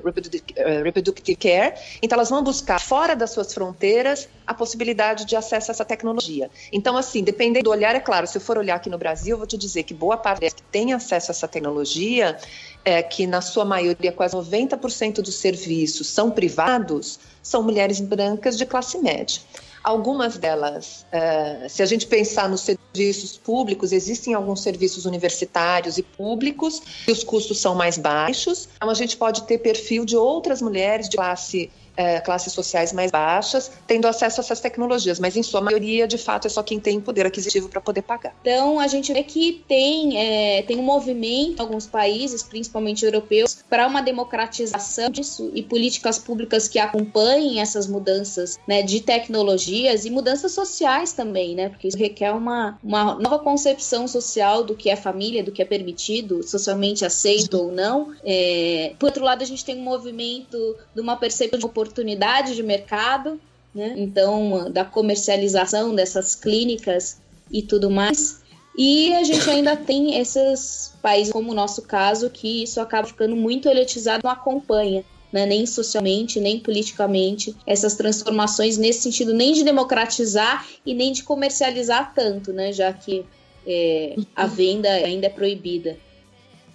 é, 0.56 0.84
reproductive 0.84 1.36
care. 1.36 1.76
Então, 2.02 2.16
elas 2.16 2.30
vão 2.30 2.42
buscar 2.42 2.80
fora 2.80 3.14
das 3.14 3.32
suas 3.32 3.54
fronteiras 3.54 4.30
a 4.48 4.54
possibilidade 4.54 5.26
de 5.26 5.36
acesso 5.36 5.70
a 5.70 5.74
essa 5.74 5.84
tecnologia. 5.84 6.50
Então, 6.72 6.96
assim, 6.96 7.22
dependendo 7.22 7.66
do 7.66 7.72
olhar, 7.72 7.94
é 7.94 8.00
claro, 8.00 8.26
se 8.26 8.38
eu 8.38 8.42
for 8.42 8.58
olhar 8.58 8.76
aqui 8.76 8.90
no 8.90 8.98
Brasil, 8.98 9.34
eu 9.34 9.38
vou 9.38 9.48
te 9.48 9.58
dizer 9.58 9.84
que 9.84 9.94
boa 9.94 10.16
parte 10.16 10.56
que 10.56 10.64
tem 10.64 10.94
acesso 10.94 11.30
a 11.30 11.34
essa 11.34 11.48
tecnologia, 11.48 12.38
é 12.86 13.04
que 13.04 13.28
na 13.28 13.42
sua 13.42 13.66
maioria, 13.66 14.14
quase 14.14 14.34
90% 14.34 15.16
dos 15.16 15.36
serviços 15.36 16.08
são 16.08 16.32
privados, 16.32 17.20
são 17.42 17.62
mulheres 17.62 18.00
brancas 18.00 18.58
de 18.58 18.66
classe 18.66 18.98
média. 18.98 19.42
Algumas 19.84 20.38
delas, 20.38 21.06
uh, 21.12 21.70
se 21.70 21.84
a 21.84 21.86
gente 21.86 22.08
pensar 22.08 22.48
nos 22.48 22.62
serviços 22.62 23.38
públicos, 23.38 23.92
existem 23.92 24.34
alguns 24.34 24.62
serviços 24.62 25.06
universitários 25.06 25.98
e 25.98 26.04
públicos 26.04 26.82
e 27.06 27.12
os 27.12 27.22
custos 27.22 27.60
são 27.60 27.76
mais 27.76 27.98
baixos. 27.98 28.70
Então, 28.78 28.90
a 28.90 28.94
gente 28.94 29.18
pode 29.18 29.44
ter 29.44 29.58
perfil 29.58 30.06
de 30.06 30.16
outras 30.16 30.62
mulheres 30.62 31.10
de 31.10 31.18
classe 31.18 31.70
é, 31.96 32.20
classes 32.20 32.54
sociais 32.54 32.92
mais 32.94 33.12
baixas, 33.12 33.72
tendo 33.88 34.08
acesso 34.08 34.42
a 34.42 34.44
essas 34.44 34.60
tecnologias, 34.60 35.20
mas 35.20 35.36
em 35.36 35.44
sua 35.44 35.62
maioria, 35.62 36.08
de 36.08 36.18
fato, 36.18 36.48
é 36.48 36.50
só 36.50 36.64
quem 36.64 36.80
tem 36.80 37.00
poder 37.00 37.26
aquisitivo 37.26 37.70
para 37.70 37.82
poder 37.82 38.02
pagar. 38.02 38.36
Então, 38.42 38.80
a 38.80 38.88
gente 38.88 39.14
vê 39.14 39.24
que 39.24 39.64
tem, 39.68 40.18
é, 40.18 40.62
tem 40.64 40.78
um 40.78 40.84
movimento 40.84 41.60
em 41.60 41.62
alguns 41.62 41.86
países, 41.86 42.44
principalmente 42.44 43.06
europeus, 43.06 43.64
para 43.70 43.88
uma 43.88 44.02
democratização 44.02 45.10
disso 45.10 45.52
e 45.54 45.62
políticas 45.62 46.18
públicas 46.18 46.68
que 46.68 46.80
acompanhem 46.80 47.60
essas 47.60 47.88
mudanças 47.88 48.60
né, 48.68 48.82
de 48.82 49.02
tecnologias 49.02 50.06
e 50.06 50.10
mudanças 50.10 50.52
sociais 50.52 51.14
também, 51.14 51.56
né? 51.56 51.70
Porque 51.70 51.88
isso 51.88 51.98
requer 51.98 52.32
uma, 52.32 52.78
uma 52.84 53.16
nova 53.16 53.40
concepção 53.40 54.08
social 54.08 54.64
do 54.64 54.76
que 54.76 54.90
é 54.90 54.96
família, 54.96 55.44
do 55.44 55.52
que 55.52 55.62
é 55.62 55.66
permitido, 55.66 56.44
socialmente 56.44 57.06
aceito 57.06 57.58
ou 57.58 57.72
não. 57.72 58.14
É, 58.24 58.94
por 59.00 59.08
outro 59.08 59.24
lado, 59.24 59.42
a 59.42 59.46
gente 59.46 59.64
tem 59.64 59.78
um 59.78 59.84
movimento 59.84 60.76
de 60.94 61.02
uma 61.02 61.16
percepção 61.16 61.60
de 61.60 61.66
oportunidade 61.84 62.56
de 62.56 62.64
mercado, 62.64 63.40
né? 63.74 63.94
Então, 63.98 64.72
da 64.72 64.86
comercialização 64.86 65.96
dessas 65.96 66.36
clínicas 66.36 67.18
e 67.52 67.62
tudo 67.62 67.90
mais. 67.90 68.42
E 68.78 69.14
a 69.14 69.24
gente 69.24 69.48
ainda 69.50 69.76
tem 69.76 70.20
esses 70.20 70.94
países, 71.02 71.32
como 71.32 71.52
o 71.52 71.56
nosso 71.56 71.84
caso, 71.84 72.30
que 72.30 72.64
isso 72.64 72.80
acaba 72.82 73.08
ficando 73.08 73.36
muito 73.36 73.70
elitizado, 73.70 74.22
não 74.24 74.32
acompanha. 74.32 75.04
Né, 75.32 75.48
nem 75.48 75.66
socialmente, 75.66 76.40
nem 76.40 76.60
politicamente, 76.60 77.56
essas 77.66 77.96
transformações 77.96 78.78
nesse 78.78 79.02
sentido, 79.02 79.34
nem 79.34 79.52
de 79.52 79.64
democratizar 79.64 80.64
e 80.86 80.94
nem 80.94 81.12
de 81.12 81.24
comercializar 81.24 82.14
tanto, 82.14 82.54
né, 82.54 82.72
já 82.72 82.94
que 82.94 83.26
é, 83.66 84.16
a 84.36 84.46
venda 84.46 84.88
ainda 84.90 85.26
é 85.26 85.30
proibida. 85.32 85.98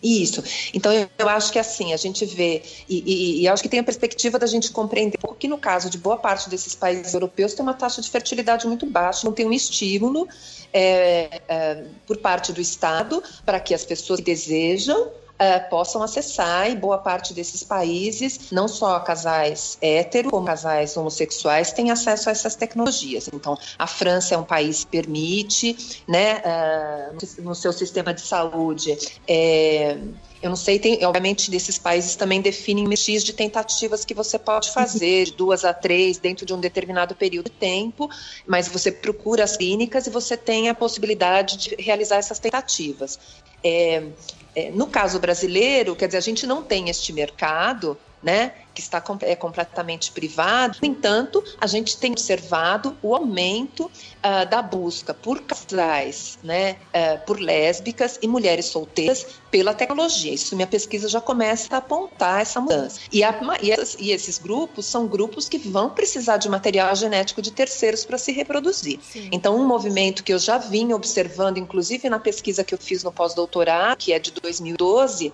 Isso. 0.02 0.42
Então, 0.72 0.92
eu, 0.92 1.08
eu, 1.18 1.28
acho 1.28 1.52
que 1.52 1.58
assim, 1.58 1.92
a 1.92 1.96
gente 1.96 2.24
vê, 2.24 2.62
e, 2.88 3.02
e, 3.04 3.42
e, 3.42 3.48
acho 3.48 3.62
que 3.62 3.68
tem 3.68 3.80
a 3.80 3.84
perspectiva 3.84 4.38
da 4.38 4.46
gente 4.46 4.70
compreender 4.70 5.18
que 5.38 5.48
no 5.48 5.58
caso 5.58 5.90
de 5.90 5.98
boa 5.98 6.16
parte 6.16 6.48
desses 6.48 6.74
países 6.74 7.14
europeus 7.14 7.54
tem 7.54 7.62
uma 7.62 7.74
taxa 7.74 8.00
de 8.00 8.10
fertilidade 8.10 8.66
muito 8.66 8.86
baixa, 8.86 9.26
não 9.26 9.32
tem 9.32 9.46
um 9.46 9.52
estímulo 9.52 10.28
é, 10.72 11.40
é, 11.48 11.84
por 12.06 12.16
parte 12.18 12.52
do 12.52 12.60
Estado 12.60 13.22
para 13.44 13.58
que 13.58 13.74
as 13.74 13.84
pessoas 13.84 14.20
que 14.20 14.26
desejam 14.26 15.10
uh, 15.40 15.70
possam 15.70 16.02
acessar, 16.02 16.70
e 16.70 16.76
boa 16.76 16.98
parte 16.98 17.32
desses 17.32 17.62
países, 17.62 18.50
não 18.50 18.68
só 18.68 18.98
casais 19.00 19.78
héteros, 19.80 20.30
como 20.30 20.46
casais 20.46 20.96
homossexuais, 20.96 21.72
têm 21.72 21.90
acesso 21.90 22.28
a 22.28 22.32
essas 22.32 22.54
tecnologias. 22.54 23.28
Então, 23.32 23.56
a 23.78 23.86
França 23.86 24.34
é 24.34 24.38
um 24.38 24.44
país 24.44 24.84
que 24.84 24.90
permite, 24.90 26.02
né, 26.06 26.38
uh, 26.38 27.42
no 27.42 27.54
seu 27.54 27.72
sistema 27.72 28.12
de 28.12 28.20
saúde, 28.20 28.96
é, 29.26 29.98
eu 30.40 30.50
não 30.50 30.56
sei, 30.56 30.78
tem, 30.78 31.04
obviamente, 31.04 31.50
desses 31.50 31.78
países 31.78 32.14
também 32.14 32.40
definem 32.40 32.94
X 32.94 33.24
de 33.24 33.32
tentativas 33.32 34.04
que 34.04 34.14
você 34.14 34.38
pode 34.38 34.70
fazer, 34.70 35.26
de 35.26 35.32
duas 35.32 35.64
a 35.64 35.74
três, 35.74 36.18
dentro 36.18 36.46
de 36.46 36.54
um 36.54 36.60
determinado 36.60 37.14
período 37.14 37.46
de 37.46 37.56
tempo, 37.56 38.08
mas 38.46 38.68
você 38.68 38.92
procura 38.92 39.42
as 39.42 39.56
clínicas 39.56 40.06
e 40.06 40.10
você 40.10 40.36
tem 40.36 40.68
a 40.68 40.74
possibilidade 40.74 41.56
de 41.56 41.74
realizar 41.76 42.16
essas 42.16 42.38
tentativas. 42.38 43.18
É, 43.64 44.04
é, 44.54 44.70
no 44.70 44.86
caso 44.86 45.18
brasileiro, 45.18 45.96
quer 45.96 46.06
dizer, 46.06 46.18
a 46.18 46.22
gente 46.22 46.46
não 46.46 46.62
tem 46.62 46.88
este 46.88 47.12
mercado, 47.12 47.98
né, 48.22 48.52
que 48.74 48.80
está 48.80 49.02
é 49.22 49.34
completamente 49.34 50.12
privado. 50.12 50.78
No 50.80 50.88
entanto, 50.88 51.42
a 51.60 51.66
gente 51.66 51.96
tem 51.96 52.12
observado 52.12 52.96
o 53.02 53.14
aumento 53.14 53.86
uh, 53.86 54.48
da 54.48 54.62
busca 54.62 55.12
por 55.12 55.42
casais, 55.42 56.38
né, 56.42 56.76
uh, 56.94 57.24
por 57.26 57.40
lésbicas 57.40 58.18
e 58.22 58.28
mulheres 58.28 58.66
solteiras 58.66 59.26
pela 59.50 59.74
tecnologia. 59.74 60.32
Isso 60.32 60.54
minha 60.54 60.66
pesquisa 60.66 61.08
já 61.08 61.20
começa 61.20 61.74
a 61.74 61.78
apontar 61.78 62.42
essa 62.42 62.60
mudança. 62.60 63.00
E, 63.10 63.24
a, 63.24 63.34
e, 63.60 63.72
essas, 63.72 63.96
e 63.98 64.10
esses 64.10 64.38
grupos 64.38 64.86
são 64.86 65.06
grupos 65.06 65.48
que 65.48 65.58
vão 65.58 65.90
precisar 65.90 66.36
de 66.36 66.48
material 66.48 66.94
genético 66.94 67.42
de 67.42 67.50
terceiros 67.50 68.04
para 68.04 68.18
se 68.18 68.32
reproduzir. 68.32 69.00
Sim. 69.02 69.28
Então, 69.32 69.56
um 69.56 69.66
movimento 69.66 70.22
que 70.22 70.32
eu 70.32 70.38
já 70.38 70.58
vim 70.58 70.92
observando, 70.92 71.58
inclusive 71.58 72.08
na 72.08 72.18
pesquisa 72.18 72.62
que 72.62 72.74
eu 72.74 72.78
fiz 72.78 73.02
no 73.02 73.12
pós-doutorado, 73.12 73.98
que 73.98 74.12
é 74.12 74.18
de 74.18 74.30
2012, 74.30 75.32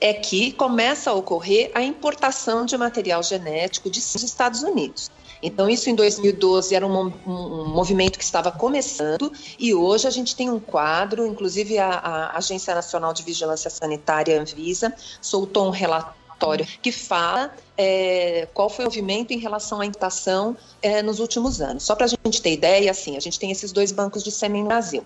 é 0.00 0.12
que 0.12 0.52
começa 0.52 1.10
a 1.10 1.14
ocorrer 1.14 1.70
a 1.74 1.82
importação 1.82 2.64
de 2.64 2.76
material 2.76 3.22
genético 3.22 3.88
dos 3.88 4.14
Estados 4.16 4.62
Unidos. 4.62 5.10
Então, 5.42 5.68
isso 5.68 5.90
em 5.90 5.94
2012 5.94 6.74
era 6.74 6.86
um, 6.86 7.12
um, 7.26 7.68
movimento 7.68 8.18
que 8.18 8.24
estava 8.24 8.50
começando, 8.50 9.30
e 9.58 9.74
hoje 9.74 10.06
a 10.06 10.10
gente 10.10 10.34
tem 10.34 10.50
um 10.50 10.58
quadro, 10.58 11.26
inclusive 11.26 11.78
a, 11.78 11.90
a 11.90 12.38
Agência 12.38 12.74
Nacional 12.74 13.12
de 13.12 13.22
Vigilância 13.22 13.68
Sanitária, 13.68 14.40
Anvisa, 14.40 14.94
soltou 15.20 15.66
um 15.66 15.70
relatório 15.70 16.66
que 16.80 16.90
fala 16.90 17.54
é, 17.76 18.48
qual 18.54 18.70
foi 18.70 18.84
o 18.84 18.88
movimento 18.88 19.32
em 19.32 19.38
relação 19.38 19.80
à 19.80 19.86
importação 19.86 20.56
é, 20.80 21.02
nos 21.02 21.20
últimos 21.20 21.60
anos. 21.60 21.82
Só 21.82 21.94
para 21.94 22.06
a 22.06 22.08
gente 22.08 22.40
ter 22.40 22.52
ideia, 22.52 22.90
assim, 22.90 23.16
a 23.16 23.20
gente 23.20 23.38
tem 23.38 23.50
esses 23.50 23.70
dois 23.70 23.92
bancos 23.92 24.22
de 24.22 24.30
sêmen 24.30 24.62
no 24.62 24.68
Brasil. 24.68 25.04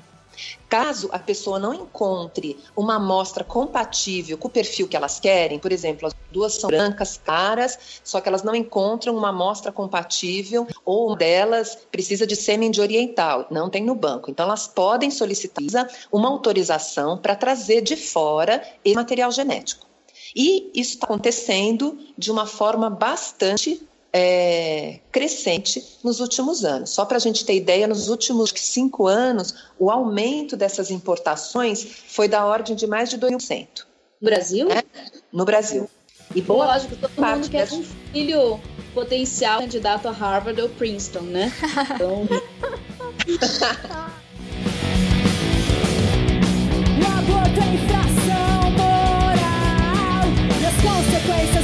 Caso 0.68 1.08
a 1.12 1.18
pessoa 1.18 1.58
não 1.58 1.74
encontre 1.74 2.58
uma 2.76 2.96
amostra 2.96 3.42
compatível 3.42 4.36
com 4.36 4.48
o 4.48 4.50
perfil 4.50 4.88
que 4.88 4.96
elas 4.96 5.18
querem, 5.18 5.58
por 5.58 5.72
exemplo, 5.72 6.06
as 6.06 6.14
duas 6.30 6.54
são 6.54 6.68
brancas, 6.68 7.20
caras, 7.22 8.00
só 8.04 8.20
que 8.20 8.28
elas 8.28 8.42
não 8.42 8.54
encontram 8.54 9.16
uma 9.16 9.30
amostra 9.30 9.72
compatível, 9.72 10.66
ou 10.84 11.08
uma 11.08 11.16
delas 11.16 11.78
precisa 11.90 12.26
de 12.26 12.36
sêmen 12.36 12.70
de 12.70 12.80
oriental, 12.80 13.46
não 13.50 13.70
tem 13.70 13.84
no 13.84 13.94
banco. 13.94 14.30
Então, 14.30 14.46
elas 14.46 14.66
podem 14.66 15.10
solicitar 15.10 15.88
uma 16.12 16.28
autorização 16.28 17.18
para 17.18 17.34
trazer 17.34 17.80
de 17.80 17.96
fora 17.96 18.62
esse 18.84 18.94
material 18.94 19.32
genético. 19.32 19.86
E 20.36 20.70
isso 20.74 20.94
está 20.94 21.06
acontecendo 21.06 21.98
de 22.16 22.30
uma 22.30 22.46
forma 22.46 22.90
bastante 22.90 23.87
é, 24.12 25.00
crescente 25.12 25.82
nos 26.02 26.20
últimos 26.20 26.64
anos. 26.64 26.90
Só 26.90 27.04
para 27.04 27.16
a 27.16 27.20
gente 27.20 27.44
ter 27.44 27.54
ideia, 27.54 27.86
nos 27.86 28.08
últimos 28.08 28.52
cinco 28.56 29.06
anos, 29.06 29.54
o 29.78 29.90
aumento 29.90 30.56
dessas 30.56 30.90
importações 30.90 31.84
foi 32.08 32.28
da 32.28 32.44
ordem 32.44 32.74
de 32.74 32.86
mais 32.86 33.10
de 33.10 33.18
2%. 33.18 33.66
No 34.20 34.28
Brasil? 34.28 34.68
É, 34.70 34.82
no 35.32 35.44
Brasil. 35.44 35.88
E 36.34 36.42
boa 36.42 36.66
Lógico, 36.66 36.96
todo 36.96 37.10
parte 37.12 37.36
mundo 37.36 37.50
quer 37.50 37.72
um 37.72 37.82
filho 38.12 38.60
potencial 38.92 39.60
candidato 39.60 40.08
a 40.08 40.10
Harvard 40.10 40.60
ou 40.60 40.68
Princeton, 40.68 41.20
né? 41.20 41.52
Então... 41.94 42.26
infração 47.74 48.70
moral 48.70 50.24
e 50.60 50.64
as 50.66 50.74
consequências 50.82 51.57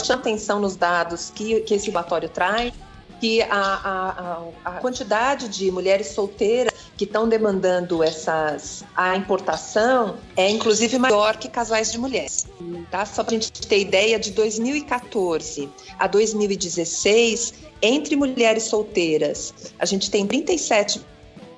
a 0.00 0.14
atenção 0.14 0.60
nos 0.60 0.76
dados 0.76 1.30
que, 1.34 1.60
que 1.60 1.74
esse 1.74 1.90
relatório 1.90 2.28
traz, 2.28 2.72
que 3.20 3.40
a, 3.42 3.48
a, 3.50 4.42
a, 4.64 4.70
quantidade 4.80 5.48
de 5.48 5.70
mulheres 5.70 6.08
solteiras 6.08 6.72
que 6.96 7.04
estão 7.04 7.28
demandando 7.28 8.02
essas 8.02 8.84
a 8.94 9.16
importação 9.16 10.16
é 10.36 10.50
inclusive 10.50 10.98
maior 10.98 11.36
que 11.36 11.48
casais 11.48 11.90
de 11.90 11.98
mulheres. 11.98 12.46
Tá? 12.90 13.06
Só 13.06 13.24
para 13.24 13.36
a 13.36 13.38
gente 13.38 13.52
ter 13.66 13.78
ideia, 13.78 14.18
de 14.18 14.30
2014 14.32 15.68
a 15.98 16.06
2016, 16.06 17.54
entre 17.80 18.16
mulheres 18.16 18.64
solteiras, 18.64 19.54
a 19.78 19.86
gente 19.86 20.10
tem 20.10 20.26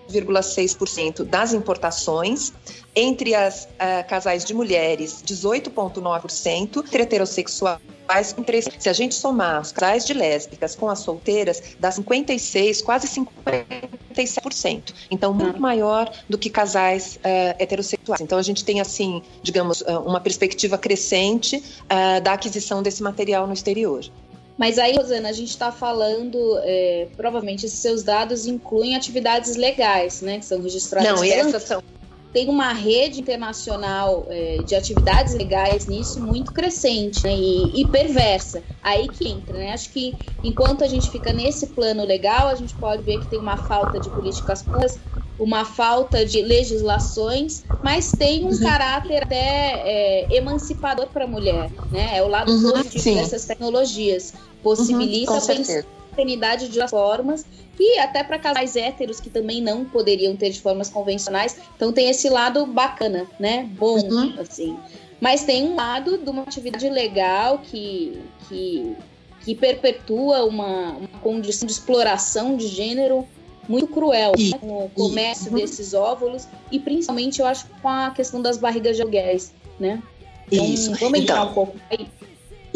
37,6% 0.09 1.25
das 1.25 1.53
importações, 1.53 2.53
entre 2.95 3.35
as 3.35 3.65
uh, 3.65 4.07
casais 4.09 4.45
de 4.45 4.55
mulheres, 4.55 5.23
18,9%, 5.25 6.79
entre 6.79 7.03
heterossexuais 7.03 7.81
se 8.79 8.89
a 8.89 8.93
gente 8.93 9.15
somar 9.15 9.61
os 9.61 9.73
casais 9.73 10.07
de 10.07 10.15
lésbicas 10.15 10.77
com 10.77 10.89
as 10.89 11.01
solteiras, 11.01 11.61
dá 11.79 11.91
56, 11.91 12.83
quase 12.83 13.09
57%. 13.09 14.95
Então, 15.11 15.35
muito 15.35 15.61
maior 15.61 16.13
do 16.29 16.39
que 16.39 16.49
casais 16.49 17.17
uh, 17.17 17.57
heterossexuais. 17.59 18.21
Então, 18.21 18.39
a 18.39 18.43
gente 18.43 18.65
tem, 18.65 18.81
assim, 18.81 19.23
digamos, 19.43 19.81
uh, 19.81 20.01
uma 20.07 20.21
perspectiva 20.21 20.79
crescente 20.79 21.57
uh, 21.57 22.21
da 22.23 22.35
aquisição 22.35 22.83
desse 22.83 23.03
material 23.03 23.47
no 23.47 23.53
exterior. 23.53 24.05
Mas 24.57 24.79
aí, 24.79 24.97
Rosana, 24.97 25.29
a 25.29 25.33
gente 25.33 25.51
está 25.51 25.71
falando, 25.71 26.59
é, 26.63 27.09
provavelmente 27.17 27.67
esses 27.67 27.79
seus 27.79 28.03
dados 28.03 28.47
incluem 28.47 28.97
atividades 28.97 29.55
legais, 29.57 30.23
né? 30.23 30.39
Que 30.39 30.47
são 30.47 30.63
registradas. 30.63 31.13
Não, 31.13 31.23
essas 31.23 31.63
são 31.65 31.83
tem 32.37 32.51
uma 32.51 32.71
rede 32.75 33.19
internacional 33.19 34.27
é, 34.29 34.59
de 34.59 34.75
atividades 34.75 35.33
legais 35.33 35.87
nisso 35.87 36.21
muito 36.21 36.53
crescente 36.53 37.25
né, 37.25 37.35
e, 37.35 37.81
e, 37.81 37.89
perversa. 37.89 38.63
Aí 38.83 39.09
que 39.09 39.27
entra, 39.27 39.57
né? 39.57 39.73
Acho 39.73 39.89
que 39.89 40.15
enquanto 40.45 40.85
a 40.85 40.87
gente 40.87 41.11
fica 41.11 41.33
nesse 41.33 41.69
plano 41.69 42.05
legal, 42.05 42.49
a 42.49 42.55
gente 42.55 42.75
pode 42.75 43.03
ver 43.05 43.21
que 43.21 43.29
tem 43.29 43.39
uma 43.39 43.57
falta 43.57 43.99
de 43.99 44.11
políticas 44.11 44.63
públicas, 44.63 44.99
uma 45.39 45.65
falta 45.65 46.27
de 46.27 46.43
legislações, 46.43 47.65
mas 47.83 48.13
tem 48.13 48.45
um 48.45 48.51
uhum. 48.51 48.61
caráter 48.61 49.23
até 49.23 49.81
é, 49.87 50.27
emancipador 50.37 51.07
para 51.07 51.25
a 51.25 51.27
mulher, 51.27 51.71
né? 51.91 52.19
É 52.19 52.23
o 52.23 52.29
lado 52.29 52.53
uhum, 52.53 52.71
positivo 52.71 53.03
sim. 53.03 53.15
dessas 53.15 53.47
tecnologias. 53.47 54.35
Possibilita 54.63 55.33
uhum, 55.33 55.41
pensar 55.47 55.85
maternidade 56.17 56.69
de 56.69 56.89
formas 56.89 57.45
e 57.79 57.99
até 57.99 58.25
para 58.25 58.39
casais 58.39 58.75
héteros 58.75 59.21
que 59.21 59.29
também 59.29 59.61
não 59.61 59.85
poderiam 59.85 60.35
ter 60.35 60.51
de 60.51 60.61
formas 60.61 60.89
convencionais. 60.89 61.59
Então 61.77 61.93
tem 61.93 62.09
esse 62.09 62.31
lado 62.31 62.65
bacana, 62.65 63.27
né? 63.39 63.69
Bom, 63.79 63.99
uhum. 63.99 64.35
assim. 64.41 64.77
Mas 65.21 65.45
tem 65.45 65.65
um 65.65 65.77
lado 65.77 66.19
de 66.19 66.29
uma 66.29 66.43
atividade 66.43 66.89
legal 66.89 67.59
que, 67.59 68.19
que, 68.49 68.97
que 69.43 69.55
perpetua 69.55 70.45
uma, 70.45 70.93
uma 70.93 71.21
condição 71.23 71.67
de 71.67 71.73
exploração 71.73 72.57
de 72.57 72.67
gênero 72.67 73.27
muito 73.69 73.89
cruel 73.89 74.33
né? 74.39 74.59
com 74.59 74.85
o 74.85 74.91
comércio 74.91 75.51
uhum. 75.51 75.59
desses 75.59 75.93
óvulos 75.93 76.47
e 76.71 76.79
principalmente 76.79 77.41
eu 77.41 77.47
acho 77.47 77.67
com 77.83 77.89
a 77.89 78.11
questão 78.11 78.41
das 78.41 78.59
barrigas 78.59 78.97
de 78.97 79.03
aluguéis, 79.03 79.53
né? 79.79 80.03
Então, 80.51 80.65
Isso. 80.65 80.95
Vamos 80.95 81.19
entrar 81.19 81.39
então, 81.39 81.51
um 81.51 81.55
pouco 81.55 81.77
aí. 81.91 82.07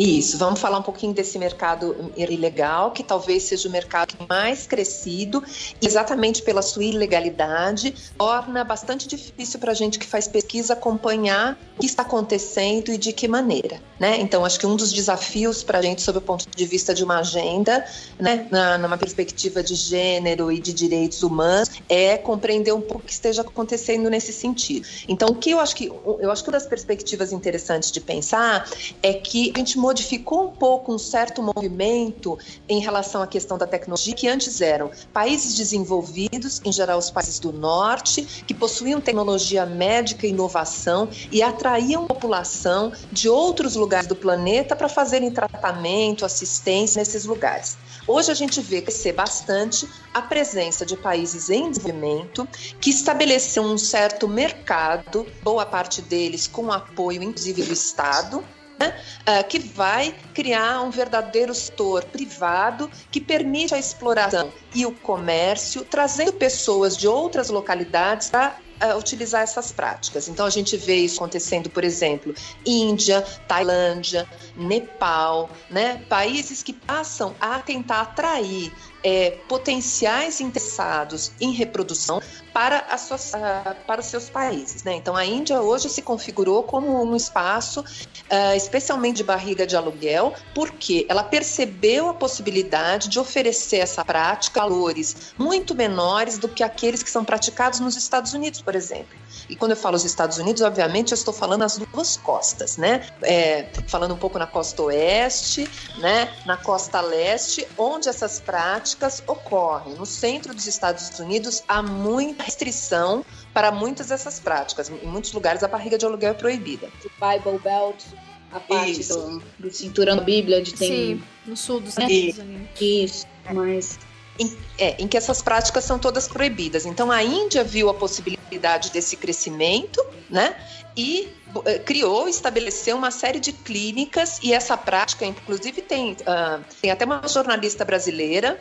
Isso, 0.02 0.38
vamos 0.38 0.58
falar 0.58 0.78
um 0.78 0.82
pouquinho 0.82 1.12
desse 1.12 1.38
mercado 1.38 2.10
ilegal, 2.16 2.90
que 2.90 3.04
talvez 3.04 3.42
seja 3.42 3.68
o 3.68 3.70
mercado 3.70 4.14
mais 4.26 4.66
crescido, 4.66 5.44
exatamente 5.78 6.40
pela 6.40 6.62
sua 6.62 6.84
ilegalidade, 6.84 7.94
torna 8.16 8.64
bastante 8.64 9.06
difícil 9.06 9.60
para 9.60 9.72
a 9.72 9.74
gente 9.74 9.98
que 9.98 10.06
faz 10.06 10.26
pesquisa 10.26 10.72
acompanhar 10.72 11.58
o 11.76 11.80
que 11.80 11.86
está 11.86 12.00
acontecendo 12.00 12.90
e 12.90 12.96
de 12.96 13.12
que 13.12 13.28
maneira. 13.28 13.78
Né? 13.98 14.18
Então, 14.18 14.42
acho 14.42 14.58
que 14.58 14.66
um 14.66 14.74
dos 14.74 14.90
desafios 14.90 15.62
para 15.62 15.80
a 15.80 15.82
gente, 15.82 16.00
sob 16.00 16.16
o 16.16 16.22
ponto 16.22 16.46
de 16.48 16.64
vista 16.64 16.94
de 16.94 17.04
uma 17.04 17.18
agenda, 17.18 17.84
né, 18.18 18.48
na, 18.50 18.78
numa 18.78 18.96
perspectiva 18.96 19.62
de 19.62 19.74
gênero 19.74 20.50
e 20.50 20.58
de 20.58 20.72
direitos 20.72 21.22
humanos, 21.22 21.68
é 21.90 22.16
compreender 22.16 22.72
um 22.72 22.80
pouco 22.80 23.00
o 23.00 23.06
que 23.06 23.12
esteja 23.12 23.42
acontecendo 23.42 24.08
nesse 24.08 24.32
sentido. 24.32 24.88
Então, 25.06 25.28
o 25.28 25.34
que 25.34 25.50
eu 25.50 25.60
acho 25.60 25.76
que 25.76 25.88
eu 25.88 26.30
acho 26.30 26.42
que 26.42 26.48
uma 26.48 26.58
das 26.58 26.66
perspectivas 26.66 27.32
interessantes 27.32 27.92
de 27.92 28.00
pensar 28.00 28.66
é 29.02 29.12
que 29.12 29.52
a 29.54 29.58
gente 29.58 29.76
modificou 29.90 30.44
um 30.44 30.50
pouco 30.52 30.94
um 30.94 30.98
certo 30.98 31.42
movimento 31.42 32.38
em 32.68 32.78
relação 32.78 33.22
à 33.22 33.26
questão 33.26 33.58
da 33.58 33.66
tecnologia, 33.66 34.14
que 34.14 34.28
antes 34.28 34.60
eram 34.60 34.88
países 35.12 35.56
desenvolvidos, 35.56 36.60
em 36.64 36.70
geral 36.70 36.96
os 36.96 37.10
países 37.10 37.40
do 37.40 37.52
norte, 37.52 38.22
que 38.46 38.54
possuíam 38.54 39.00
tecnologia 39.00 39.66
médica 39.66 40.28
e 40.28 40.30
inovação 40.30 41.08
e 41.32 41.42
atraíam 41.42 42.06
população 42.06 42.92
de 43.10 43.28
outros 43.28 43.74
lugares 43.74 44.06
do 44.06 44.14
planeta 44.14 44.76
para 44.76 44.88
fazerem 44.88 45.28
tratamento, 45.32 46.24
assistência 46.24 47.00
nesses 47.00 47.24
lugares. 47.24 47.76
Hoje 48.06 48.30
a 48.30 48.34
gente 48.34 48.60
vê 48.60 48.80
crescer 48.80 49.12
bastante 49.12 49.88
a 50.14 50.22
presença 50.22 50.86
de 50.86 50.96
países 50.96 51.50
em 51.50 51.68
desenvolvimento 51.68 52.46
que 52.80 52.90
estabeleceram 52.90 53.72
um 53.72 53.78
certo 53.78 54.28
mercado, 54.28 55.26
boa 55.42 55.66
parte 55.66 56.00
deles 56.00 56.46
com 56.46 56.70
apoio 56.70 57.24
inclusive 57.24 57.64
do 57.64 57.72
Estado, 57.72 58.44
uh, 58.86 59.48
que 59.48 59.58
vai 59.58 60.14
criar 60.34 60.82
um 60.82 60.90
verdadeiro 60.90 61.54
setor 61.54 62.04
privado 62.04 62.90
que 63.10 63.20
permite 63.20 63.74
a 63.74 63.78
exploração 63.78 64.52
e 64.74 64.86
o 64.86 64.92
comércio, 64.92 65.84
trazendo 65.84 66.32
pessoas 66.32 66.96
de 66.96 67.06
outras 67.06 67.50
localidades 67.50 68.30
para 68.30 68.56
uh, 68.82 68.96
utilizar 68.96 69.42
essas 69.42 69.70
práticas. 69.70 70.28
Então 70.28 70.46
a 70.46 70.50
gente 70.50 70.76
vê 70.76 70.96
isso 70.96 71.16
acontecendo, 71.16 71.68
por 71.70 71.84
exemplo, 71.84 72.34
Índia, 72.64 73.22
Tailândia, 73.46 74.26
Nepal, 74.56 75.50
né? 75.68 76.02
países 76.08 76.62
que 76.62 76.72
passam 76.72 77.34
a 77.40 77.58
tentar 77.58 78.00
atrair 78.00 78.72
é, 79.02 79.38
potenciais 79.48 80.40
interessados 80.40 81.32
em 81.40 81.52
reprodução 81.52 82.20
para, 82.52 82.78
uh, 82.80 83.86
para 83.86 84.00
os 84.00 84.06
seus 84.06 84.28
países. 84.28 84.82
Né? 84.82 84.94
Então, 84.94 85.14
a 85.16 85.24
Índia 85.24 85.60
hoje 85.60 85.88
se 85.88 86.02
configurou 86.02 86.62
como 86.62 87.02
um 87.02 87.14
espaço, 87.14 87.80
uh, 87.80 88.56
especialmente 88.56 89.18
de 89.18 89.24
barriga 89.24 89.66
de 89.66 89.76
aluguel, 89.76 90.34
porque 90.54 91.06
ela 91.08 91.22
percebeu 91.22 92.08
a 92.08 92.14
possibilidade 92.14 93.08
de 93.08 93.18
oferecer 93.18 93.78
essa 93.78 94.04
prática 94.04 94.62
a 94.62 94.70
valores 94.70 95.32
muito 95.36 95.74
menores 95.74 96.38
do 96.38 96.48
que 96.48 96.62
aqueles 96.62 97.02
que 97.02 97.10
são 97.10 97.24
praticados 97.24 97.80
nos 97.80 97.96
Estados 97.96 98.32
Unidos, 98.32 98.62
por 98.62 98.74
exemplo. 98.74 99.18
E 99.48 99.56
quando 99.56 99.72
eu 99.72 99.76
falo 99.76 99.96
os 99.96 100.04
Estados 100.04 100.38
Unidos, 100.38 100.62
obviamente 100.62 101.10
eu 101.10 101.16
estou 101.16 101.34
falando 101.34 101.62
as 101.62 101.76
duas 101.76 102.16
costas, 102.16 102.76
né? 102.76 103.08
É, 103.22 103.66
falando 103.88 104.14
um 104.14 104.16
pouco 104.16 104.38
na 104.38 104.46
costa 104.46 104.82
oeste, 104.82 105.68
né? 105.98 106.32
Na 106.46 106.56
costa 106.56 107.00
leste, 107.00 107.66
onde 107.76 108.08
essas 108.08 108.38
práticas 108.38 108.89
ocorrem. 109.26 109.94
No 109.94 110.06
centro 110.06 110.54
dos 110.54 110.66
Estados 110.66 111.18
Unidos 111.18 111.62
há 111.68 111.82
muita 111.82 112.42
restrição 112.42 113.24
para 113.52 113.70
muitas 113.70 114.08
dessas 114.08 114.40
práticas. 114.40 114.90
Em 114.90 115.06
muitos 115.06 115.32
lugares 115.32 115.62
a 115.62 115.68
barriga 115.68 115.98
de 115.98 116.04
aluguel 116.04 116.30
é 116.30 116.34
proibida. 116.34 116.88
O 117.04 117.10
Bible 117.26 117.58
Belt, 117.58 118.04
a 118.52 118.60
parte 118.60 119.04
do, 119.04 119.42
do 119.58 119.70
cinturão 119.70 120.16
da 120.16 120.22
Bíblia, 120.22 120.58
onde 120.58 120.74
tem. 120.74 120.88
Sim, 120.88 121.22
no 121.46 121.56
sul 121.56 121.80
dos 121.80 121.90
Estados 121.90 122.38
Unidos. 122.38 122.70
Isso, 122.80 123.26
mas 123.52 123.98
em, 124.40 124.56
é, 124.78 124.96
em 124.98 125.06
que 125.06 125.16
essas 125.16 125.42
práticas 125.42 125.84
são 125.84 125.98
todas 125.98 126.26
proibidas. 126.26 126.86
Então 126.86 127.10
a 127.10 127.22
Índia 127.22 127.62
viu 127.62 127.90
a 127.90 127.94
possibilidade 127.94 128.90
desse 128.90 129.16
crescimento, 129.16 130.02
né? 130.30 130.56
E 130.96 131.28
eh, 131.66 131.78
criou, 131.78 132.28
estabeleceu 132.28 132.96
uma 132.96 133.10
série 133.10 133.38
de 133.38 133.52
clínicas 133.52 134.40
e 134.42 134.52
essa 134.52 134.76
prática, 134.76 135.24
inclusive 135.24 135.82
tem, 135.82 136.12
uh, 136.12 136.64
tem 136.80 136.90
até 136.90 137.04
uma 137.04 137.22
jornalista 137.28 137.84
brasileira 137.84 138.60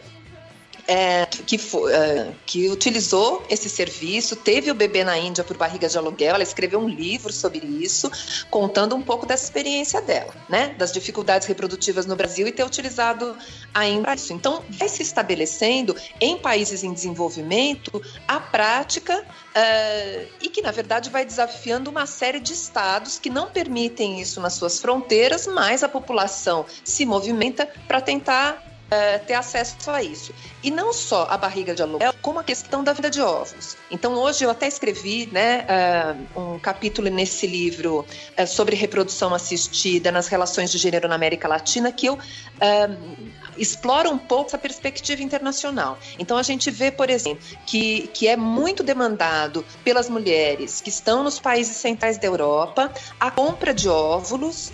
é, 0.89 1.27
que, 1.27 1.59
foi, 1.59 1.93
é, 1.93 2.33
que 2.47 2.67
utilizou 2.67 3.45
esse 3.47 3.69
serviço, 3.69 4.35
teve 4.35 4.71
o 4.71 4.73
bebê 4.73 5.03
na 5.03 5.15
Índia 5.19 5.43
por 5.43 5.55
barriga 5.55 5.87
de 5.87 5.95
aluguel, 5.95 6.33
ela 6.33 6.41
escreveu 6.41 6.79
um 6.79 6.89
livro 6.89 7.31
sobre 7.31 7.59
isso, 7.59 8.11
contando 8.49 8.95
um 8.95 9.01
pouco 9.03 9.27
dessa 9.27 9.43
experiência 9.43 10.01
dela, 10.01 10.33
né? 10.49 10.73
Das 10.79 10.91
dificuldades 10.91 11.47
reprodutivas 11.47 12.07
no 12.07 12.15
Brasil 12.15 12.47
e 12.47 12.51
ter 12.51 12.63
utilizado 12.63 13.37
ainda 13.71 14.15
isso. 14.15 14.33
Então, 14.33 14.63
vai 14.67 14.89
se 14.89 15.03
estabelecendo 15.03 15.95
em 16.19 16.39
países 16.39 16.83
em 16.83 16.91
desenvolvimento 16.91 18.01
a 18.27 18.39
prática 18.39 19.19
uh, 19.19 20.27
e 20.41 20.49
que, 20.49 20.63
na 20.63 20.71
verdade, 20.71 21.11
vai 21.11 21.23
desafiando 21.23 21.91
uma 21.91 22.07
série 22.07 22.39
de 22.39 22.53
estados 22.53 23.19
que 23.19 23.29
não 23.29 23.51
permitem 23.51 24.19
isso 24.19 24.41
nas 24.41 24.53
suas 24.53 24.79
fronteiras, 24.79 25.45
mas 25.45 25.83
a 25.83 25.87
população 25.87 26.65
se 26.83 27.05
movimenta 27.05 27.69
para 27.87 28.01
tentar 28.01 28.68
ter 29.25 29.33
acesso 29.33 29.91
a 29.91 30.03
isso. 30.03 30.33
E 30.63 30.71
não 30.71 30.91
só 30.93 31.27
a 31.29 31.37
barriga 31.37 31.73
de 31.75 31.81
aluguel, 31.81 32.13
como 32.29 32.41
a 32.41 32.43
questão 32.43 32.83
da 32.83 32.93
venda 32.93 33.09
de 33.09 33.19
ovos. 33.19 33.75
Então, 33.89 34.13
hoje 34.13 34.43
eu 34.43 34.51
até 34.51 34.67
escrevi 34.67 35.27
né, 35.31 35.65
uh, 36.35 36.39
um 36.53 36.59
capítulo 36.59 37.09
nesse 37.09 37.47
livro 37.47 38.05
uh, 38.37 38.45
sobre 38.45 38.75
reprodução 38.75 39.33
assistida 39.33 40.11
nas 40.11 40.27
relações 40.27 40.71
de 40.71 40.77
gênero 40.77 41.07
na 41.07 41.15
América 41.15 41.47
Latina, 41.47 41.91
que 41.91 42.05
eu 42.05 42.19
exploro 43.57 44.11
um 44.11 44.17
pouco 44.19 44.49
essa 44.49 44.59
perspectiva 44.59 45.23
internacional. 45.23 45.97
Então, 46.19 46.37
a 46.37 46.43
gente 46.43 46.69
vê, 46.69 46.91
por 46.91 47.09
exemplo, 47.09 47.43
que, 47.65 48.07
que 48.13 48.27
é 48.27 48.37
muito 48.37 48.83
demandado 48.83 49.65
pelas 49.83 50.07
mulheres 50.07 50.81
que 50.81 50.89
estão 50.89 51.23
nos 51.23 51.39
países 51.39 51.77
centrais 51.77 52.19
da 52.19 52.27
Europa 52.27 52.93
a 53.19 53.31
compra 53.31 53.73
de 53.73 53.89
óvulos 53.89 54.71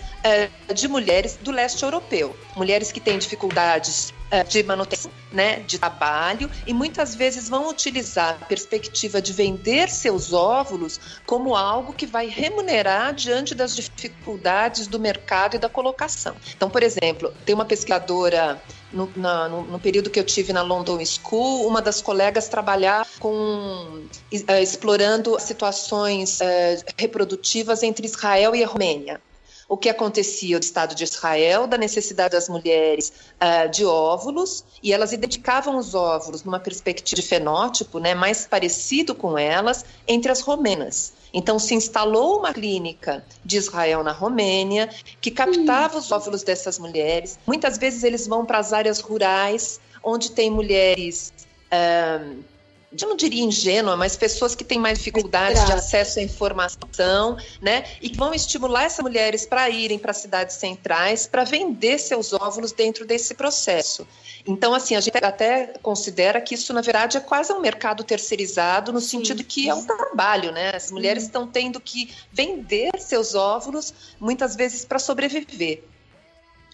de 0.74 0.88
mulheres 0.88 1.38
do 1.40 1.52
leste 1.52 1.84
europeu. 1.84 2.36
Mulheres 2.56 2.90
que 2.92 3.00
têm 3.00 3.16
dificuldades 3.18 4.12
de 4.48 4.62
manutenção, 4.62 5.10
né, 5.32 5.60
de 5.60 5.78
trabalho, 5.78 6.50
e 6.66 6.74
muitas 6.74 7.14
vezes 7.14 7.48
vão 7.48 7.68
utilizar 7.68 8.38
a 8.40 8.44
perspectiva 8.44 9.20
de 9.22 9.32
vender 9.32 9.88
seus 9.88 10.32
óvulos 10.32 11.00
como 11.24 11.54
algo 11.54 11.92
que 11.92 12.06
vai 12.06 12.26
remunerar 12.26 13.14
diante 13.14 13.54
das 13.54 13.74
dificuldades 13.74 14.86
do 14.86 14.98
mercado 14.98 15.56
e 15.56 15.58
da 15.58 15.68
colocação. 15.68 16.34
Então, 16.56 16.68
por 16.68 16.82
exemplo, 16.82 17.32
tem 17.44 17.54
uma 17.54 17.64
pesquisadora 17.64 18.60
no, 18.92 19.10
na, 19.16 19.48
no, 19.48 19.62
no, 19.62 19.78
período 19.78 20.10
que 20.10 20.18
eu 20.18 20.24
tive 20.24 20.52
na 20.52 20.62
London 20.62 20.98
School, 21.04 21.66
uma 21.66 21.82
das 21.82 22.00
colegas 22.00 22.48
trabalhar 22.48 23.06
com 23.18 23.30
uh, 23.30 24.52
explorando 24.60 25.38
situações 25.40 26.40
uh, 26.40 26.84
reprodutivas 26.98 27.82
entre 27.82 28.06
Israel 28.06 28.54
e 28.54 28.64
a 28.64 28.66
Romênia 28.66 29.20
o 29.68 29.76
que 29.76 29.88
acontecia 29.88 30.56
no 30.56 30.62
Estado 30.62 30.94
de 30.94 31.04
Israel, 31.04 31.66
da 31.66 31.76
necessidade 31.76 32.32
das 32.32 32.48
mulheres 32.48 33.12
uh, 33.34 33.68
de 33.68 33.84
óvulos, 33.84 34.64
e 34.82 34.92
elas 34.92 35.12
identificavam 35.12 35.76
os 35.76 35.94
óvulos 35.94 36.44
numa 36.44 36.60
perspectiva 36.60 37.20
de 37.20 37.26
fenótipo 37.26 37.98
né, 37.98 38.14
mais 38.14 38.46
parecido 38.46 39.14
com 39.14 39.36
elas 39.36 39.84
entre 40.06 40.30
as 40.30 40.40
romenas. 40.40 41.12
Então, 41.32 41.58
se 41.58 41.74
instalou 41.74 42.38
uma 42.38 42.52
clínica 42.52 43.24
de 43.44 43.56
Israel 43.56 44.02
na 44.02 44.12
Romênia 44.12 44.88
que 45.20 45.30
captava 45.30 45.98
os 45.98 46.10
óvulos 46.12 46.42
dessas 46.42 46.78
mulheres. 46.78 47.38
Muitas 47.46 47.76
vezes 47.76 48.04
eles 48.04 48.26
vão 48.26 48.46
para 48.46 48.58
as 48.58 48.72
áreas 48.72 49.00
rurais, 49.00 49.80
onde 50.02 50.30
tem 50.30 50.50
mulheres. 50.50 51.32
Uh, 51.66 52.55
eu 52.92 53.08
não 53.08 53.16
diria 53.16 53.42
ingênua, 53.42 53.96
mas 53.96 54.16
pessoas 54.16 54.54
que 54.54 54.64
têm 54.64 54.78
mais 54.78 54.98
dificuldades 54.98 55.64
de 55.64 55.72
acesso 55.72 56.18
à 56.18 56.22
informação, 56.22 57.36
né? 57.60 57.84
E 58.00 58.08
que 58.08 58.16
vão 58.16 58.32
estimular 58.32 58.84
essas 58.84 59.02
mulheres 59.02 59.44
para 59.44 59.68
irem 59.68 59.98
para 59.98 60.12
cidades 60.12 60.56
centrais 60.56 61.26
para 61.26 61.44
vender 61.44 61.98
seus 61.98 62.32
óvulos 62.32 62.72
dentro 62.72 63.04
desse 63.04 63.34
processo. 63.34 64.06
Então, 64.46 64.72
assim, 64.72 64.94
a 64.94 65.00
gente 65.00 65.16
até 65.16 65.74
considera 65.82 66.40
que 66.40 66.54
isso, 66.54 66.72
na 66.72 66.80
verdade, 66.80 67.16
é 67.16 67.20
quase 67.20 67.52
um 67.52 67.60
mercado 67.60 68.04
terceirizado, 68.04 68.92
no 68.92 69.00
sentido 69.00 69.42
que 69.42 69.68
é 69.68 69.74
um 69.74 69.84
trabalho, 69.84 70.52
né? 70.52 70.70
As 70.74 70.90
mulheres 70.90 71.24
estão 71.24 71.46
tendo 71.46 71.80
que 71.80 72.14
vender 72.32 72.90
seus 72.98 73.34
óvulos, 73.34 73.92
muitas 74.20 74.54
vezes, 74.54 74.84
para 74.84 74.98
sobreviver. 74.98 75.82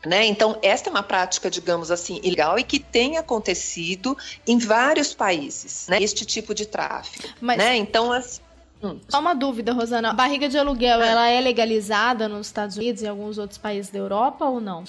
Né? 0.04 0.26
Então, 0.26 0.58
esta 0.62 0.88
é 0.88 0.90
uma 0.90 1.02
prática, 1.02 1.48
digamos 1.48 1.90
assim, 1.90 2.20
ilegal 2.24 2.58
e 2.58 2.64
que 2.64 2.80
tem 2.80 3.18
acontecido 3.18 4.18
em 4.46 4.58
vários 4.58 5.14
países, 5.14 5.86
né? 5.88 6.02
este 6.02 6.24
tipo 6.24 6.54
de 6.54 6.66
tráfico. 6.66 7.28
Mas... 7.40 7.58
Né? 7.58 7.76
Então, 7.76 8.10
assim, 8.10 8.40
Hum. 8.82 8.98
Só 9.08 9.20
uma 9.20 9.34
dúvida, 9.34 9.72
Rosana. 9.72 10.10
A 10.10 10.12
barriga 10.12 10.48
de 10.48 10.58
aluguel, 10.58 11.00
ah. 11.00 11.06
ela 11.06 11.28
é 11.28 11.40
legalizada 11.40 12.28
nos 12.28 12.48
Estados 12.48 12.76
Unidos 12.76 13.00
e 13.02 13.04
em 13.04 13.08
alguns 13.08 13.38
outros 13.38 13.56
países 13.56 13.92
da 13.92 13.98
Europa 13.98 14.44
ou 14.44 14.60
não? 14.60 14.82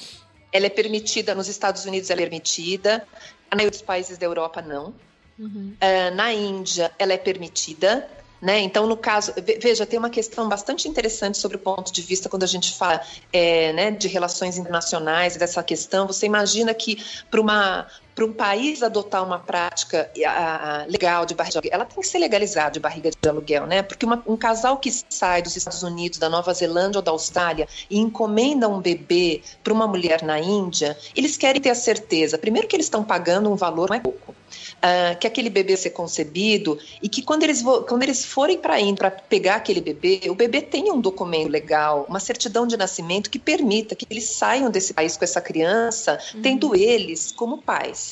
Ela 0.52 0.66
é 0.66 0.70
permitida, 0.70 1.36
nos 1.36 1.48
Estados 1.48 1.86
Unidos 1.86 2.10
ela 2.10 2.22
é 2.22 2.24
permitida, 2.24 3.08
em 3.52 3.66
outros 3.66 3.84
países 3.84 4.18
da 4.18 4.26
Europa 4.26 4.62
não. 4.62 4.94
Uhum. 5.38 5.74
Uh, 5.76 6.16
na 6.16 6.34
Índia 6.34 6.92
ela 6.98 7.14
é 7.14 7.18
permitida, 7.18 8.08
né? 8.44 8.60
Então, 8.60 8.86
no 8.86 8.98
caso, 8.98 9.34
veja, 9.58 9.86
tem 9.86 9.98
uma 9.98 10.10
questão 10.10 10.50
bastante 10.50 10.86
interessante 10.86 11.38
sobre 11.38 11.56
o 11.56 11.60
ponto 11.62 11.94
de 11.94 12.02
vista 12.02 12.28
quando 12.28 12.44
a 12.44 12.48
gente 12.48 12.74
fala 12.74 13.02
é, 13.32 13.72
né, 13.72 13.90
de 13.90 14.10
relações 14.10 14.58
internacionais, 14.58 15.38
dessa 15.38 15.64
questão. 15.64 16.06
Você 16.08 16.26
imagina 16.26 16.74
que 16.74 17.02
para 17.32 17.40
uma 17.40 17.88
para 18.16 18.26
um 18.26 18.34
país 18.34 18.84
adotar 18.84 19.24
uma 19.24 19.40
prática 19.40 20.10
a, 20.26 20.82
a, 20.82 20.86
legal 20.86 21.26
de 21.26 21.34
barriga 21.34 21.54
de 21.54 21.58
aluguel, 21.58 21.74
ela 21.74 21.86
tem 21.86 22.00
que 22.00 22.08
ser 22.08 22.20
legalizada 22.20 22.72
de 22.72 22.80
barriga 22.80 23.10
de 23.10 23.30
aluguel, 23.30 23.66
né? 23.66 23.82
Porque 23.82 24.06
uma, 24.06 24.22
um 24.28 24.38
casal 24.38 24.78
que 24.78 24.92
sai 25.10 25.42
dos 25.42 25.56
Estados 25.56 25.84
Unidos, 25.84 26.20
da 26.20 26.30
Nova 26.30 26.54
Zelândia 26.54 27.00
ou 27.00 27.04
da 27.04 27.12
Austrália 27.12 27.68
e 27.90 28.00
encomenda 28.00 28.68
um 28.68 28.80
bebê 28.80 29.42
para 29.64 29.74
uma 29.74 29.88
mulher 29.88 30.22
na 30.22 30.40
Índia, 30.40 30.98
eles 31.16 31.38
querem 31.38 31.62
ter 31.62 31.70
a 31.70 31.76
certeza, 31.76 32.38
primeiro 32.38 32.68
que 32.68 32.76
eles 32.76 32.86
estão 32.86 33.04
pagando 33.04 33.52
um 33.52 33.56
valor 33.56 33.90
mais 33.90 34.02
pouco 34.02 34.34
uh, 34.84 35.18
que 35.18 35.28
aquele 35.28 35.50
bebê 35.50 35.76
ser 35.78 35.92
concebido 35.92 36.78
e 37.02 37.08
que 37.08 37.22
quando 37.22 37.44
eles, 37.44 37.62
quando 37.62 38.04
eles 38.04 38.26
forem 38.26 38.58
para 38.58 38.80
ir 38.80 38.96
para 38.96 39.10
pegar 39.10 39.56
aquele 39.56 39.82
bebê, 39.82 40.22
o 40.30 40.36
bebê 40.36 40.62
tenha 40.62 40.94
um 40.94 41.00
documento 41.00 41.50
legal, 41.50 42.06
uma 42.10 42.20
certidão 42.20 42.68
de 42.68 42.78
nascimento 42.78 43.30
que 43.30 43.40
permita 43.40 43.96
que 43.96 44.06
eles 44.10 44.26
saiam 44.26 44.70
desse 44.70 44.94
país 44.94 45.18
com 45.18 45.24
essa 45.24 45.42
criança, 45.42 46.20
uhum. 46.34 46.42
tendo 46.42 46.76
eles 46.76 47.32
como 47.32 47.62
pais. 47.62 48.03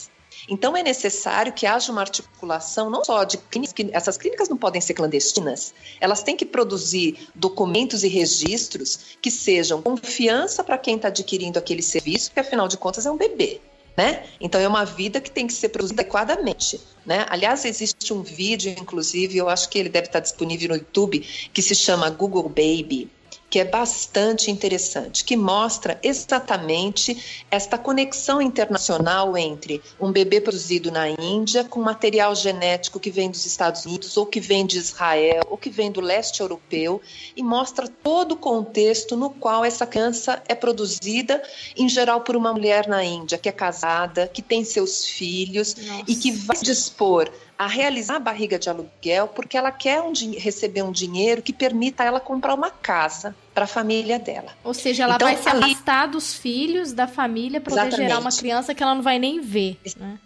Então 0.49 0.75
é 0.75 0.83
necessário 0.83 1.53
que 1.53 1.65
haja 1.65 1.91
uma 1.91 2.01
articulação 2.01 2.89
não 2.89 3.03
só 3.03 3.23
de 3.23 3.37
clínicas, 3.37 3.73
que 3.73 3.89
essas 3.91 4.17
clínicas 4.17 4.49
não 4.49 4.57
podem 4.57 4.81
ser 4.81 4.93
clandestinas, 4.93 5.73
elas 5.99 6.23
têm 6.23 6.35
que 6.35 6.45
produzir 6.45 7.29
documentos 7.35 8.03
e 8.03 8.07
registros 8.07 9.17
que 9.21 9.29
sejam 9.29 9.81
confiança 9.81 10.63
para 10.63 10.77
quem 10.77 10.95
está 10.95 11.07
adquirindo 11.07 11.59
aquele 11.59 11.81
serviço, 11.81 12.29
porque 12.29 12.39
afinal 12.39 12.67
de 12.67 12.77
contas 12.77 13.05
é 13.05 13.11
um 13.11 13.17
bebê. 13.17 13.61
Né? 13.97 14.23
Então 14.39 14.59
é 14.59 14.67
uma 14.67 14.85
vida 14.85 15.19
que 15.19 15.29
tem 15.29 15.45
que 15.45 15.53
ser 15.53 15.69
produzida 15.69 16.01
adequadamente. 16.01 16.79
Né? 17.05 17.25
Aliás, 17.29 17.65
existe 17.65 18.13
um 18.13 18.21
vídeo, 18.21 18.73
inclusive, 18.79 19.37
eu 19.37 19.49
acho 19.49 19.67
que 19.69 19.77
ele 19.77 19.89
deve 19.89 20.07
estar 20.07 20.21
disponível 20.21 20.69
no 20.69 20.75
YouTube, 20.75 21.19
que 21.19 21.61
se 21.61 21.75
chama 21.75 22.09
Google 22.09 22.47
Baby 22.47 23.09
que 23.51 23.59
é 23.59 23.65
bastante 23.65 24.49
interessante, 24.49 25.25
que 25.25 25.35
mostra 25.35 25.99
exatamente 26.01 27.43
esta 27.51 27.77
conexão 27.77 28.41
internacional 28.41 29.37
entre 29.37 29.81
um 29.99 30.09
bebê 30.09 30.39
produzido 30.39 30.89
na 30.89 31.09
Índia 31.09 31.65
com 31.65 31.81
material 31.81 32.33
genético 32.33 32.97
que 32.97 33.11
vem 33.11 33.29
dos 33.29 33.45
Estados 33.45 33.85
Unidos 33.85 34.15
ou 34.15 34.25
que 34.25 34.39
vem 34.39 34.65
de 34.65 34.77
Israel 34.77 35.43
ou 35.49 35.57
que 35.57 35.69
vem 35.69 35.91
do 35.91 35.99
leste 35.99 36.39
europeu 36.39 37.01
e 37.35 37.43
mostra 37.43 37.89
todo 37.89 38.31
o 38.35 38.37
contexto 38.37 39.17
no 39.17 39.29
qual 39.29 39.65
essa 39.65 39.85
criança 39.85 40.41
é 40.47 40.55
produzida, 40.55 41.43
em 41.75 41.89
geral 41.89 42.21
por 42.21 42.37
uma 42.37 42.53
mulher 42.53 42.87
na 42.87 43.03
Índia 43.03 43.37
que 43.37 43.49
é 43.49 43.51
casada, 43.51 44.29
que 44.29 44.41
tem 44.41 44.63
seus 44.63 45.05
filhos 45.05 45.75
Nossa. 45.75 46.05
e 46.07 46.15
que 46.15 46.31
vai 46.31 46.57
dispor 46.61 47.29
a 47.61 47.67
realizar 47.67 48.15
a 48.15 48.19
barriga 48.19 48.57
de 48.57 48.71
aluguel 48.71 49.27
porque 49.27 49.55
ela 49.55 49.71
quer 49.71 50.01
um, 50.01 50.11
receber 50.35 50.81
um 50.81 50.91
dinheiro 50.91 51.43
que 51.43 51.53
permita 51.53 52.03
ela 52.03 52.19
comprar 52.19 52.55
uma 52.55 52.71
casa 52.71 53.35
para 53.53 53.65
a 53.65 53.67
família 53.67 54.17
dela. 54.17 54.51
Ou 54.63 54.73
seja, 54.73 55.03
ela 55.03 55.13
então, 55.13 55.27
vai 55.27 55.37
se 55.37 55.47
ali... 55.47 55.65
afastar 55.65 56.07
dos 56.07 56.33
filhos, 56.33 56.91
da 56.91 57.07
família, 57.07 57.61
para 57.61 57.83
poder 57.85 57.95
gerar 57.95 58.17
uma 58.17 58.31
criança 58.31 58.73
que 58.73 58.81
ela 58.81 58.95
não 58.95 59.03
vai 59.03 59.19
nem 59.19 59.39
ver. 59.41 59.77
Né? 59.95 60.17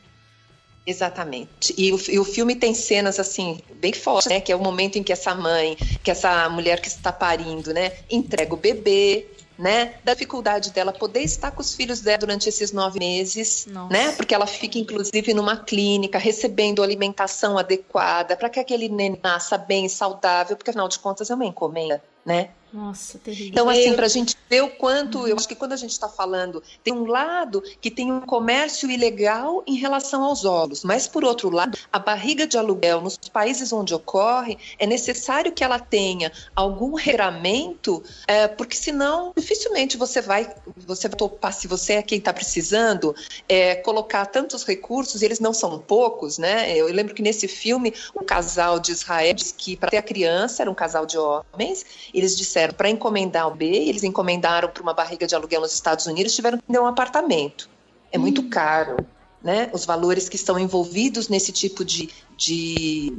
Exatamente. 0.88 1.76
E 1.78 1.92
o, 1.92 2.00
e 2.10 2.20
o 2.20 2.24
filme 2.24 2.56
tem 2.56 2.74
cenas 2.74 3.20
assim 3.20 3.60
bem 3.82 3.92
fortes, 3.92 4.30
né? 4.30 4.40
Que 4.40 4.54
é 4.54 4.56
o 4.56 4.60
momento 4.60 4.98
em 4.98 5.04
que 5.04 5.12
essa 5.12 5.36
mãe, 5.36 5.76
que 6.02 6.12
essa 6.12 6.48
mulher 6.48 6.80
que 6.80 6.88
está 6.88 7.12
parindo, 7.12 7.74
né, 7.74 7.92
entrega 8.10 8.54
o 8.54 8.58
bebê, 8.58 9.28
né? 9.58 9.96
Da 10.04 10.14
dificuldade 10.14 10.72
dela 10.72 10.92
poder 10.92 11.22
estar 11.22 11.52
com 11.52 11.62
os 11.62 11.74
filhos 11.74 12.02
dela 12.02 12.20
durante 12.20 12.50
esses 12.50 12.72
nove 12.72 13.00
meses, 13.00 13.66
Nossa. 13.68 13.94
né? 13.94 14.12
Porque 14.12 14.34
ela 14.34 14.48
fica, 14.48 14.78
inclusive, 14.78 15.34
numa 15.34 15.58
clínica, 15.58 16.18
recebendo 16.18 16.84
alimentação 16.84 17.58
adequada, 17.58 18.36
para 18.36 18.50
que 18.50 18.60
aquele 18.60 18.90
neném 18.90 19.20
nasça 19.24 19.58
bem, 19.58 19.88
saudável, 19.88 20.56
porque 20.56 20.70
afinal 20.70 20.88
de 20.88 21.00
contas 21.00 21.30
é 21.30 21.36
uma 21.36 21.46
encomenda, 21.46 22.04
né? 22.26 22.50
Nossa, 22.76 23.18
terrível. 23.18 23.52
Então, 23.52 23.70
assim, 23.70 23.94
para 23.94 24.06
a 24.06 24.10
gente 24.10 24.36
ver 24.50 24.62
o 24.62 24.70
quanto, 24.70 25.20
uhum. 25.20 25.28
eu 25.28 25.38
acho 25.38 25.48
que 25.48 25.56
quando 25.56 25.72
a 25.72 25.78
gente 25.78 25.92
está 25.92 26.10
falando, 26.10 26.62
tem 26.84 26.94
um 26.94 27.06
lado 27.06 27.64
que 27.80 27.90
tem 27.90 28.12
um 28.12 28.20
comércio 28.20 28.92
ilegal 28.92 29.64
em 29.66 29.76
relação 29.76 30.26
aos 30.26 30.44
óvulos, 30.44 30.84
mas 30.84 31.08
por 31.08 31.24
outro 31.24 31.50
lado, 31.50 31.78
a 31.92 31.98
barriga 31.98 32.46
de 32.46 32.58
aluguel 32.58 33.00
nos 33.00 33.18
países 33.18 33.72
onde 33.72 33.94
ocorre, 33.94 34.58
é 34.78 34.86
necessário 34.86 35.54
que 35.54 35.64
ela 35.64 35.80
tenha 35.80 36.34
algum 36.54 36.96
regramento, 36.96 38.04
é, 38.28 38.46
porque 38.50 38.76
senão 38.76 39.32
dificilmente 39.34 39.96
você 39.96 40.22
vai, 40.22 40.54
você 40.76 41.08
vai 41.08 41.18
topar, 41.18 41.54
se 41.54 41.70
você 41.70 41.94
é 41.94 42.02
quem 42.02 42.18
está 42.18 42.34
precisando, 42.34 43.16
é, 43.48 43.76
colocar 43.76 44.26
tantos 44.26 44.66
recursos, 44.66 45.22
e 45.22 45.26
eles 45.26 45.40
não 45.40 45.54
são 45.54 45.80
poucos, 45.80 46.38
né? 46.38 46.76
Eu 46.76 46.88
lembro 46.88 47.16
que 47.16 47.22
nesse 47.22 47.48
filme, 47.48 47.94
um 48.14 48.26
casal 48.26 48.82
de 48.82 48.92
Israel 48.92 49.34
disse 49.34 49.54
que 49.54 49.78
para 49.78 49.90
ter 49.90 49.98
a 49.98 50.04
criança, 50.04 50.62
era 50.62 50.70
um 50.70 50.76
casal 50.76 51.06
de 51.06 51.18
homens, 51.18 51.86
eles 52.14 52.36
disseram 52.36 52.65
para 52.74 52.90
encomendar 52.90 53.48
o 53.48 53.56
B, 53.56 53.66
eles 53.66 54.04
encomendaram 54.04 54.70
para 54.70 54.82
uma 54.82 54.94
barriga 54.94 55.28
de 55.28 55.36
aluguel 55.36 55.62
nos 55.62 55.74
Estados 55.74 56.06
Unidos, 56.06 56.36
tiveram 56.36 56.58
que 56.58 56.64
ter 56.64 56.80
um 56.80 56.86
apartamento. 56.86 57.70
É 58.12 58.18
muito 58.18 58.42
hum. 58.42 58.50
caro. 58.50 58.98
Né, 59.44 59.70
os 59.72 59.86
valores 59.86 60.28
que 60.28 60.38
estão 60.38 60.58
envolvidos 60.58 61.30
nesse 61.30 61.52
tipo 61.52 61.86
de, 61.86 62.10
de, 62.36 63.14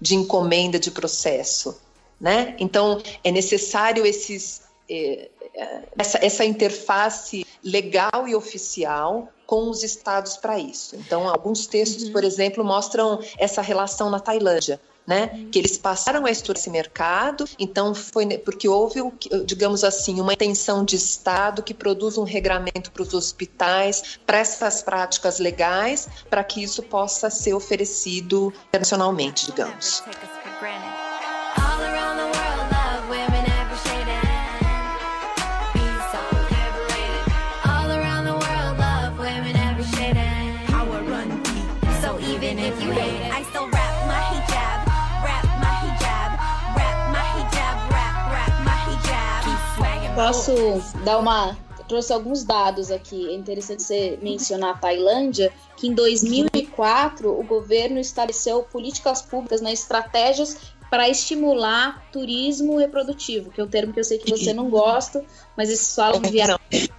de 0.00 0.16
encomenda 0.16 0.76
de 0.76 0.90
processo. 0.90 1.80
Né? 2.20 2.56
Então, 2.58 3.00
é 3.22 3.30
necessário 3.30 4.04
esses, 4.04 4.62
é, 4.90 5.30
essa, 5.96 6.18
essa 6.20 6.44
interface 6.44 7.46
legal 7.62 8.26
e 8.26 8.34
oficial 8.34 9.28
com 9.46 9.70
os 9.70 9.84
estados 9.84 10.36
para 10.36 10.58
isso. 10.58 10.96
Então, 10.96 11.28
alguns 11.28 11.68
textos, 11.68 12.04
uhum. 12.04 12.12
por 12.12 12.24
exemplo, 12.24 12.64
mostram 12.64 13.20
essa 13.38 13.62
relação 13.62 14.10
na 14.10 14.18
Tailândia 14.18 14.80
né? 15.08 15.46
Que 15.50 15.58
eles 15.58 15.78
passaram 15.78 16.26
a 16.26 16.30
estudar 16.30 16.58
esse 16.60 16.68
mercado, 16.68 17.48
então 17.58 17.94
foi 17.94 18.26
porque 18.36 18.68
houve, 18.68 19.00
digamos 19.46 19.82
assim, 19.82 20.20
uma 20.20 20.34
intenção 20.34 20.84
de 20.84 20.96
Estado 20.96 21.62
que 21.62 21.72
produz 21.72 22.18
um 22.18 22.24
regramento 22.24 22.92
para 22.92 23.02
os 23.02 23.14
hospitais, 23.14 24.18
para 24.26 24.36
essas 24.36 24.82
práticas 24.82 25.38
legais, 25.38 26.06
para 26.28 26.44
que 26.44 26.62
isso 26.62 26.82
possa 26.82 27.30
ser 27.30 27.54
oferecido 27.54 28.52
internacionalmente, 28.68 29.46
digamos. 29.46 30.02
Posso 50.18 50.52
dar 51.04 51.18
uma. 51.18 51.56
Trouxe 51.86 52.12
alguns 52.12 52.42
dados 52.42 52.90
aqui. 52.90 53.28
É 53.28 53.34
interessante 53.34 53.84
você 53.84 54.18
mencionar 54.20 54.74
a 54.74 54.78
Tailândia, 54.78 55.52
que 55.76 55.86
em 55.86 55.94
2004 55.94 57.30
o 57.30 57.44
governo 57.44 58.00
estabeleceu 58.00 58.64
políticas 58.64 59.22
públicas, 59.22 59.60
né, 59.60 59.72
estratégias 59.72 60.72
para 60.90 61.08
estimular 61.08 62.04
turismo 62.12 62.78
reprodutivo, 62.78 63.52
que 63.52 63.60
é 63.60 63.64
um 63.64 63.68
termo 63.68 63.92
que 63.92 64.00
eu 64.00 64.04
sei 64.04 64.18
que 64.18 64.28
você 64.28 64.52
não 64.52 64.68
gosta, 64.68 65.24
mas 65.56 65.68
eles 65.68 65.94
falam 65.94 66.20
de 66.20 66.38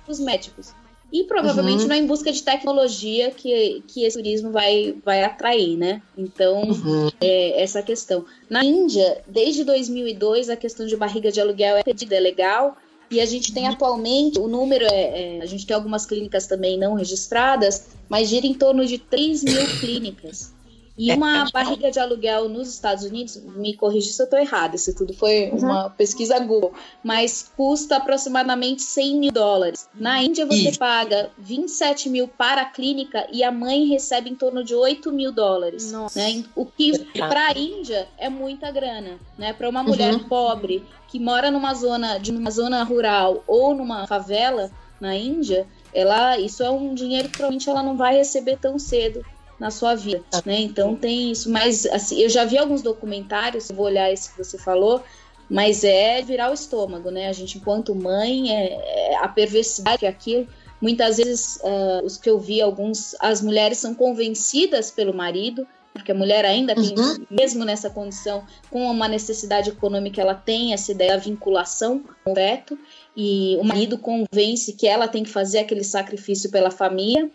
os 0.08 0.20
médicos. 0.20 0.74
E 1.12 1.24
provavelmente 1.26 1.82
Uhum. 1.82 1.88
não 1.90 1.96
é 1.96 2.00
em 2.00 2.08
busca 2.08 2.32
de 2.32 2.42
tecnologia 2.42 3.32
que, 3.32 3.84
que 3.88 4.06
esse 4.06 4.16
turismo 4.18 4.52
vai, 4.52 4.96
vai 5.04 5.24
atrair, 5.24 5.76
né? 5.76 6.02
Então, 6.18 6.70
Uhum. 6.70 7.10
é 7.20 7.62
essa 7.62 7.82
questão. 7.82 8.26
Na 8.50 8.64
Índia, 8.64 9.22
desde 9.28 9.64
2002, 9.66 10.50
a 10.50 10.56
questão 10.56 10.86
de 10.86 10.96
barriga 10.96 11.32
de 11.32 11.42
aluguel 11.42 11.76
é 11.78 11.84
pedida, 11.84 12.16
é 12.16 12.20
legal. 12.20 12.78
E 13.12 13.20
a 13.20 13.26
gente 13.26 13.52
tem 13.54 13.68
atualmente, 13.68 14.40
o 14.40 14.48
número 14.48 14.86
é, 14.86 15.38
é- 15.38 15.42
A 15.42 15.46
gente 15.46 15.66
tem 15.66 15.76
algumas 15.76 16.06
clínicas 16.06 16.46
também 16.46 16.78
não 16.78 16.94
registradas, 16.94 17.88
mas 18.08 18.30
gira 18.30 18.46
em 18.46 18.54
torno 18.54 18.86
de 18.86 18.98
3 18.98 19.44
mil 19.44 19.66
clínicas. 19.80 20.54
E 21.00 21.14
uma 21.14 21.50
barriga 21.50 21.90
de 21.90 21.98
aluguel 21.98 22.50
nos 22.50 22.68
Estados 22.68 23.06
Unidos, 23.06 23.42
me 23.56 23.74
corrija 23.74 24.12
se 24.12 24.22
eu 24.22 24.26
estou 24.26 24.38
errada, 24.38 24.78
se 24.78 24.94
tudo 24.94 25.14
foi 25.14 25.50
uma 25.54 25.90
pesquisa 25.90 26.38
Google, 26.40 26.74
mas 27.02 27.50
custa 27.56 27.96
aproximadamente 27.96 28.82
100 28.82 29.16
mil 29.18 29.32
dólares. 29.32 29.88
Na 29.96 30.22
Índia 30.22 30.46
você 30.46 30.70
Isso. 30.72 30.80
paga 30.80 31.32
27 31.38 32.10
mil 32.10 32.28
para 32.28 32.64
a 32.64 32.66
clínica 32.66 33.26
e 33.32 33.46
a 33.46 33.50
mãe 33.52 33.86
recebe 33.86 34.30
em 34.30 34.36
torno 34.36 34.62
de 34.62 34.76
8 34.76 35.10
mil 35.14 35.32
dólares. 35.32 35.90
Nossa. 35.90 36.20
Né? 36.20 36.44
O 36.54 36.66
que 36.66 36.92
para 37.18 37.48
a 37.48 37.58
Índia 37.58 38.10
é 38.18 38.28
muita 38.28 38.70
grana, 38.70 39.18
né? 39.38 39.54
Para 39.54 39.70
uma 39.70 39.82
mulher 39.82 40.14
Uhum. 40.14 40.28
pobre 40.28 40.86
que 41.08 41.18
mora 41.18 41.50
numa 41.50 41.74
zona 41.76 42.18
de 42.18 42.30
uma 42.32 42.52
zona 42.52 42.84
rural 42.84 43.42
ou 43.48 43.74
numa 43.74 44.06
favela 44.06 44.70
na 45.00 45.16
Índia, 45.16 45.66
ela 45.94 46.38
isso 46.38 46.62
é 46.62 46.70
um 46.70 46.94
dinheiro 46.94 47.30
que 47.30 47.36
provavelmente 47.38 47.70
ela 47.70 47.82
não 47.82 47.96
vai 47.96 48.18
receber 48.18 48.58
tão 48.58 48.78
cedo 48.78 49.26
na 49.60 49.72
sua 49.72 49.96
vida, 49.96 50.24
né? 50.46 50.60
Então 50.62 50.96
tem 50.96 51.32
isso, 51.32 51.50
mas 51.52 51.86
assim, 51.86 52.22
eu 52.22 52.30
já 52.30 52.46
vi 52.46 52.58
alguns 52.58 52.82
documentários, 52.82 53.70
vou 53.70 53.86
olhar 53.86 54.12
esse 54.12 54.32
que 54.32 54.38
você 54.38 54.58
falou, 54.58 55.04
mas 55.50 55.84
é 55.84 56.22
virar 56.22 56.52
o 56.52 56.54
estômago, 56.54 57.12
né? 57.12 57.28
A 57.28 57.34
gente 57.34 57.58
enquanto 57.58 57.94
mãe 57.94 58.56
é, 58.56 59.12
é 59.12 59.16
a 59.18 59.28
perversidade 59.28 60.00
que 60.00 60.06
é 60.06 60.10
aquilo 60.10 60.48
Muitas 60.82 61.18
vezes, 61.18 61.60
ah, 61.64 62.02
os 62.04 62.18
que 62.18 62.30
eu 62.30 62.40
vi, 62.40 62.62
alguns, 62.62 63.16
as 63.20 63.42
mulheres 63.42 63.78
são 63.78 63.94
convencidas 63.94 64.90
pelo 64.90 65.14
marido, 65.14 65.68
porque 65.94 66.12
a 66.12 66.16
mulher 66.16 66.46
ainda 66.46 66.74
tem, 66.74 66.98
Uhum. 66.98 67.26
mesmo 67.30 67.66
nessa 67.66 67.90
condição, 67.90 68.44
com 68.70 68.90
uma 68.90 69.08
necessidade 69.08 69.70
econômica, 69.70 70.22
ela 70.22 70.36
tem 70.36 70.72
essa 70.74 70.92
ideia 70.92 71.14
da 71.14 71.18
vinculação 71.18 72.02
com 72.24 72.32
o 72.32 72.36
feto, 72.36 72.78
e 73.18 73.58
o 73.60 73.64
marido 73.64 73.98
convence 73.98 74.72
que 74.74 74.88
ela 74.88 75.08
tem 75.08 75.24
que 75.24 75.30
fazer 75.30 75.60
aquele 75.60 75.84
sacrifício 75.84 76.50
pela 76.50 76.72
família, 76.72 77.30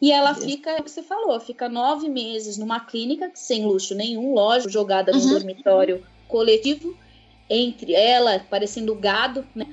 e 0.00 0.12
ela 0.12 0.34
fica, 0.34 0.70
é 0.70 0.80
o 0.80 0.82
que 0.82 0.90
você 0.90 1.02
falou, 1.02 1.38
fica 1.40 1.68
nove 1.68 2.08
meses 2.08 2.58
numa 2.58 2.80
clínica, 2.80 3.30
sem 3.34 3.64
luxo 3.64 3.94
nenhum, 3.94 4.34
lógico, 4.34 4.70
jogada 4.70 5.12
num 5.12 5.20
Uhum. 5.20 5.30
dormitório 5.30 6.04
coletivo, 6.28 6.96
entre 7.48 7.94
ela, 7.94 8.38
parecendo 8.50 8.94
gado, 8.94 9.46
né? 9.54 9.66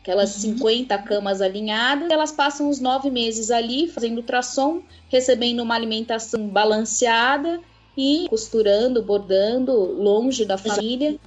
Aquelas 0.00 0.30
50 0.30 0.96
camas 0.98 1.42
alinhadas, 1.42 2.10
elas 2.10 2.32
passam 2.32 2.68
os 2.70 2.80
nove 2.80 3.10
meses 3.10 3.50
ali 3.50 3.86
fazendo 3.86 4.18
ultrassom, 4.18 4.82
recebendo 5.08 5.62
uma 5.62 5.74
alimentação 5.74 6.48
balanceada 6.48 7.60
e 7.96 8.26
costurando, 8.28 9.02
bordando, 9.02 9.72
longe 9.72 10.46
da 10.46 10.56
família. 10.56 11.18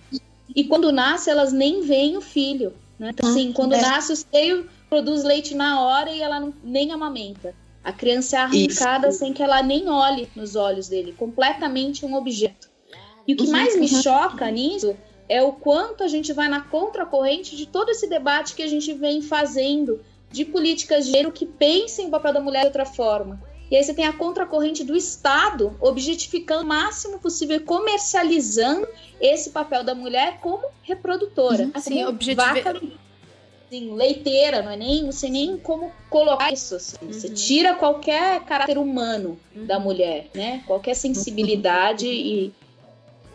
E 0.56 0.64
quando 0.64 0.92
nasce, 0.92 1.30
elas 1.30 1.54
nem 1.54 1.82
veem 1.82 2.18
o 2.18 2.22
filho. 2.22 2.74
Né? 2.98 3.12
Então, 3.14 3.30
assim, 3.30 3.52
quando 3.52 3.74
é. 3.74 3.82
nasce, 3.82 4.14
o 4.14 4.16
seio 4.16 4.68
produz 4.90 5.24
leite 5.24 5.54
na 5.54 5.82
hora 5.82 6.12
e 6.12 6.22
ela 6.22 6.40
não, 6.40 6.54
nem 6.64 6.92
amamenta. 6.92 7.56
A 7.84 7.92
criança 7.92 8.38
é 8.38 8.40
arrancada 8.40 9.10
Isso. 9.10 9.20
sem 9.20 9.34
que 9.34 9.44
ela 9.44 9.62
nem 9.62 9.90
olhe 9.90 10.30
nos 10.36 10.56
olhos 10.56 10.88
dele, 10.88 11.14
completamente 11.18 12.06
um 12.06 12.16
objeto. 12.16 12.70
E 13.28 13.34
o 13.34 13.38
que 13.38 13.44
Uhum, 13.44 13.52
mais 13.52 13.76
me 13.76 13.82
uhum. 13.94 14.02
choca 14.02 14.50
nisso 14.50 14.96
é 15.28 15.42
o 15.42 15.54
quanto 15.54 16.04
a 16.04 16.08
gente 16.08 16.32
vai 16.34 16.48
na 16.48 16.62
contracorrente 16.62 17.56
de 17.56 17.66
todo 17.66 17.90
esse 17.90 18.08
debate 18.08 18.56
que 18.56 18.64
a 18.64 18.68
gente 18.68 18.94
vem 18.94 19.22
fazendo 19.22 20.02
de 20.32 20.46
políticas 20.46 21.06
de 21.06 21.12
gênero 21.12 21.32
que 21.32 21.46
pensem 21.46 22.08
o 22.08 22.10
papel 22.10 22.34
da 22.34 22.42
mulher 22.42 22.62
de 22.62 22.68
outra 22.68 22.86
forma. 22.86 23.42
E 23.70 23.76
aí 23.76 23.84
você 23.84 23.94
tem 23.94 24.06
a 24.06 24.14
contracorrente 24.14 24.84
do 24.84 24.96
Estado 24.96 25.76
objetificando 25.80 26.64
o 26.64 26.68
máximo 26.68 27.20
possível, 27.20 27.60
comercializando 27.62 28.88
esse 29.20 29.50
papel 29.50 29.84
da 29.84 29.96
mulher 29.96 30.40
como 30.42 30.68
reprodutora. 30.84 31.64
Uhum. 31.64 31.82
Sim, 31.82 32.06
como 32.06 32.36
vaca, 32.36 32.82
assim, 33.74 33.94
leiteira, 33.94 34.62
não 34.62 34.72
é 34.72 34.78
nem, 34.78 35.04
não 35.04 35.12
sei 35.12 35.30
nem 35.30 35.58
como 35.58 35.92
colocar 36.10 36.52
isso. 36.54 36.76
assim. 36.76 36.96
Você 37.08 37.28
Uhum. 37.28 37.34
tira 37.34 37.74
qualquer 37.76 38.42
caráter 38.46 38.78
humano 38.78 39.40
da 39.54 39.80
mulher, 39.80 40.28
né? 40.36 40.62
Qualquer 40.68 40.96
sensibilidade 40.96 42.08
e 42.08 42.52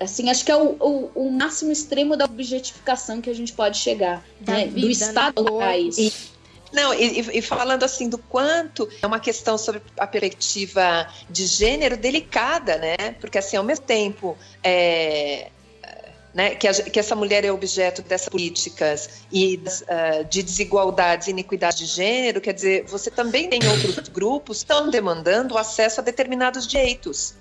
assim, 0.01 0.31
acho 0.31 0.45
que 0.45 0.53
é 0.53 0.57
o, 0.57 0.77
o, 0.79 1.11
o 1.27 1.31
máximo 1.33 1.73
extremo 1.73 2.17
da 2.17 2.25
objetificação 2.25 3.21
que 3.21 3.29
a 3.29 3.35
gente 3.35 3.53
pode 3.53 3.79
chegar, 3.79 4.25
Da 4.41 4.53
né? 4.55 4.67
vida, 4.67 4.81
do 4.81 4.87
né? 4.87 4.93
Estado 4.93 5.35
Corpo. 5.35 5.59
para 5.59 5.77
isso. 5.77 6.29
Não, 6.73 6.93
e, 6.95 7.21
e- 7.21 7.39
e 7.39 7.43
falando 7.43 7.83
assim 7.83 8.09
do 8.11 8.19
quanto 8.19 8.89
é 9.03 9.07
uma 9.07 9.19
questão 9.19 9.57
sobre 9.57 9.81
a 9.99 10.07
perspectiva 10.07 11.09
de 11.29 11.47
gênero 11.47 11.97
delicada, 11.97 12.77
né? 12.77 12.97
Porque 13.21 13.39
assim, 13.39 13.57
ao 13.57 13.65
mesmo 13.65 13.87
tempo 13.87 14.37
é, 14.63 15.51
né, 16.39 16.55
que, 16.55 16.69
a- 16.69 16.73
que 16.73 17.01
essa 17.01 17.17
mulher 17.17 17.45
é 17.45 17.51
objeto 17.51 18.01
dessas 18.01 18.29
políticas 18.29 19.11
e 19.33 19.61
ah, 19.89 20.23
de 20.23 20.41
desigualdades 20.41 21.27
e 21.27 21.33
iniquidade 21.33 21.79
de 21.79 21.87
gênero, 21.87 22.41
quer 22.41 22.53
dizer, 22.55 22.85
você 22.87 23.11
também 23.11 23.49
tem 23.49 23.59
outros 23.69 24.09
grupos 24.09 24.59
que 24.59 24.63
estão 24.73 24.89
demandando 24.89 25.59
acesso 25.59 26.01
a 26.01 26.05
determinados 26.05 26.65
direitos. 26.69 27.35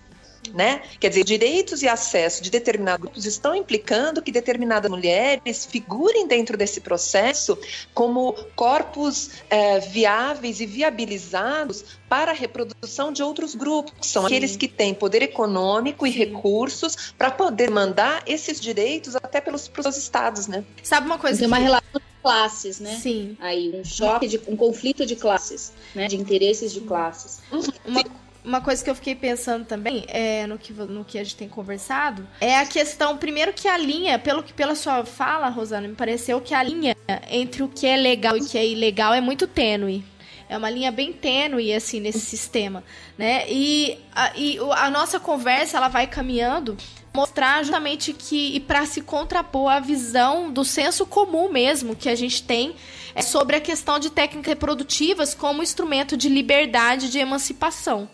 Né? 0.54 0.82
Quer 1.00 1.10
dizer, 1.10 1.24
direitos 1.24 1.82
e 1.82 1.88
acesso 1.88 2.42
de 2.42 2.50
determinados 2.50 3.02
grupos 3.02 3.26
estão 3.26 3.54
implicando 3.54 4.22
que 4.22 4.32
determinadas 4.32 4.90
mulheres 4.90 5.66
figurem 5.66 6.26
dentro 6.28 6.56
desse 6.56 6.80
processo 6.80 7.58
como 7.94 8.34
corpos 8.56 9.30
eh, 9.50 9.80
viáveis 9.80 10.62
e 10.62 10.66
viabilizados 10.66 11.84
para 12.10 12.32
a 12.32 12.34
reprodução 12.34 13.12
de 13.12 13.22
outros 13.22 13.56
grupos, 13.56 13.94
que 14.00 14.08
são 14.08 14.24
Sim. 14.24 14.28
aqueles 14.28 14.56
que 14.56 14.68
têm 14.68 14.94
poder 14.94 15.22
econômico 15.22 16.08
e 16.08 16.12
Sim. 16.12 16.20
recursos 16.20 17.14
para 17.18 17.30
poder 17.30 17.70
mandar 17.70 18.24
esses 18.26 18.60
direitos 18.60 19.16
até 19.16 19.42
pelos 19.42 19.68
pros 19.68 19.98
estados, 19.98 20.48
né? 20.48 20.64
Sabe 20.84 21.08
uma 21.08 21.18
coisa 21.18 21.40
Tem 21.40 21.48
uma 21.48 21.58
relação 21.58 22.00
de 22.00 22.22
classes, 22.22 22.80
né? 22.80 23.00
Sim. 23.02 23.38
Aí 23.40 23.72
um 23.74 23.84
choque 23.84 24.28
de 24.28 24.42
um 24.48 24.56
conflito 24.56 25.06
de 25.06 25.16
classes, 25.16 25.74
né? 25.94 26.08
De 26.08 26.16
interesses 26.16 26.72
de 26.74 26.82
classes. 26.82 27.40
Uma, 27.86 28.04
uma 28.48 28.62
coisa 28.62 28.82
que 28.82 28.90
eu 28.90 28.96
fiquei 28.96 29.14
pensando 29.14 29.66
também, 29.66 30.06
é, 30.08 30.48
no, 30.48 30.58
que, 30.58 30.72
no 30.72 31.04
que 31.04 31.20
a 31.20 31.24
gente 31.24 31.36
tem 31.36 31.50
conversado, 31.50 32.26
é 32.40 32.58
a 32.58 32.66
questão, 32.66 33.18
primeiro 33.18 33.52
que 33.52 33.68
a 33.68 33.78
linha, 33.78 34.18
pelo 34.18 34.42
que 34.42 34.54
pela 34.54 34.74
sua 34.74 35.04
fala, 35.04 35.50
Rosana, 35.50 35.88
me 35.88 35.96
pareceu 35.96 36.40
que 36.40 36.54
a 36.54 36.64
linha 36.64 36.96
entre 37.30 37.62
o 37.62 37.68
que 37.68 37.86
é 37.86 37.98
legal 37.98 38.38
e 38.38 38.42
o 38.42 38.48
que 38.48 38.58
é 38.58 38.66
ilegal 38.66 39.14
é 39.14 39.20
muito 39.20 39.48
tênue. 39.48 40.04
É 40.50 40.58
uma 40.58 40.70
linha 40.70 40.94
bem 40.94 41.12
tênue, 41.12 41.74
assim, 41.74 42.00
nesse 42.00 42.22
sistema, 42.22 42.82
né? 43.18 43.44
E 43.50 44.00
a, 44.16 44.32
e 44.38 44.58
a 44.78 44.90
nossa 44.90 45.20
conversa, 45.20 45.76
ela 45.76 45.90
vai 45.90 46.08
caminhando 46.08 46.78
mostrar 47.14 47.64
justamente 47.64 48.14
que 48.14 48.56
e 48.56 48.60
para 48.60 48.86
se 48.86 49.02
contrapor 49.02 49.72
à 49.72 49.80
visão 49.80 50.52
do 50.52 50.64
senso 50.64 51.04
comum 51.04 51.52
mesmo 51.52 51.96
que 51.96 52.10
a 52.10 52.16
gente 52.16 52.44
tem 52.44 52.76
é 53.16 53.24
sobre 53.24 53.56
a 53.56 53.60
questão 53.60 53.98
de 53.98 54.12
técnicas 54.12 54.54
reprodutivas 54.54 55.34
como 55.34 55.64
instrumento 55.64 56.16
de 56.16 56.30
liberdade 56.30 57.10
de 57.10 57.18
emancipação 57.18 58.08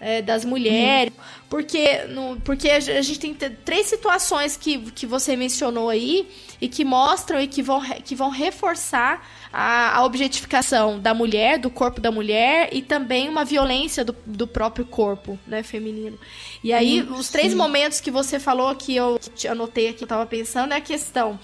é, 0.00 0.22
das 0.22 0.44
mulheres 0.44 1.12
porque 1.48 2.04
no, 2.04 2.38
porque 2.40 2.68
a 2.68 2.80
gente 2.80 3.18
tem 3.18 3.34
três 3.34 3.86
situações 3.86 4.56
que, 4.56 4.78
que 4.92 5.06
você 5.06 5.34
mencionou 5.34 5.88
aí 5.88 6.28
e 6.60 6.68
que 6.68 6.84
mostram 6.84 7.40
e 7.40 7.46
que 7.46 7.62
vão, 7.62 7.80
que 7.80 8.14
vão 8.14 8.28
reforçar 8.28 9.26
a, 9.50 9.96
a 9.96 10.04
objetificação 10.04 11.00
da 11.00 11.14
mulher, 11.14 11.58
do 11.58 11.70
corpo 11.70 12.02
da 12.02 12.10
mulher 12.10 12.68
e 12.70 12.82
também 12.82 13.30
uma 13.30 13.46
violência 13.46 14.04
do, 14.04 14.14
do 14.26 14.46
próprio 14.46 14.84
corpo, 14.84 15.38
né, 15.46 15.62
feminino. 15.62 16.18
E 16.62 16.70
aí, 16.70 17.00
os 17.00 17.30
três 17.30 17.54
momentos 17.54 17.98
que 17.98 18.10
você 18.10 18.38
falou 18.38 18.74
que 18.74 18.94
eu 18.94 19.18
te 19.34 19.48
anotei 19.48 19.88
aqui, 19.88 20.04
eu 20.04 20.08
tava 20.08 20.26
pensando, 20.26 20.74
é 20.74 20.76
a 20.76 20.82
questão 20.82 21.38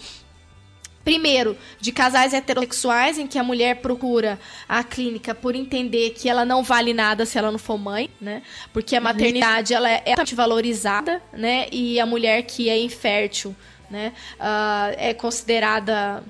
Primeiro, 1.04 1.56
de 1.78 1.92
casais 1.92 2.32
heterossexuais 2.32 3.18
em 3.18 3.26
que 3.26 3.38
a 3.38 3.44
mulher 3.44 3.76
procura 3.76 4.40
a 4.66 4.82
clínica 4.82 5.34
por 5.34 5.54
entender 5.54 6.10
que 6.10 6.28
ela 6.28 6.44
não 6.44 6.62
vale 6.62 6.94
nada 6.94 7.26
se 7.26 7.36
ela 7.36 7.50
não 7.50 7.58
for 7.58 7.76
mãe, 7.76 8.08
né? 8.20 8.42
Porque 8.72 8.96
a 8.96 9.00
maternidade 9.00 9.74
ela 9.74 9.90
é 9.90 9.98
altamente 9.98 10.34
valorizada, 10.34 11.22
né? 11.32 11.66
E 11.70 12.00
a 12.00 12.06
mulher 12.06 12.42
que 12.42 12.70
é 12.70 12.78
infértil, 12.78 13.54
né? 13.90 14.12
ah, 14.40 14.92
é 14.96 15.12
considerada 15.12 16.22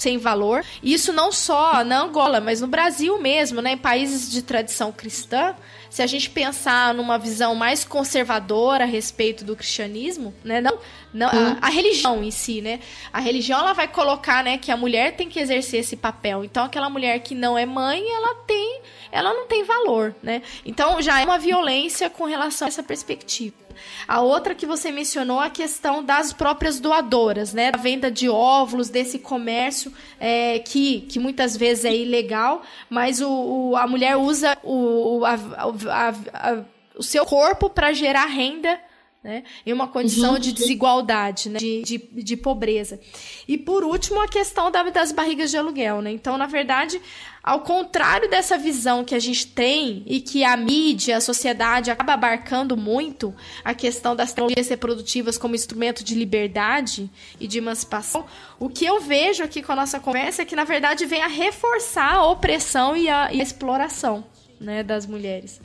sem 0.00 0.16
valor. 0.16 0.64
Isso 0.82 1.12
não 1.12 1.30
só 1.30 1.84
na 1.84 2.00
Angola, 2.00 2.40
mas 2.40 2.60
no 2.60 2.66
Brasil 2.66 3.20
mesmo, 3.20 3.60
né? 3.60 3.72
Em 3.72 3.78
países 3.78 4.30
de 4.30 4.40
tradição 4.40 4.90
cristã, 4.90 5.54
se 5.90 6.02
a 6.02 6.06
gente 6.06 6.30
pensar 6.30 6.94
numa 6.94 7.18
visão 7.18 7.54
mais 7.54 7.84
conservadora 7.84 8.84
a 8.84 8.86
respeito 8.86 9.44
do 9.44 9.54
cristianismo, 9.54 10.32
né? 10.42 10.60
Não, 10.60 10.78
não 11.12 11.28
a, 11.28 11.58
a, 11.60 11.68
religião 11.68 12.22
em 12.24 12.30
si, 12.30 12.62
né? 12.62 12.80
A 13.12 13.20
religião 13.20 13.58
ela 13.58 13.74
vai 13.74 13.88
colocar, 13.88 14.42
né, 14.42 14.56
que 14.56 14.70
a 14.70 14.76
mulher 14.76 15.16
tem 15.16 15.28
que 15.28 15.38
exercer 15.38 15.80
esse 15.80 15.96
papel. 15.96 16.44
Então 16.44 16.64
aquela 16.64 16.88
mulher 16.88 17.18
que 17.20 17.34
não 17.34 17.58
é 17.58 17.66
mãe, 17.66 18.02
ela 18.08 18.36
tem, 18.46 18.80
ela 19.12 19.34
não 19.34 19.46
tem 19.46 19.64
valor, 19.64 20.14
né? 20.22 20.40
Então 20.64 21.02
já 21.02 21.20
é 21.20 21.24
uma 21.24 21.38
violência 21.38 22.08
com 22.08 22.24
relação 22.24 22.66
a 22.66 22.68
essa 22.68 22.82
perspectiva. 22.82 23.69
A 24.06 24.20
outra 24.20 24.54
que 24.54 24.66
você 24.66 24.90
mencionou, 24.90 25.40
a 25.40 25.50
questão 25.50 26.02
das 26.02 26.32
próprias 26.32 26.80
doadoras, 26.80 27.52
né? 27.52 27.70
A 27.72 27.76
venda 27.76 28.10
de 28.10 28.28
óvulos, 28.28 28.88
desse 28.88 29.18
comércio 29.18 29.92
é, 30.18 30.58
que, 30.58 31.02
que 31.02 31.18
muitas 31.18 31.56
vezes 31.56 31.84
é 31.84 31.94
ilegal, 31.94 32.62
mas 32.88 33.20
o, 33.20 33.30
o 33.30 33.76
a 33.76 33.86
mulher 33.86 34.16
usa 34.16 34.58
o, 34.62 35.24
a, 35.24 35.34
a, 35.34 36.08
a, 36.50 36.64
o 36.96 37.02
seu 37.02 37.24
corpo 37.24 37.70
para 37.70 37.92
gerar 37.92 38.26
renda 38.26 38.78
né? 39.22 39.44
Em 39.66 39.72
uma 39.72 39.86
condição 39.86 40.34
uhum. 40.34 40.38
de 40.38 40.52
desigualdade, 40.52 41.50
né? 41.50 41.58
de, 41.58 41.82
de, 41.82 41.98
de, 41.98 42.36
pobreza. 42.36 42.98
E 43.46 43.58
por 43.58 43.84
último, 43.84 44.20
a 44.20 44.26
questão 44.26 44.70
da, 44.70 44.82
das 44.84 45.12
barrigas 45.12 45.50
de 45.50 45.58
aluguel. 45.58 46.00
Né? 46.00 46.10
Então, 46.10 46.38
na 46.38 46.46
verdade, 46.46 46.98
ao 47.42 47.60
contrário 47.60 48.30
dessa 48.30 48.56
visão 48.56 49.04
que 49.04 49.14
a 49.14 49.18
gente 49.18 49.46
tem 49.46 50.02
e 50.06 50.20
que 50.22 50.42
a 50.42 50.56
mídia, 50.56 51.18
a 51.18 51.20
sociedade 51.20 51.90
acaba 51.90 52.14
abarcando 52.14 52.78
muito 52.78 53.34
a 53.62 53.74
questão 53.74 54.16
das 54.16 54.30
tecnologias 54.32 54.68
reprodutivas 54.68 55.36
como 55.36 55.54
instrumento 55.54 56.02
de 56.02 56.14
liberdade 56.14 57.10
e 57.38 57.46
de 57.46 57.58
emancipação, 57.58 58.24
o 58.58 58.70
que 58.70 58.86
eu 58.86 59.00
vejo 59.00 59.44
aqui 59.44 59.62
com 59.62 59.72
a 59.72 59.76
nossa 59.76 60.00
conversa 60.00 60.42
é 60.42 60.44
que, 60.46 60.56
na 60.56 60.64
verdade, 60.64 61.04
vem 61.04 61.22
a 61.22 61.28
reforçar 61.28 62.14
a 62.14 62.26
opressão 62.26 62.96
e 62.96 63.06
a, 63.08 63.30
e 63.30 63.40
a 63.40 63.42
exploração 63.42 64.24
né, 64.58 64.82
das 64.82 65.04
mulheres. 65.04 65.60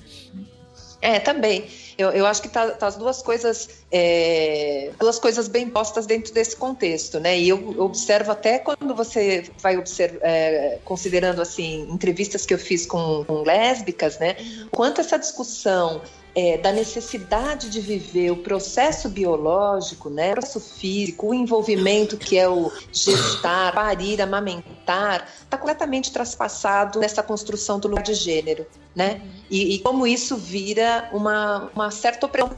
É, 1.01 1.19
também. 1.19 1.67
Eu, 1.97 2.11
eu 2.11 2.25
acho 2.25 2.41
que 2.41 2.49
tá, 2.49 2.71
tá 2.71 2.87
as 2.87 2.95
duas 2.97 3.21
coisas, 3.21 3.69
é, 3.91 4.91
duas 4.99 5.17
coisas 5.17 5.47
bem 5.47 5.69
postas 5.69 6.05
dentro 6.05 6.33
desse 6.33 6.55
contexto, 6.55 7.19
né? 7.19 7.37
E 7.39 7.47
eu 7.47 7.75
observo 7.79 8.31
até 8.31 8.59
quando 8.59 8.93
você 8.93 9.49
vai 9.61 9.77
observar, 9.77 10.19
é, 10.23 10.79
considerando 10.83 11.41
assim 11.41 11.87
entrevistas 11.89 12.45
que 12.45 12.53
eu 12.53 12.59
fiz 12.59 12.85
com, 12.85 13.23
com 13.25 13.43
lésbicas, 13.43 14.19
né? 14.19 14.35
Quanto 14.71 14.99
essa 14.99 15.17
discussão 15.17 16.01
é, 16.35 16.57
da 16.57 16.71
necessidade 16.71 17.69
de 17.69 17.79
viver 17.79 18.29
o 18.31 18.37
processo 18.37 19.07
biológico, 19.07 20.09
né, 20.09 20.31
o 20.31 20.33
processo 20.33 20.59
físico, 20.59 21.27
o 21.27 21.33
envolvimento 21.33 22.17
que 22.17 22.37
é 22.37 22.47
o 22.47 22.71
gestar, 22.91 23.73
parir, 23.73 24.21
amamentar, 24.21 25.27
está 25.41 25.57
completamente 25.57 26.11
traspassado 26.11 26.99
nessa 26.99 27.23
construção 27.23 27.79
do 27.79 27.87
lugar 27.87 28.03
de 28.03 28.13
gênero, 28.13 28.65
né? 28.93 29.21
E, 29.49 29.75
e 29.75 29.79
como 29.79 30.05
isso 30.05 30.35
vira 30.35 31.09
uma, 31.13 31.71
uma 31.73 31.89
certa 31.89 32.25
opressão 32.25 32.57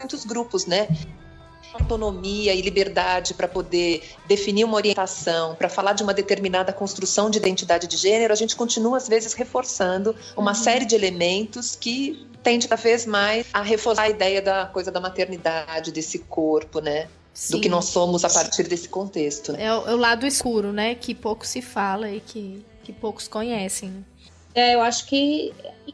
muitos 0.00 0.24
grupos, 0.24 0.66
né? 0.66 0.88
Autonomia 1.74 2.54
e 2.54 2.60
liberdade 2.60 3.34
para 3.34 3.48
poder 3.48 4.02
definir 4.26 4.64
uma 4.64 4.76
orientação, 4.76 5.54
para 5.54 5.68
falar 5.68 5.92
de 5.92 6.02
uma 6.02 6.14
determinada 6.14 6.72
construção 6.72 7.30
de 7.30 7.38
identidade 7.38 7.86
de 7.86 7.96
gênero, 7.96 8.32
a 8.32 8.36
gente 8.36 8.54
continua 8.56 8.96
às 8.96 9.08
vezes 9.08 9.32
reforçando 9.32 10.14
uma 10.36 10.50
uhum. 10.50 10.56
série 10.56 10.84
de 10.84 10.94
elementos 10.94 11.76
que 11.76 12.26
tende 12.42 12.68
cada 12.68 12.80
vez 12.80 13.06
mais 13.06 13.46
a 13.52 13.62
reforçar 13.62 14.02
a 14.02 14.08
ideia 14.08 14.42
da 14.42 14.66
coisa 14.66 14.90
da 14.90 15.00
maternidade, 15.00 15.92
desse 15.92 16.18
corpo, 16.18 16.80
né? 16.80 17.08
Sim. 17.32 17.54
Do 17.56 17.60
que 17.62 17.68
nós 17.68 17.86
somos 17.86 18.24
a 18.24 18.30
partir 18.30 18.64
desse 18.64 18.88
contexto. 18.88 19.52
Né? 19.52 19.64
É, 19.64 19.74
o, 19.74 19.88
é, 19.88 19.94
o, 19.94 19.96
lado 19.96 20.26
escuro, 20.26 20.72
né? 20.72 20.94
Que 20.94 21.14
pouco 21.14 21.46
se 21.46 21.62
fala 21.62 22.10
e 22.10 22.20
que, 22.20 22.62
que 22.84 22.92
poucos 22.92 23.26
conhecem. 23.26 24.04
É, 24.54 24.74
eu 24.74 24.82
acho 24.82 25.06
que, 25.06 25.52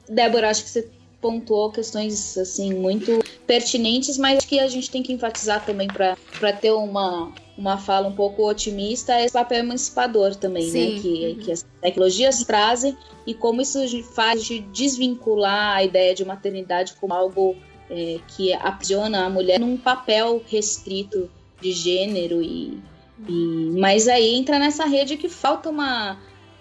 Débora, 0.09 0.51
acho 0.51 0.65
que 0.65 0.71
você 0.71 0.89
pontuou 1.21 1.71
questões 1.71 2.37
assim 2.39 2.75
muito 2.75 3.21
pertinentes, 3.49 4.19
mas 4.19 4.45
que 4.45 4.61
a 4.61 4.69
gente 4.69 4.91
tem 4.91 5.03
que 5.03 5.11
enfatizar 5.11 5.65
também 5.65 5.89
para 5.89 6.53
ter 6.53 6.71
uma, 6.71 7.33
uma 7.57 7.79
fala 7.79 8.07
um 8.07 8.13
pouco 8.13 8.47
otimista 8.47 9.15
é 9.15 9.25
esse 9.25 9.33
papel 9.33 9.61
emancipador 9.61 10.37
também, 10.37 10.67
né, 10.67 10.71
Sim. 10.71 10.95
né? 10.95 11.01
Que, 11.01 11.09
uhum. 11.09 11.39
que 11.39 11.53
as 11.53 11.67
tecnologias 11.81 12.45
trazem 12.45 12.95
e 13.27 13.33
como 13.33 13.63
isso 13.63 13.81
faz 14.13 14.45
de 14.45 14.61
desvincular 14.61 15.77
a 15.79 15.83
ideia 15.83 16.15
de 16.15 16.27
maternidade 16.27 16.93
como 17.01 17.15
algo 17.15 17.57
é, 17.91 18.19
que 18.29 18.53
aprisiona 18.53 19.25
a 19.25 19.31
mulher 19.31 19.59
num 19.59 19.79
papel 19.79 20.43
restrito 20.47 21.31
de 21.59 21.73
gênero 21.73 22.43
e, 22.43 22.79
e 23.27 23.71
mas 23.79 24.09
aí 24.09 24.35
entra 24.35 24.59
nessa 24.59 24.85
rede 24.85 25.17
que 25.17 25.29
falta 25.29 25.71
uma 25.71 26.19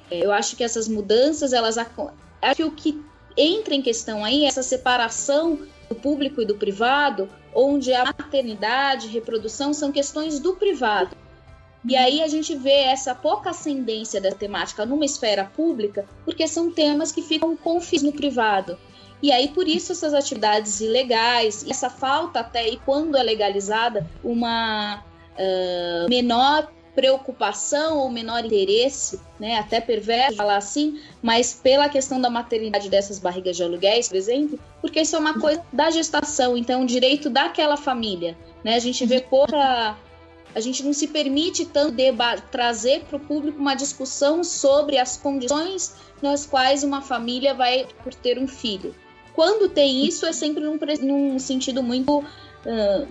é, 0.09 0.25
eu 0.25 0.31
acho 0.31 0.55
que 0.55 0.63
essas 0.63 0.88
mudanças 0.88 1.51
elas 1.51 1.77
acho 1.77 2.55
que 2.55 2.63
o 2.63 2.71
que 2.71 3.01
entra 3.35 3.75
em 3.75 3.81
questão 3.81 4.23
aí 4.23 4.45
essa 4.45 4.63
separação 4.63 5.59
do 5.89 5.95
público 5.95 6.41
e 6.41 6.45
do 6.45 6.55
privado, 6.55 7.29
onde 7.53 7.93
a 7.93 8.05
maternidade, 8.05 9.07
reprodução 9.07 9.73
são 9.73 9.91
questões 9.91 10.39
do 10.39 10.55
privado. 10.55 11.15
E 11.88 11.95
aí 11.95 12.21
a 12.21 12.27
gente 12.27 12.55
vê 12.55 12.83
essa 12.83 13.15
pouca 13.15 13.51
ascendência 13.51 14.19
da 14.19 14.31
temática 14.31 14.85
numa 14.85 15.05
esfera 15.05 15.45
pública, 15.45 16.05
porque 16.25 16.47
são 16.47 16.71
temas 16.71 17.11
que 17.11 17.21
ficam 17.21 17.55
confins 17.55 18.03
no 18.03 18.11
privado. 18.11 18.77
E 19.21 19.31
aí, 19.31 19.47
por 19.47 19.67
isso, 19.67 19.91
essas 19.91 20.13
atividades 20.13 20.79
ilegais, 20.79 21.65
essa 21.67 21.89
falta 21.89 22.41
até, 22.41 22.67
e 22.69 22.77
quando 22.77 23.17
é 23.17 23.23
legalizada, 23.23 24.05
uma 24.23 24.97
uh, 24.99 26.09
menor 26.09 26.71
preocupação 26.97 27.99
ou 27.99 28.09
menor 28.09 28.43
interesse, 28.43 29.21
né, 29.39 29.59
até 29.59 29.79
perverso 29.79 30.35
falar 30.35 30.57
assim, 30.57 30.99
mas 31.21 31.53
pela 31.53 31.87
questão 31.87 32.19
da 32.19 32.27
maternidade 32.27 32.89
dessas 32.89 33.19
barrigas 33.19 33.55
de 33.55 33.61
aluguéis, 33.61 34.07
por 34.07 34.17
exemplo, 34.17 34.59
porque 34.81 35.01
isso 35.01 35.15
é 35.15 35.19
uma 35.19 35.39
coisa 35.39 35.63
da 35.71 35.91
gestação, 35.91 36.57
então 36.57 36.83
direito 36.87 37.29
daquela 37.29 37.77
família, 37.77 38.35
né? 38.63 38.73
A 38.73 38.79
gente 38.79 39.05
vê 39.05 39.21
pouca 39.21 39.95
a 40.55 40.59
gente 40.59 40.81
não 40.81 40.91
se 40.91 41.07
permite 41.09 41.65
tanto 41.65 41.95
trazer 42.49 43.03
para 43.03 43.17
o 43.17 43.19
público 43.19 43.59
uma 43.59 43.75
discussão 43.75 44.43
sobre 44.43 44.97
as 44.97 45.17
condições 45.17 45.93
nas 46.19 46.47
quais 46.47 46.83
uma 46.83 47.03
família 47.03 47.53
vai 47.53 47.85
por 48.03 48.11
ter 48.11 48.39
um 48.39 48.47
filho. 48.47 48.95
Quando 49.35 49.69
tem 49.69 50.03
isso, 50.03 50.25
é 50.25 50.33
sempre 50.33 50.63
num, 50.63 50.79
num 51.01 51.37
sentido 51.37 51.83
muito 51.83 52.21
uh, 52.21 53.07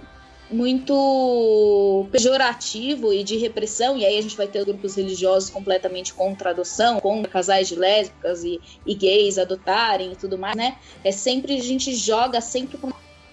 muito 0.50 2.06
pejorativo 2.12 3.12
e 3.12 3.24
de 3.24 3.36
repressão, 3.36 3.96
e 3.96 4.04
aí 4.04 4.18
a 4.18 4.22
gente 4.22 4.36
vai 4.36 4.46
ter 4.46 4.64
grupos 4.64 4.94
religiosos 4.94 5.50
completamente 5.50 6.14
contra 6.14 6.50
a 6.50 6.52
adoção, 6.52 7.00
contra 7.00 7.30
casais 7.30 7.68
de 7.68 7.74
lésbicas 7.74 8.44
e, 8.44 8.60
e 8.86 8.94
gays 8.94 9.38
adotarem 9.38 10.12
e 10.12 10.16
tudo 10.16 10.38
mais, 10.38 10.56
né? 10.56 10.76
É 11.02 11.10
sempre, 11.10 11.56
a 11.56 11.62
gente 11.62 11.94
joga 11.94 12.40
sempre 12.40 12.78
com 12.78 12.92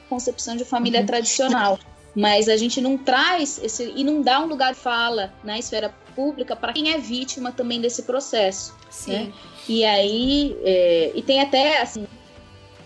concepção 0.09 0.55
de 0.55 0.65
família 0.65 1.01
uhum. 1.01 1.05
tradicional, 1.05 1.79
mas 2.15 2.49
a 2.49 2.57
gente 2.57 2.81
não 2.81 2.97
traz 2.97 3.59
esse, 3.63 3.91
e 3.95 4.03
não 4.03 4.21
dá 4.21 4.39
um 4.39 4.45
lugar 4.45 4.73
de 4.73 4.79
fala 4.79 5.33
na 5.43 5.57
esfera 5.57 5.93
pública 6.15 6.55
para 6.55 6.73
quem 6.73 6.91
é 6.93 6.97
vítima 6.97 7.51
também 7.51 7.81
desse 7.81 8.03
processo. 8.03 8.75
Sim. 8.89 9.11
Né? 9.11 9.33
E 9.67 9.85
aí, 9.85 10.57
é, 10.63 11.11
e 11.15 11.21
tem 11.21 11.41
até 11.41 11.81
assim, 11.81 12.05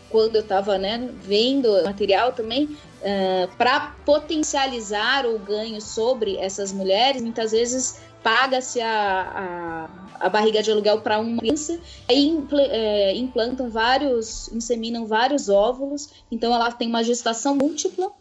quando 0.09 0.35
eu 0.35 0.41
estava 0.41 0.77
né, 0.77 1.09
vendo 1.21 1.83
material 1.83 2.31
também, 2.31 2.77
ah, 3.03 3.47
para 3.57 3.95
potencializar 4.05 5.25
o 5.25 5.37
ganho 5.39 5.81
sobre 5.81 6.37
essas 6.37 6.71
mulheres, 6.71 7.21
muitas 7.21 7.51
vezes 7.51 7.99
paga-se 8.23 8.81
a, 8.81 9.89
a, 10.19 10.25
a, 10.25 10.29
barriga 10.29 10.61
de 10.61 10.71
aluguel 10.71 11.01
para 11.01 11.19
uma 11.19 11.37
criança, 11.37 11.79
aí 12.09 12.27
impl, 12.27 12.57
é, 12.59 13.15
implantam 13.15 13.69
vários, 13.69 14.51
inseminam 14.51 15.05
vários 15.05 15.47
óvulos, 15.47 16.09
então 16.31 16.53
ela 16.53 16.71
tem 16.71 16.89
uma 16.89 17.03
gestação 17.03 17.55
múltipla, 17.55 18.11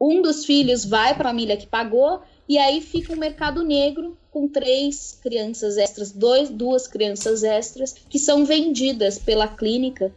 um 0.00 0.22
dos 0.22 0.46
filhos 0.46 0.84
vai 0.84 1.14
para 1.14 1.28
a 1.28 1.32
família 1.32 1.56
que 1.56 1.66
pagou, 1.66 2.22
e 2.48 2.56
aí 2.56 2.80
fica 2.80 3.12
um 3.12 3.16
mercado 3.16 3.62
negro 3.62 4.16
com 4.30 4.48
três 4.48 5.18
crianças 5.22 5.76
extras, 5.76 6.10
dois, 6.10 6.48
duas 6.48 6.86
crianças 6.86 7.42
extras, 7.42 7.94
que 8.08 8.18
são 8.18 8.46
vendidas 8.46 9.18
pela 9.18 9.46
clínica 9.46 10.10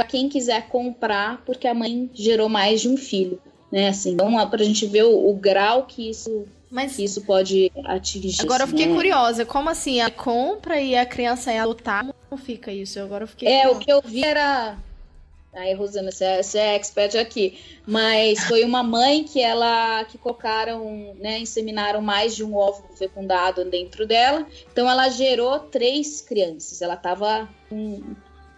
para 0.00 0.06
quem 0.06 0.30
quiser 0.30 0.66
comprar, 0.68 1.42
porque 1.44 1.68
a 1.68 1.74
mãe 1.74 2.08
gerou 2.14 2.48
mais 2.48 2.80
de 2.80 2.88
um 2.88 2.96
filho, 2.96 3.38
né? 3.70 3.88
Assim, 3.88 4.12
então, 4.12 4.48
para 4.48 4.62
a 4.62 4.64
gente 4.64 4.86
ver 4.86 5.04
o, 5.04 5.28
o 5.28 5.34
grau 5.34 5.84
que 5.84 6.08
isso 6.08 6.46
mas 6.70 6.96
que 6.96 7.04
isso 7.04 7.20
pode 7.22 7.70
atingir. 7.84 8.40
Agora 8.40 8.62
eu 8.62 8.68
fiquei 8.68 8.86
né? 8.86 8.94
curiosa, 8.94 9.44
como 9.44 9.68
assim? 9.68 10.00
A 10.00 10.08
compra 10.08 10.80
e 10.80 10.96
a 10.96 11.04
criança 11.04 11.52
é 11.52 11.58
adotar? 11.58 12.06
Como 12.30 12.40
fica 12.40 12.72
isso? 12.72 12.98
Agora 12.98 13.24
eu 13.24 13.28
fiquei. 13.28 13.48
É, 13.48 13.62
curiosa. 13.62 13.76
o 13.76 13.84
que 13.84 13.92
eu 13.92 14.00
vi 14.02 14.24
era. 14.24 14.78
Aí, 15.52 15.74
Rosana, 15.74 16.12
você 16.12 16.24
é, 16.24 16.42
você 16.42 16.58
é 16.58 16.76
expert 16.76 17.16
aqui. 17.16 17.58
Mas 17.84 18.44
foi 18.44 18.64
uma 18.64 18.82
mãe 18.82 19.24
que 19.24 19.42
ela 19.42 20.04
que 20.04 20.16
colocaram, 20.16 21.14
né, 21.18 21.40
inseminaram 21.40 22.00
mais 22.00 22.36
de 22.36 22.44
um 22.44 22.54
óvulo 22.54 22.88
fecundado 22.96 23.64
dentro 23.64 24.06
dela. 24.06 24.46
Então 24.72 24.88
ela 24.88 25.10
gerou 25.10 25.58
três 25.58 26.22
crianças. 26.22 26.80
Ela 26.80 26.94
estava 26.94 27.48
com 27.68 28.00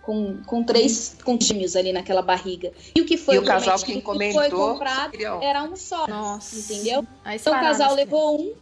com, 0.02 0.42
com 0.44 0.62
três 0.64 1.16
com 1.24 1.38
gêmeos 1.40 1.76
ali 1.76 1.92
naquela 1.92 2.22
barriga. 2.22 2.72
E 2.94 3.00
o 3.00 3.06
que 3.06 3.16
foi 3.16 3.36
e 3.36 3.38
o 3.38 3.44
casal 3.44 3.78
que 3.78 3.92
encomendou 3.92 4.40
foi 4.40 4.50
comprado 4.50 5.16
era 5.42 5.62
um 5.62 5.76
só. 5.76 6.06
Nossa. 6.06 6.58
Entendeu? 6.58 7.06
Então 7.26 7.56
o 7.56 7.60
casal 7.60 7.94
levou 7.94 8.40
um, 8.40 8.52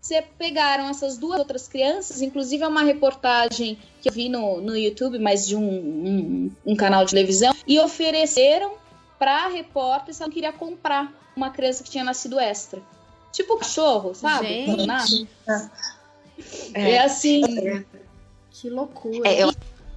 Você 0.00 0.22
pegaram 0.38 0.88
essas 0.88 1.18
duas 1.18 1.38
outras 1.38 1.66
crianças, 1.66 2.22
inclusive 2.22 2.62
é 2.62 2.68
uma 2.68 2.82
reportagem 2.82 3.76
que 4.00 4.08
eu 4.08 4.12
vi 4.12 4.28
no, 4.28 4.60
no 4.60 4.76
YouTube, 4.76 5.18
mas 5.18 5.46
de 5.46 5.56
um, 5.56 5.68
um, 5.68 6.50
um 6.64 6.76
canal 6.76 7.04
de 7.04 7.10
televisão, 7.10 7.52
e 7.66 7.78
ofereceram 7.80 8.74
para 9.18 9.46
a 9.46 9.48
repórter 9.48 10.14
se 10.14 10.22
ela 10.22 10.30
queria 10.30 10.52
comprar 10.52 11.12
uma 11.34 11.50
criança 11.50 11.82
que 11.82 11.90
tinha 11.90 12.04
nascido 12.04 12.38
extra. 12.38 12.80
Tipo 13.32 13.58
cachorro, 13.58 14.14
sabe? 14.14 14.66
Gente. 14.66 15.28
É. 16.74 16.92
É 16.94 16.98
assim. 17.00 17.42
Que 18.50 18.70
loucura. 18.70 19.28
É, 19.28 19.42
eu, 19.42 19.52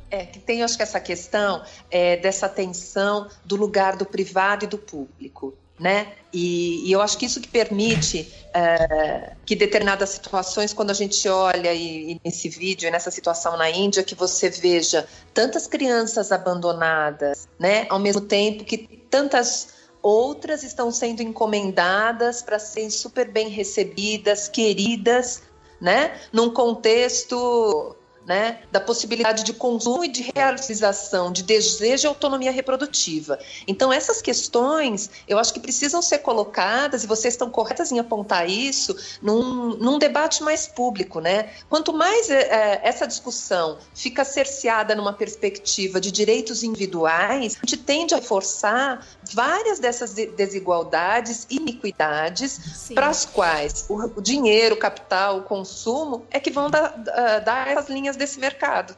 é, 0.10 0.26
que 0.26 0.40
tem, 0.40 0.64
acho 0.64 0.78
que 0.78 0.84
essa 0.84 1.00
questão 1.00 1.64
é, 1.90 2.18
dessa 2.18 2.50
tensão 2.50 3.28
do 3.46 3.56
lugar 3.56 3.96
do 3.96 4.06
privado 4.06 4.66
e 4.66 4.68
do 4.68 4.78
público, 4.78 5.54
né? 5.80 6.14
E, 6.34 6.88
e 6.88 6.92
eu 6.92 7.02
acho 7.02 7.18
que 7.18 7.26
isso 7.26 7.40
que 7.40 7.48
permite 7.48 8.32
é, 8.54 9.34
que 9.46 9.56
determinadas 9.56 10.10
situações, 10.10 10.74
quando 10.74 10.92
a 10.92 10.94
gente 10.94 11.28
olha 11.28 11.74
e, 11.74 12.14
e 12.14 12.22
nesse 12.24 12.50
vídeo, 12.50 12.88
e 12.88 12.92
nessa 12.92 13.10
situação 13.10 13.56
na 13.56 13.70
Índia, 13.70 14.04
que 14.04 14.16
você 14.16 14.50
veja 14.50 15.08
tantas 15.34 15.68
crianças 15.68 16.32
abandonadas, 16.32 17.48
né? 17.58 17.86
Ao 17.90 18.00
mesmo 18.00 18.22
tempo 18.22 18.64
que 18.66 18.78
tantas 19.10 19.80
outras 20.02 20.64
estão 20.64 20.92
sendo 20.92 21.22
encomendadas 21.22 22.42
para 22.42 22.60
serem 22.60 22.90
super 22.90 23.30
bem 23.30 23.50
recebidas, 23.50 24.48
queridas, 24.48 25.42
né? 25.80 26.20
Num 26.32 26.50
contexto 26.50 27.96
né, 28.30 28.60
da 28.72 28.80
possibilidade 28.80 29.44
de 29.44 29.54
consumo 29.54 30.06
e 30.06 30.08
de 30.08 30.32
realização, 30.36 31.32
de 31.32 31.42
desejo 31.42 32.06
e 32.06 32.08
autonomia 32.08 32.52
reprodutiva. 32.52 33.40
Então, 33.68 33.92
essas 33.92 34.22
questões, 34.22 35.10
eu 35.28 35.40
acho 35.40 35.52
que 35.52 35.60
precisam 35.60 36.00
ser 36.00 36.20
colocadas, 36.20 37.04
e 37.04 37.08
vocês 37.08 37.34
estão 37.34 37.50
corretas 37.50 37.92
em 37.92 37.98
apontar 37.98 38.48
isso, 38.48 38.96
num, 39.20 39.76
num 39.78 39.98
debate 39.98 40.44
mais 40.44 40.68
público. 40.68 41.20
Né? 41.20 41.50
Quanto 41.68 41.92
mais 41.92 42.30
é, 42.30 42.80
essa 42.84 43.08
discussão 43.08 43.80
fica 43.96 44.24
cerceada 44.24 44.94
numa 44.94 45.12
perspectiva 45.14 46.00
de 46.00 46.12
direitos 46.12 46.62
individuais, 46.62 47.56
a 47.56 47.66
gente 47.66 47.78
tende 47.78 48.14
a 48.14 48.18
reforçar 48.18 49.04
várias 49.34 49.80
dessas 49.80 50.14
de- 50.14 50.28
desigualdades 50.28 51.48
e 51.50 51.56
iniquidades 51.56 52.92
para 52.94 53.08
as 53.08 53.26
quais 53.26 53.88
o, 53.90 54.22
dinheiro, 54.22 54.76
o 54.76 54.78
capital, 54.78 55.40
o 55.40 55.42
consumo 55.42 56.28
é 56.30 56.40
que 56.40 56.52
vão 56.52 56.70
dar- 56.70 56.96
dar 57.44 57.68
essas 57.70 57.90
linhas 57.90 58.19
desse 58.20 58.40
mercado. 58.40 58.96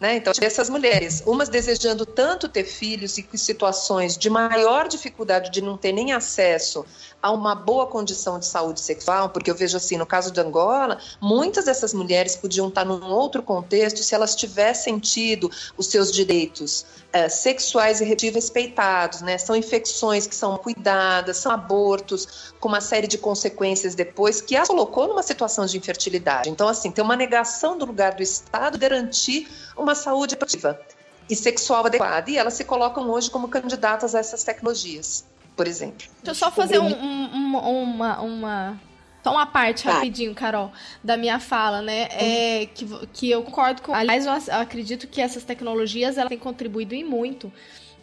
Né? 0.00 0.16
Então, 0.16 0.32
essas 0.40 0.70
mulheres, 0.70 1.22
umas 1.26 1.50
desejando 1.50 2.06
tanto 2.06 2.48
ter 2.48 2.64
filhos 2.64 3.18
e 3.18 3.26
situações 3.36 4.16
de 4.16 4.30
maior 4.30 4.88
dificuldade 4.88 5.50
de 5.50 5.60
não 5.60 5.76
ter 5.76 5.92
nem 5.92 6.14
acesso 6.14 6.86
a 7.22 7.30
uma 7.30 7.54
boa 7.54 7.86
condição 7.86 8.38
de 8.38 8.46
saúde 8.46 8.80
sexual, 8.80 9.28
porque 9.28 9.50
eu 9.50 9.54
vejo 9.54 9.76
assim, 9.76 9.98
no 9.98 10.06
caso 10.06 10.30
de 10.30 10.40
Angola, 10.40 10.98
muitas 11.20 11.66
dessas 11.66 11.92
mulheres 11.92 12.34
podiam 12.34 12.68
estar 12.68 12.84
num 12.84 13.04
outro 13.10 13.42
contexto 13.42 14.02
se 14.02 14.14
elas 14.14 14.34
tivessem 14.34 14.98
tido 14.98 15.50
os 15.76 15.86
seus 15.86 16.10
direitos 16.10 16.86
eh, 17.12 17.28
sexuais 17.28 18.00
e 18.00 18.04
respeitados, 18.04 19.20
né? 19.20 19.36
São 19.36 19.54
infecções 19.54 20.26
que 20.26 20.34
são 20.34 20.56
cuidadas, 20.56 21.36
são 21.36 21.52
abortos 21.52 22.54
com 22.58 22.68
uma 22.68 22.80
série 22.80 23.06
de 23.06 23.18
consequências 23.18 23.94
depois 23.94 24.40
que 24.40 24.56
as 24.56 24.68
colocou 24.68 25.08
numa 25.08 25.22
situação 25.22 25.66
de 25.66 25.76
infertilidade. 25.76 26.48
Então, 26.48 26.68
assim, 26.68 26.90
tem 26.90 27.04
uma 27.04 27.16
negação 27.16 27.76
do 27.76 27.84
lugar 27.84 28.14
do 28.14 28.22
Estado 28.22 28.78
garantir 28.78 29.48
uma 29.76 29.89
saúde 29.94 30.34
reprodutiva 30.34 30.80
e 31.28 31.36
sexual 31.36 31.86
adequada, 31.86 32.30
e 32.30 32.36
elas 32.36 32.54
se 32.54 32.64
colocam 32.64 33.08
hoje 33.10 33.30
como 33.30 33.48
candidatas 33.48 34.14
a 34.14 34.18
essas 34.18 34.42
tecnologias, 34.42 35.24
por 35.56 35.66
exemplo. 35.68 36.06
Deixa 36.22 36.30
eu 36.30 36.34
só 36.34 36.50
fazer 36.50 36.78
um- 36.80 36.86
um- 36.92 37.56
um- 37.56 37.82
uma, 37.82 38.20
uma. 38.20 38.80
Só 39.22 39.32
uma 39.32 39.46
parte 39.46 39.84
Tá. 39.84 39.92
rapidinho, 39.92 40.34
Carol, 40.34 40.72
da 41.04 41.14
minha 41.16 41.38
fala, 41.38 41.82
né? 41.82 42.08
É 42.12 42.66
que, 42.74 42.86
vo- 42.86 43.06
que 43.12 43.30
eu 43.30 43.42
concordo 43.42 43.82
com. 43.82 43.94
Aliás, 43.94 44.24
eu 44.26 44.54
acredito 44.56 45.06
que 45.06 45.20
essas 45.20 45.44
tecnologias 45.44 46.16
elas 46.16 46.30
têm 46.30 46.38
contribuído 46.38 46.94
e 46.94 47.04
muito 47.04 47.52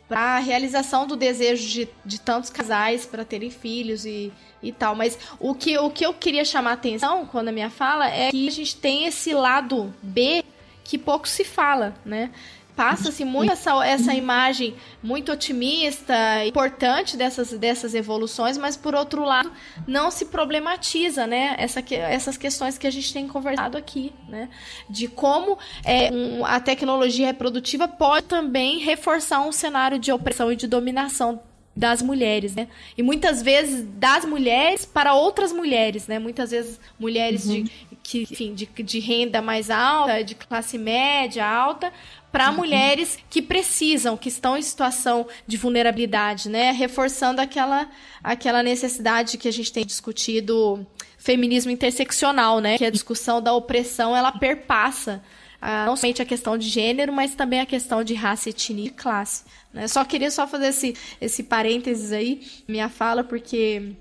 para 0.08 0.38
a 0.38 0.40
realização 0.40 1.06
do 1.08 1.16
desejo 1.18 1.68
de, 1.68 1.90
de 2.06 2.22
tantos 2.22 2.50
casais 2.50 3.06
para 3.06 3.26
terem 3.26 3.50
filhos 3.50 4.06
e, 4.06 4.32
e 4.64 4.72
tal. 4.72 4.96
Mas 4.96 5.18
o 5.40 5.54
que, 5.56 5.78
o 5.80 5.90
que 5.90 6.06
eu 6.06 6.14
queria 6.14 6.46
chamar 6.46 6.70
a 6.70 6.74
atenção 6.76 7.26
quando 7.26 7.50
a 7.50 7.52
minha 7.52 7.70
fala 7.70 8.08
é 8.10 8.30
que 8.32 8.48
a 8.48 8.52
gente 8.52 8.78
tem 8.78 9.06
esse 9.06 9.34
lado 9.34 9.94
B 10.02 10.46
que 10.88 10.98
pouco 10.98 11.28
se 11.28 11.44
fala, 11.44 11.94
né? 12.06 12.32
Passa-se 12.76 13.26
muito 13.26 13.52
essa, 13.52 13.84
essa 13.84 14.14
imagem 14.14 14.76
muito 15.02 15.32
otimista, 15.32 16.14
importante 16.46 17.18
dessas, 17.18 17.50
dessas 17.54 17.96
evoluções, 17.96 18.56
mas 18.56 18.78
por 18.78 18.94
outro 18.94 19.24
lado, 19.24 19.52
não 19.88 20.12
se 20.12 20.26
problematiza, 20.26 21.26
né? 21.26 21.56
Essa, 21.58 21.84
essas 21.92 22.38
questões 22.38 22.78
que 22.78 22.86
a 22.86 22.92
gente 22.92 23.12
tem 23.12 23.28
conversado 23.28 23.78
aqui, 23.80 24.14
né? 24.30 24.48
De 24.88 25.08
como 25.08 25.58
é, 25.84 26.12
um- 26.12 26.46
a 26.46 26.60
tecnologia 26.60 27.26
reprodutiva 27.26 27.88
pode 27.88 28.28
também 28.28 28.78
reforçar 28.78 29.40
um 29.42 29.52
cenário 29.52 29.98
de 29.98 30.12
opressão 30.12 30.52
e 30.52 30.56
de 30.56 30.68
dominação 30.68 31.42
das 31.78 32.02
mulheres, 32.02 32.56
né? 32.56 32.68
E 32.98 33.04
muitas 33.04 33.42
vezes 33.42 33.86
das 33.98 34.26
mulheres 34.26 34.84
para 34.84 35.14
outras 35.14 35.54
mulheres, 35.54 36.08
né? 36.08 36.18
Muitas 36.18 36.50
vezes 36.50 36.80
mulheres 37.00 37.48
de, 37.48 37.72
que, 38.02 38.24
enfim, 38.24 38.56
de, 38.56 38.66
de 38.66 39.00
renda 39.00 39.44
mais 39.44 39.70
alta, 39.70 40.24
de 40.24 40.34
classe 40.34 40.76
média 40.76 41.46
alta, 41.48 41.94
para 42.32 42.52
mulheres 42.52 43.20
que 43.30 43.44
precisam, 43.44 44.18
que 44.18 44.28
estão 44.28 44.58
em 44.58 44.62
situação 44.62 45.28
de 45.46 45.56
vulnerabilidade, 45.56 46.50
né? 46.50 46.72
Reforçando 46.72 47.40
aquela, 47.40 47.88
aquela 48.24 48.64
necessidade 48.64 49.38
que 49.38 49.48
a 49.48 49.54
gente 49.54 49.72
tem 49.72 49.86
discutido 49.86 50.84
feminismo 51.20 51.70
interseccional, 51.70 52.60
né? 52.60 52.80
Que 52.80 52.86
a 52.86 52.90
discussão 52.90 53.40
da 53.40 53.54
opressão 53.54 54.18
ela 54.18 54.32
perpassa 54.32 55.22
ah, 55.62 55.86
não 55.86 55.96
somente 55.96 56.22
a 56.22 56.26
questão 56.26 56.58
de 56.58 56.70
gênero, 56.70 57.12
mas 57.12 57.34
também 57.34 57.60
a 57.60 57.66
questão 57.66 58.04
de 58.04 58.14
raça, 58.14 58.50
etnia 58.50 58.86
e 58.86 58.90
classe. 58.90 59.44
Né? 59.78 59.88
Só 59.88 60.04
queria 60.04 60.32
só 60.32 60.48
fazer 60.48 60.70
esse, 60.70 60.96
esse 61.22 61.44
parênteses 61.44 62.12
aí, 62.12 62.42
minha 62.68 62.90
fala, 62.90 63.24
porque 63.24 63.94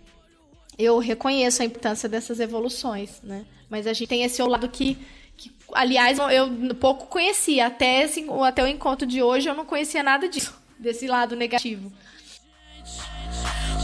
eu 0.79 0.99
reconheço 0.99 1.61
a 1.61 1.67
importância 1.67 2.09
dessas 2.09 2.41
evoluções, 2.41 3.21
né? 3.23 3.45
Mas 3.69 3.87
a 3.87 3.93
gente 3.93 4.09
tem 4.09 4.23
esse 4.23 4.43
lado 4.43 4.69
que, 4.71 4.97
que 5.37 5.53
aliás, 5.75 6.19
eu 6.19 6.75
pouco 6.77 7.07
conhecia. 7.07 7.67
Até, 7.67 8.05
esse, 8.05 8.27
até 8.43 8.63
o 8.63 8.67
encontro 8.67 9.07
de 9.07 9.23
hoje 9.23 9.51
eu 9.51 9.55
não 9.55 9.67
conhecia 9.67 10.03
nada 10.03 10.27
disso, 10.29 10.55
desse 10.79 11.07
lado 11.07 11.37
negativo. 11.37 11.93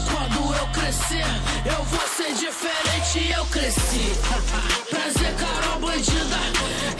Quando 0.09 0.55
eu 0.55 0.67
crescer, 0.71 1.25
eu 1.65 1.83
vou 1.83 2.07
ser 2.07 2.33
diferente. 2.33 3.33
Eu 3.37 3.45
cresci. 3.45 4.05
Prazer, 4.89 5.35
Carol 5.35 5.79
Bandida. 5.79 6.39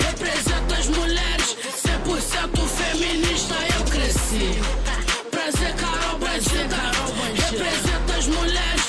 Representa 0.08 0.76
as 0.76 0.88
mulheres. 0.88 1.58
100% 2.04 2.68
feminista. 2.68 3.56
Eu 3.78 3.86
cresci. 3.86 4.73
Representa 7.54 8.16
as 8.18 8.28
mulheres. 8.28 8.82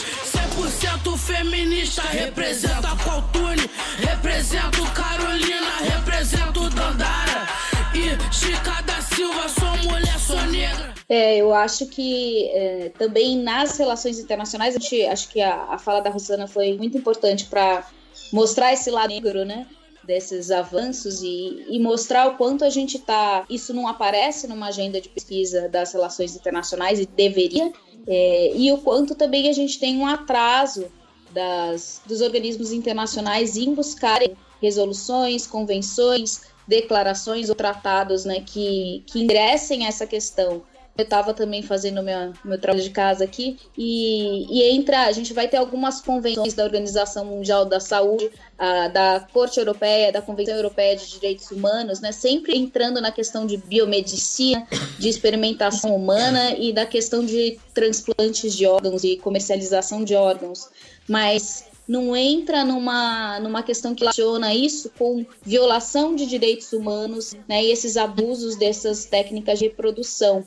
100% 1.04 1.18
feminista. 1.18 2.00
Representa 2.00 2.96
Qualtune. 3.04 3.68
Represento 3.98 4.90
Carolina. 4.94 5.76
Represento 5.80 6.70
Dandara. 6.70 7.46
E 7.94 8.34
Chica 8.34 8.80
da 8.82 9.02
Silva. 9.02 9.50
Sou 9.50 9.76
mulher, 9.90 10.18
sou 10.18 10.40
negra. 10.46 10.94
É, 11.06 11.36
eu 11.36 11.52
acho 11.52 11.86
que 11.88 12.48
é, 12.54 12.90
também 12.98 13.36
nas 13.36 13.76
relações 13.76 14.18
internacionais, 14.18 14.74
a 14.74 14.78
gente, 14.78 15.04
acho 15.04 15.28
que 15.28 15.42
a, 15.42 15.64
a 15.64 15.78
fala 15.78 16.00
da 16.00 16.08
Rosana 16.08 16.48
foi 16.48 16.72
muito 16.78 16.96
importante 16.96 17.44
para 17.44 17.86
mostrar 18.32 18.72
esse 18.72 18.90
lado 18.90 19.10
negro, 19.10 19.44
né? 19.44 19.66
Desses 20.02 20.50
avanços 20.50 21.22
e, 21.22 21.66
e 21.68 21.78
mostrar 21.78 22.28
o 22.28 22.36
quanto 22.38 22.64
a 22.64 22.70
gente 22.70 22.98
tá. 22.98 23.44
Isso 23.50 23.74
não 23.74 23.86
aparece 23.86 24.46
numa 24.46 24.68
agenda 24.68 25.02
de 25.02 25.10
pesquisa 25.10 25.68
das 25.68 25.92
relações 25.92 26.34
internacionais 26.34 26.98
e 26.98 27.04
deveria, 27.04 27.70
é, 28.06 28.52
e 28.54 28.72
o 28.72 28.78
quanto 28.78 29.14
também 29.14 29.48
a 29.48 29.52
gente 29.52 29.78
tem 29.78 29.96
um 29.96 30.06
atraso 30.06 30.86
das, 31.30 32.00
dos 32.06 32.20
organismos 32.20 32.72
internacionais 32.72 33.56
em 33.56 33.74
buscarem 33.74 34.36
resoluções, 34.60 35.46
convenções, 35.46 36.42
declarações 36.66 37.48
ou 37.48 37.54
tratados 37.54 38.24
né, 38.24 38.40
que, 38.40 39.02
que 39.06 39.20
ingressem 39.20 39.86
essa 39.86 40.06
questão 40.06 40.62
eu 40.96 41.02
estava 41.02 41.34
também 41.34 41.60
fazendo 41.62 42.02
meu, 42.02 42.32
meu 42.44 42.58
trabalho 42.58 42.82
de 42.82 42.90
casa 42.90 43.24
aqui 43.24 43.58
e, 43.76 44.46
e 44.48 44.62
entra, 44.70 45.06
a 45.06 45.12
gente 45.12 45.32
vai 45.32 45.48
ter 45.48 45.56
algumas 45.56 46.00
convenções 46.00 46.54
da 46.54 46.62
Organização 46.62 47.24
Mundial 47.24 47.64
da 47.64 47.80
Saúde, 47.80 48.30
a, 48.56 48.88
da 48.88 49.26
Corte 49.32 49.58
Europeia, 49.58 50.12
da 50.12 50.22
Convenção 50.22 50.54
Europeia 50.54 50.96
de 50.96 51.10
Direitos 51.10 51.50
Humanos, 51.50 52.00
né, 52.00 52.12
sempre 52.12 52.56
entrando 52.56 53.00
na 53.00 53.10
questão 53.10 53.44
de 53.44 53.56
biomedicina, 53.56 54.66
de 54.98 55.08
experimentação 55.08 55.94
humana 55.94 56.52
e 56.56 56.72
da 56.72 56.86
questão 56.86 57.24
de 57.24 57.58
transplantes 57.72 58.54
de 58.54 58.64
órgãos 58.64 59.02
e 59.02 59.16
comercialização 59.16 60.04
de 60.04 60.14
órgãos, 60.14 60.68
mas 61.08 61.64
não 61.88 62.16
entra 62.16 62.64
numa, 62.64 63.38
numa 63.40 63.62
questão 63.62 63.94
que 63.94 64.00
relaciona 64.00 64.54
isso 64.54 64.90
com 64.96 65.26
violação 65.42 66.14
de 66.14 66.24
direitos 66.24 66.72
humanos 66.72 67.34
né, 67.48 67.64
e 67.64 67.70
esses 67.70 67.96
abusos 67.96 68.56
dessas 68.56 69.04
técnicas 69.04 69.58
de 69.58 69.66
reprodução. 69.66 70.44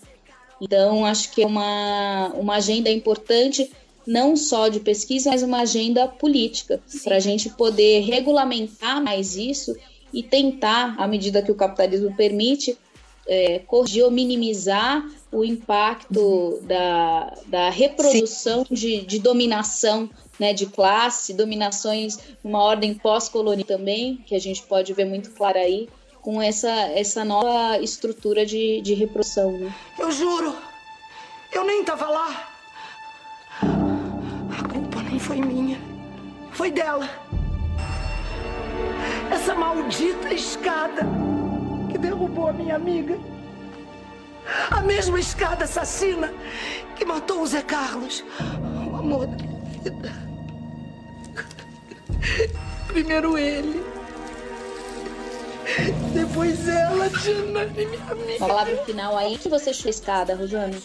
Então, 0.62 1.05
acho 1.05 1.32
que 1.32 1.43
é 1.43 1.45
uma, 1.45 2.32
uma 2.36 2.55
agenda 2.55 2.89
importante 2.89 3.70
não 4.05 4.38
só 4.38 4.70
de 4.70 4.80
pesquisa, 4.80 5.30
mas 5.30 5.43
uma 5.43 5.62
agenda 5.62 6.08
política, 6.08 6.80
para 7.03 7.18
a 7.18 7.20
gente 7.20 7.49
poder 7.49 7.99
regulamentar 8.01 9.03
mais 9.03 9.36
isso 9.36 9.76
e 10.14 10.24
tentar, 10.24 10.95
à 10.97 11.05
medida 11.05 11.41
que 11.41 11.51
o 11.51 11.55
capitalismo 11.55 12.16
permite, 12.16 12.78
é, 13.28 13.60
corrigir 13.60 14.05
ou 14.05 14.10
minimizar 14.10 15.05
o 15.30 15.43
impacto 15.43 16.60
da, 16.64 17.34
da 17.47 17.70
reprodução 17.70 18.66
de, 18.72 19.01
de 19.01 19.20
dominação 19.20 20.10
né, 20.39 20.53
de 20.53 20.68
classe, 20.68 21.34
dominações 21.34 22.18
numa 22.41 22.64
ordem 22.64 22.93
pós-colonial 22.93 23.68
também, 23.68 24.18
que 24.26 24.36
a 24.36 24.39
gente 24.39 24.64
pode 24.64 24.93
ver 24.93 25.05
muito 25.05 25.32
claro 25.32 25.58
aí, 25.58 25.89
com 26.28 26.41
essa, 26.41 26.69
essa 26.69 27.23
nova 27.23 27.78
estrutura 27.82 28.45
de, 28.45 28.82
de 28.82 28.93
reprodução. 28.93 29.49
Né? 29.53 29.73
Eu 29.97 30.11
juro, 30.11 30.53
eu 31.53 31.63
nem 31.63 31.86
tava 31.86 32.09
lá. 32.09 32.49
A 33.61 34.67
culpa 34.67 35.01
não 35.03 35.17
foi 35.17 35.38
minha, 35.38 35.80
foi 36.51 36.69
dela. 36.69 37.09
Essa 39.32 39.55
maldita 39.55 40.34
escada 40.34 41.03
que 41.89 41.97
derrubou 41.97 42.49
a 42.49 42.53
minha 42.53 42.75
amiga. 42.75 43.17
A 44.69 44.82
mesma 44.82 45.21
escada 45.21 45.63
assassina 45.63 46.34
que 46.97 47.05
matou 47.05 47.41
o 47.41 47.47
Zé 47.47 47.61
Carlos, 47.61 48.21
o 48.91 48.97
amor 48.97 49.28
da 49.28 49.38
minha 49.45 49.82
vida. 49.82 50.13
Primeiro 52.89 53.38
ele. 53.38 53.97
Depois 56.18 56.68
ela, 56.68 57.09
Janane, 57.09 57.86
minha 57.86 58.11
amiga. 58.11 58.38
Uma 58.38 58.47
palavra 58.47 58.78
final 58.86 59.15
aí 59.15 59.38
que 59.38 59.47
você 59.47 59.72
chuta 59.72 59.89
a 59.89 59.91
escada, 59.91 60.36
Rosane. 60.36 60.82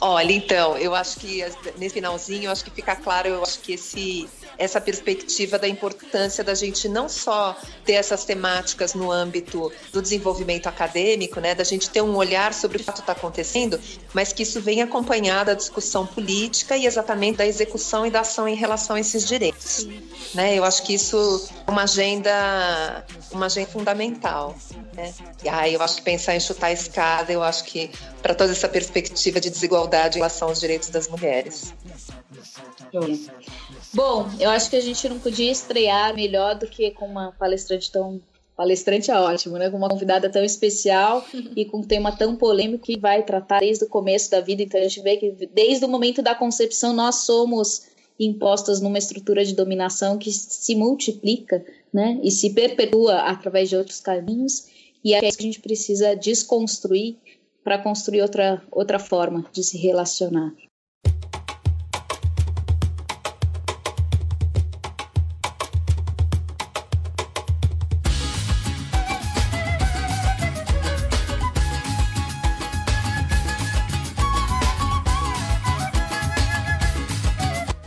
Olha, 0.00 0.32
então, 0.32 0.76
eu 0.76 0.94
acho 0.96 1.20
que 1.20 1.44
nesse 1.78 1.94
finalzinho, 1.94 2.46
eu 2.46 2.50
acho 2.50 2.64
que 2.64 2.72
fica 2.72 2.96
claro, 2.96 3.28
eu 3.28 3.42
acho 3.42 3.60
que 3.60 3.74
esse 3.74 4.28
essa 4.58 4.80
perspectiva 4.80 5.58
da 5.58 5.68
importância 5.68 6.44
da 6.44 6.54
gente 6.54 6.88
não 6.88 7.08
só 7.08 7.56
ter 7.84 7.94
essas 7.94 8.24
temáticas 8.24 8.94
no 8.94 9.10
âmbito 9.10 9.72
do 9.92 10.00
desenvolvimento 10.00 10.66
acadêmico, 10.66 11.40
né, 11.40 11.54
da 11.54 11.64
gente 11.64 11.90
ter 11.90 12.02
um 12.02 12.16
olhar 12.16 12.52
sobre 12.54 12.78
o 12.78 12.80
que 12.84 12.90
está 12.90 13.12
acontecendo, 13.12 13.80
mas 14.12 14.32
que 14.32 14.42
isso 14.42 14.60
venha 14.60 14.84
acompanhado 14.84 15.46
da 15.46 15.54
discussão 15.54 16.06
política 16.06 16.76
e 16.76 16.86
exatamente 16.86 17.38
da 17.38 17.46
execução 17.46 18.06
e 18.06 18.10
da 18.10 18.20
ação 18.20 18.48
em 18.48 18.54
relação 18.54 18.96
a 18.96 19.00
esses 19.00 19.26
direitos. 19.26 19.86
Né? 20.34 20.56
Eu 20.56 20.64
acho 20.64 20.82
que 20.82 20.94
isso 20.94 21.48
é 21.66 21.70
uma 21.70 21.82
agenda, 21.82 23.04
uma 23.30 23.46
agenda 23.46 23.68
fundamental. 23.68 24.56
Né? 24.94 25.12
E 25.42 25.48
aí 25.48 25.74
eu 25.74 25.82
acho 25.82 25.96
que 25.96 26.02
pensar 26.02 26.34
em 26.34 26.40
chutar 26.40 26.68
a 26.68 26.72
escada, 26.72 27.32
eu 27.32 27.42
acho 27.42 27.64
que 27.64 27.90
para 28.22 28.34
toda 28.34 28.52
essa 28.52 28.68
perspectiva 28.68 29.40
de 29.40 29.50
desigualdade 29.50 30.16
em 30.16 30.20
relação 30.20 30.48
aos 30.48 30.60
direitos 30.60 30.88
das 30.88 31.08
mulheres. 31.08 31.74
Bom, 33.94 34.28
eu 34.40 34.50
acho 34.50 34.68
que 34.68 34.76
a 34.76 34.80
gente 34.80 35.08
não 35.08 35.20
podia 35.20 35.52
estrear 35.52 36.14
melhor 36.16 36.56
do 36.56 36.66
que 36.66 36.90
com 36.90 37.06
uma 37.06 37.30
palestrante 37.32 37.92
tão. 37.92 38.20
Palestrante 38.56 39.10
é 39.10 39.18
ótimo, 39.18 39.56
né? 39.56 39.70
Com 39.70 39.76
uma 39.76 39.88
convidada 39.88 40.28
tão 40.28 40.44
especial 40.44 41.24
e 41.56 41.64
com 41.64 41.78
um 41.78 41.82
tema 41.82 42.10
tão 42.10 42.34
polêmico 42.34 42.84
que 42.84 42.98
vai 42.98 43.22
tratar 43.22 43.60
desde 43.60 43.84
o 43.84 43.88
começo 43.88 44.30
da 44.32 44.40
vida. 44.40 44.62
Então 44.62 44.80
a 44.80 44.82
gente 44.82 45.00
vê 45.00 45.16
que 45.16 45.30
desde 45.52 45.84
o 45.84 45.88
momento 45.88 46.22
da 46.22 46.34
concepção 46.34 46.92
nós 46.92 47.24
somos 47.24 47.86
impostas 48.18 48.80
numa 48.80 48.98
estrutura 48.98 49.44
de 49.44 49.54
dominação 49.54 50.18
que 50.18 50.32
se 50.32 50.74
multiplica, 50.74 51.64
né? 51.92 52.18
E 52.22 52.32
se 52.32 52.50
perpetua 52.50 53.20
através 53.20 53.68
de 53.68 53.76
outros 53.76 54.00
caminhos. 54.00 54.66
E 55.04 55.14
é 55.14 55.24
isso 55.24 55.38
que 55.38 55.44
a 55.44 55.46
gente 55.46 55.60
precisa 55.60 56.16
desconstruir 56.16 57.16
para 57.62 57.78
construir 57.78 58.22
outra, 58.22 58.60
outra 58.72 58.98
forma 58.98 59.46
de 59.52 59.62
se 59.62 59.78
relacionar. 59.78 60.52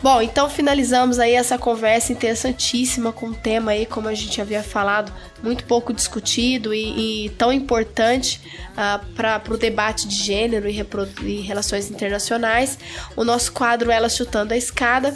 Bom, 0.08 0.22
então 0.22 0.50
finalizamos 0.50 1.20
aí 1.20 1.34
essa 1.34 1.58
conversa 1.58 2.14
interessantíssima 2.14 3.12
com 3.12 3.26
um 3.26 3.34
tema 3.34 3.72
aí, 3.72 3.86
como 3.86 4.08
a 4.08 4.14
gente 4.14 4.40
havia 4.40 4.64
falado, 4.64 5.12
muito 5.44 5.66
pouco 5.66 5.92
discutido 5.92 6.74
e, 6.74 7.26
e 7.26 7.30
tão 7.32 7.52
importante 7.52 8.40
uh, 8.72 9.06
para 9.16 9.42
o 9.50 9.58
debate 9.58 10.08
de 10.08 10.16
gênero 10.16 10.70
e, 10.70 10.82
e, 11.24 11.42
relações 11.42 11.92
internacionais. 11.92 12.80
O 13.18 13.26
nosso 13.26 13.52
quadro 13.52 13.92
Ela 13.92 14.08
Chutando 14.08 14.54
a 14.54 14.58
Escada. 14.58 15.14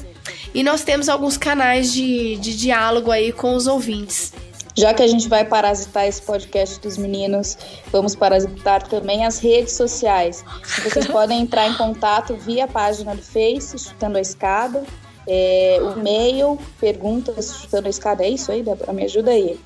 E 0.54 0.62
nós 0.62 0.84
temos 0.84 1.08
alguns 1.08 1.38
canais 1.38 1.94
de, 1.94 2.36
de 2.36 2.58
diálogo 2.58 3.12
aí 3.12 3.32
com 3.32 3.56
os 3.56 3.68
ouvintes. 3.68 4.34
Já 4.76 4.94
que 4.94 5.04
a 5.04 5.08
gente 5.08 5.28
vai 5.28 5.44
parasitar 5.44 6.08
esse 6.08 6.22
podcast 6.22 6.80
dos 6.80 6.98
meninos, 6.98 7.58
vamos 7.92 8.16
parasitar 8.16 8.84
também 8.88 9.26
as 9.26 9.40
redes 9.40 9.74
sociais. 9.74 10.44
Vocês 10.84 11.08
podem 11.12 11.42
entrar 11.42 11.68
em 11.68 11.74
contato 11.74 12.36
via 12.36 12.68
página 12.68 13.16
do 13.16 13.22
Face, 13.22 13.78
Chutando 13.78 14.18
a 14.18 14.22
Escada, 14.22 14.84
é, 15.28 15.78
o 15.82 16.00
e-mail, 16.00 16.58
perguntas, 16.80 17.62
Chutando 17.62 17.88
a 17.88 17.90
Escada. 17.90 18.24
É 18.24 18.30
isso 18.30 18.52
aí, 18.52 18.64
Débora? 18.64 18.94
Me 18.94 19.04
ajuda 19.04 19.32
aí. 19.32 19.60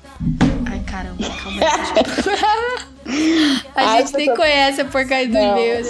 Ai, 0.66 0.80
caramba, 0.80 1.24
calma 1.42 1.60
aí. 1.60 1.66
a 3.74 3.90
Ai, 3.90 4.02
gente 4.02 4.16
nem 4.16 4.26
tô... 4.26 4.36
conhece 4.36 4.80
a 4.80 4.84
porcaria 4.84 5.28
do 5.28 5.36
e-mail. 5.36 5.84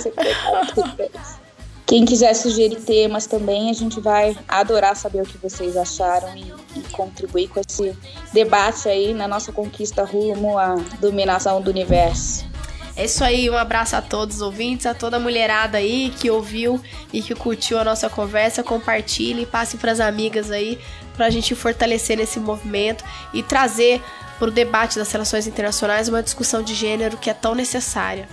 Quem 1.86 2.04
quiser 2.04 2.34
sugerir 2.34 2.80
temas 2.80 3.26
também, 3.26 3.70
a 3.70 3.72
gente 3.72 4.00
vai 4.00 4.36
adorar 4.48 4.96
saber 4.96 5.22
o 5.22 5.24
que 5.24 5.38
vocês 5.38 5.76
acharam 5.76 6.36
e, 6.36 6.52
e, 6.74 6.80
contribuir 6.90 7.46
com 7.46 7.60
esse 7.60 7.96
debate 8.32 8.88
aí 8.88 9.14
na 9.14 9.28
nossa 9.28 9.52
conquista 9.52 10.04
rumo 10.04 10.58
à 10.58 10.74
dominação 11.00 11.62
do 11.62 11.70
universo. 11.70 12.44
É 12.96 13.04
isso 13.04 13.22
aí, 13.22 13.48
um 13.48 13.56
abraço 13.56 13.94
a 13.94 14.02
todos 14.02 14.36
os 14.36 14.42
ouvintes, 14.42 14.84
a 14.84 14.94
toda 14.94 15.18
a 15.18 15.20
mulherada 15.20 15.78
aí 15.78 16.12
que 16.18 16.28
ouviu 16.28 16.80
e 17.12 17.22
que 17.22 17.34
curtiu 17.34 17.78
a 17.78 17.84
nossa 17.84 18.10
conversa. 18.10 18.64
Compartilhe, 18.64 19.46
passe 19.46 19.76
para 19.76 19.92
as 19.92 20.00
amigas 20.00 20.50
aí, 20.50 20.80
para 21.14 21.26
a 21.26 21.30
gente 21.30 21.54
fortalecer 21.54 22.16
nesse 22.16 22.40
movimento 22.40 23.04
e 23.32 23.44
trazer 23.44 24.02
para 24.38 24.48
o 24.48 24.50
debate 24.50 24.98
das 24.98 25.12
relações 25.12 25.46
internacionais 25.46 26.08
uma 26.08 26.22
discussão 26.22 26.62
de 26.62 26.74
gênero 26.74 27.16
que 27.16 27.30
é 27.30 27.34
tão 27.34 27.54
necessária. 27.54 28.28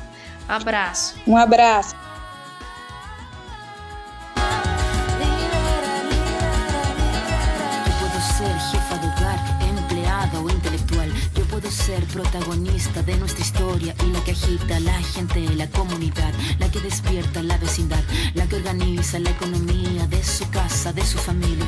Abraço. 0.48 1.16
Um 1.28 1.38
abraço. 1.38 1.94
Ser 11.94 12.06
protagonista 12.06 13.04
de 13.04 13.16
nuestra 13.18 13.44
historia 13.44 13.94
y 14.04 14.12
la 14.12 14.24
que 14.24 14.32
agita 14.32 14.80
la 14.80 15.00
gente, 15.14 15.42
la 15.56 15.70
comunidad, 15.70 16.34
la 16.58 16.72
que 16.72 16.80
despierta 16.80 17.44
la 17.44 17.58
vecindad, 17.58 18.04
la 18.34 18.48
que 18.48 18.56
organiza 18.56 19.20
la 19.20 19.30
economía 19.30 20.08
de 20.08 20.24
su 20.24 20.50
casa, 20.50 20.92
de 20.92 21.06
su 21.06 21.20
familia. 21.20 21.68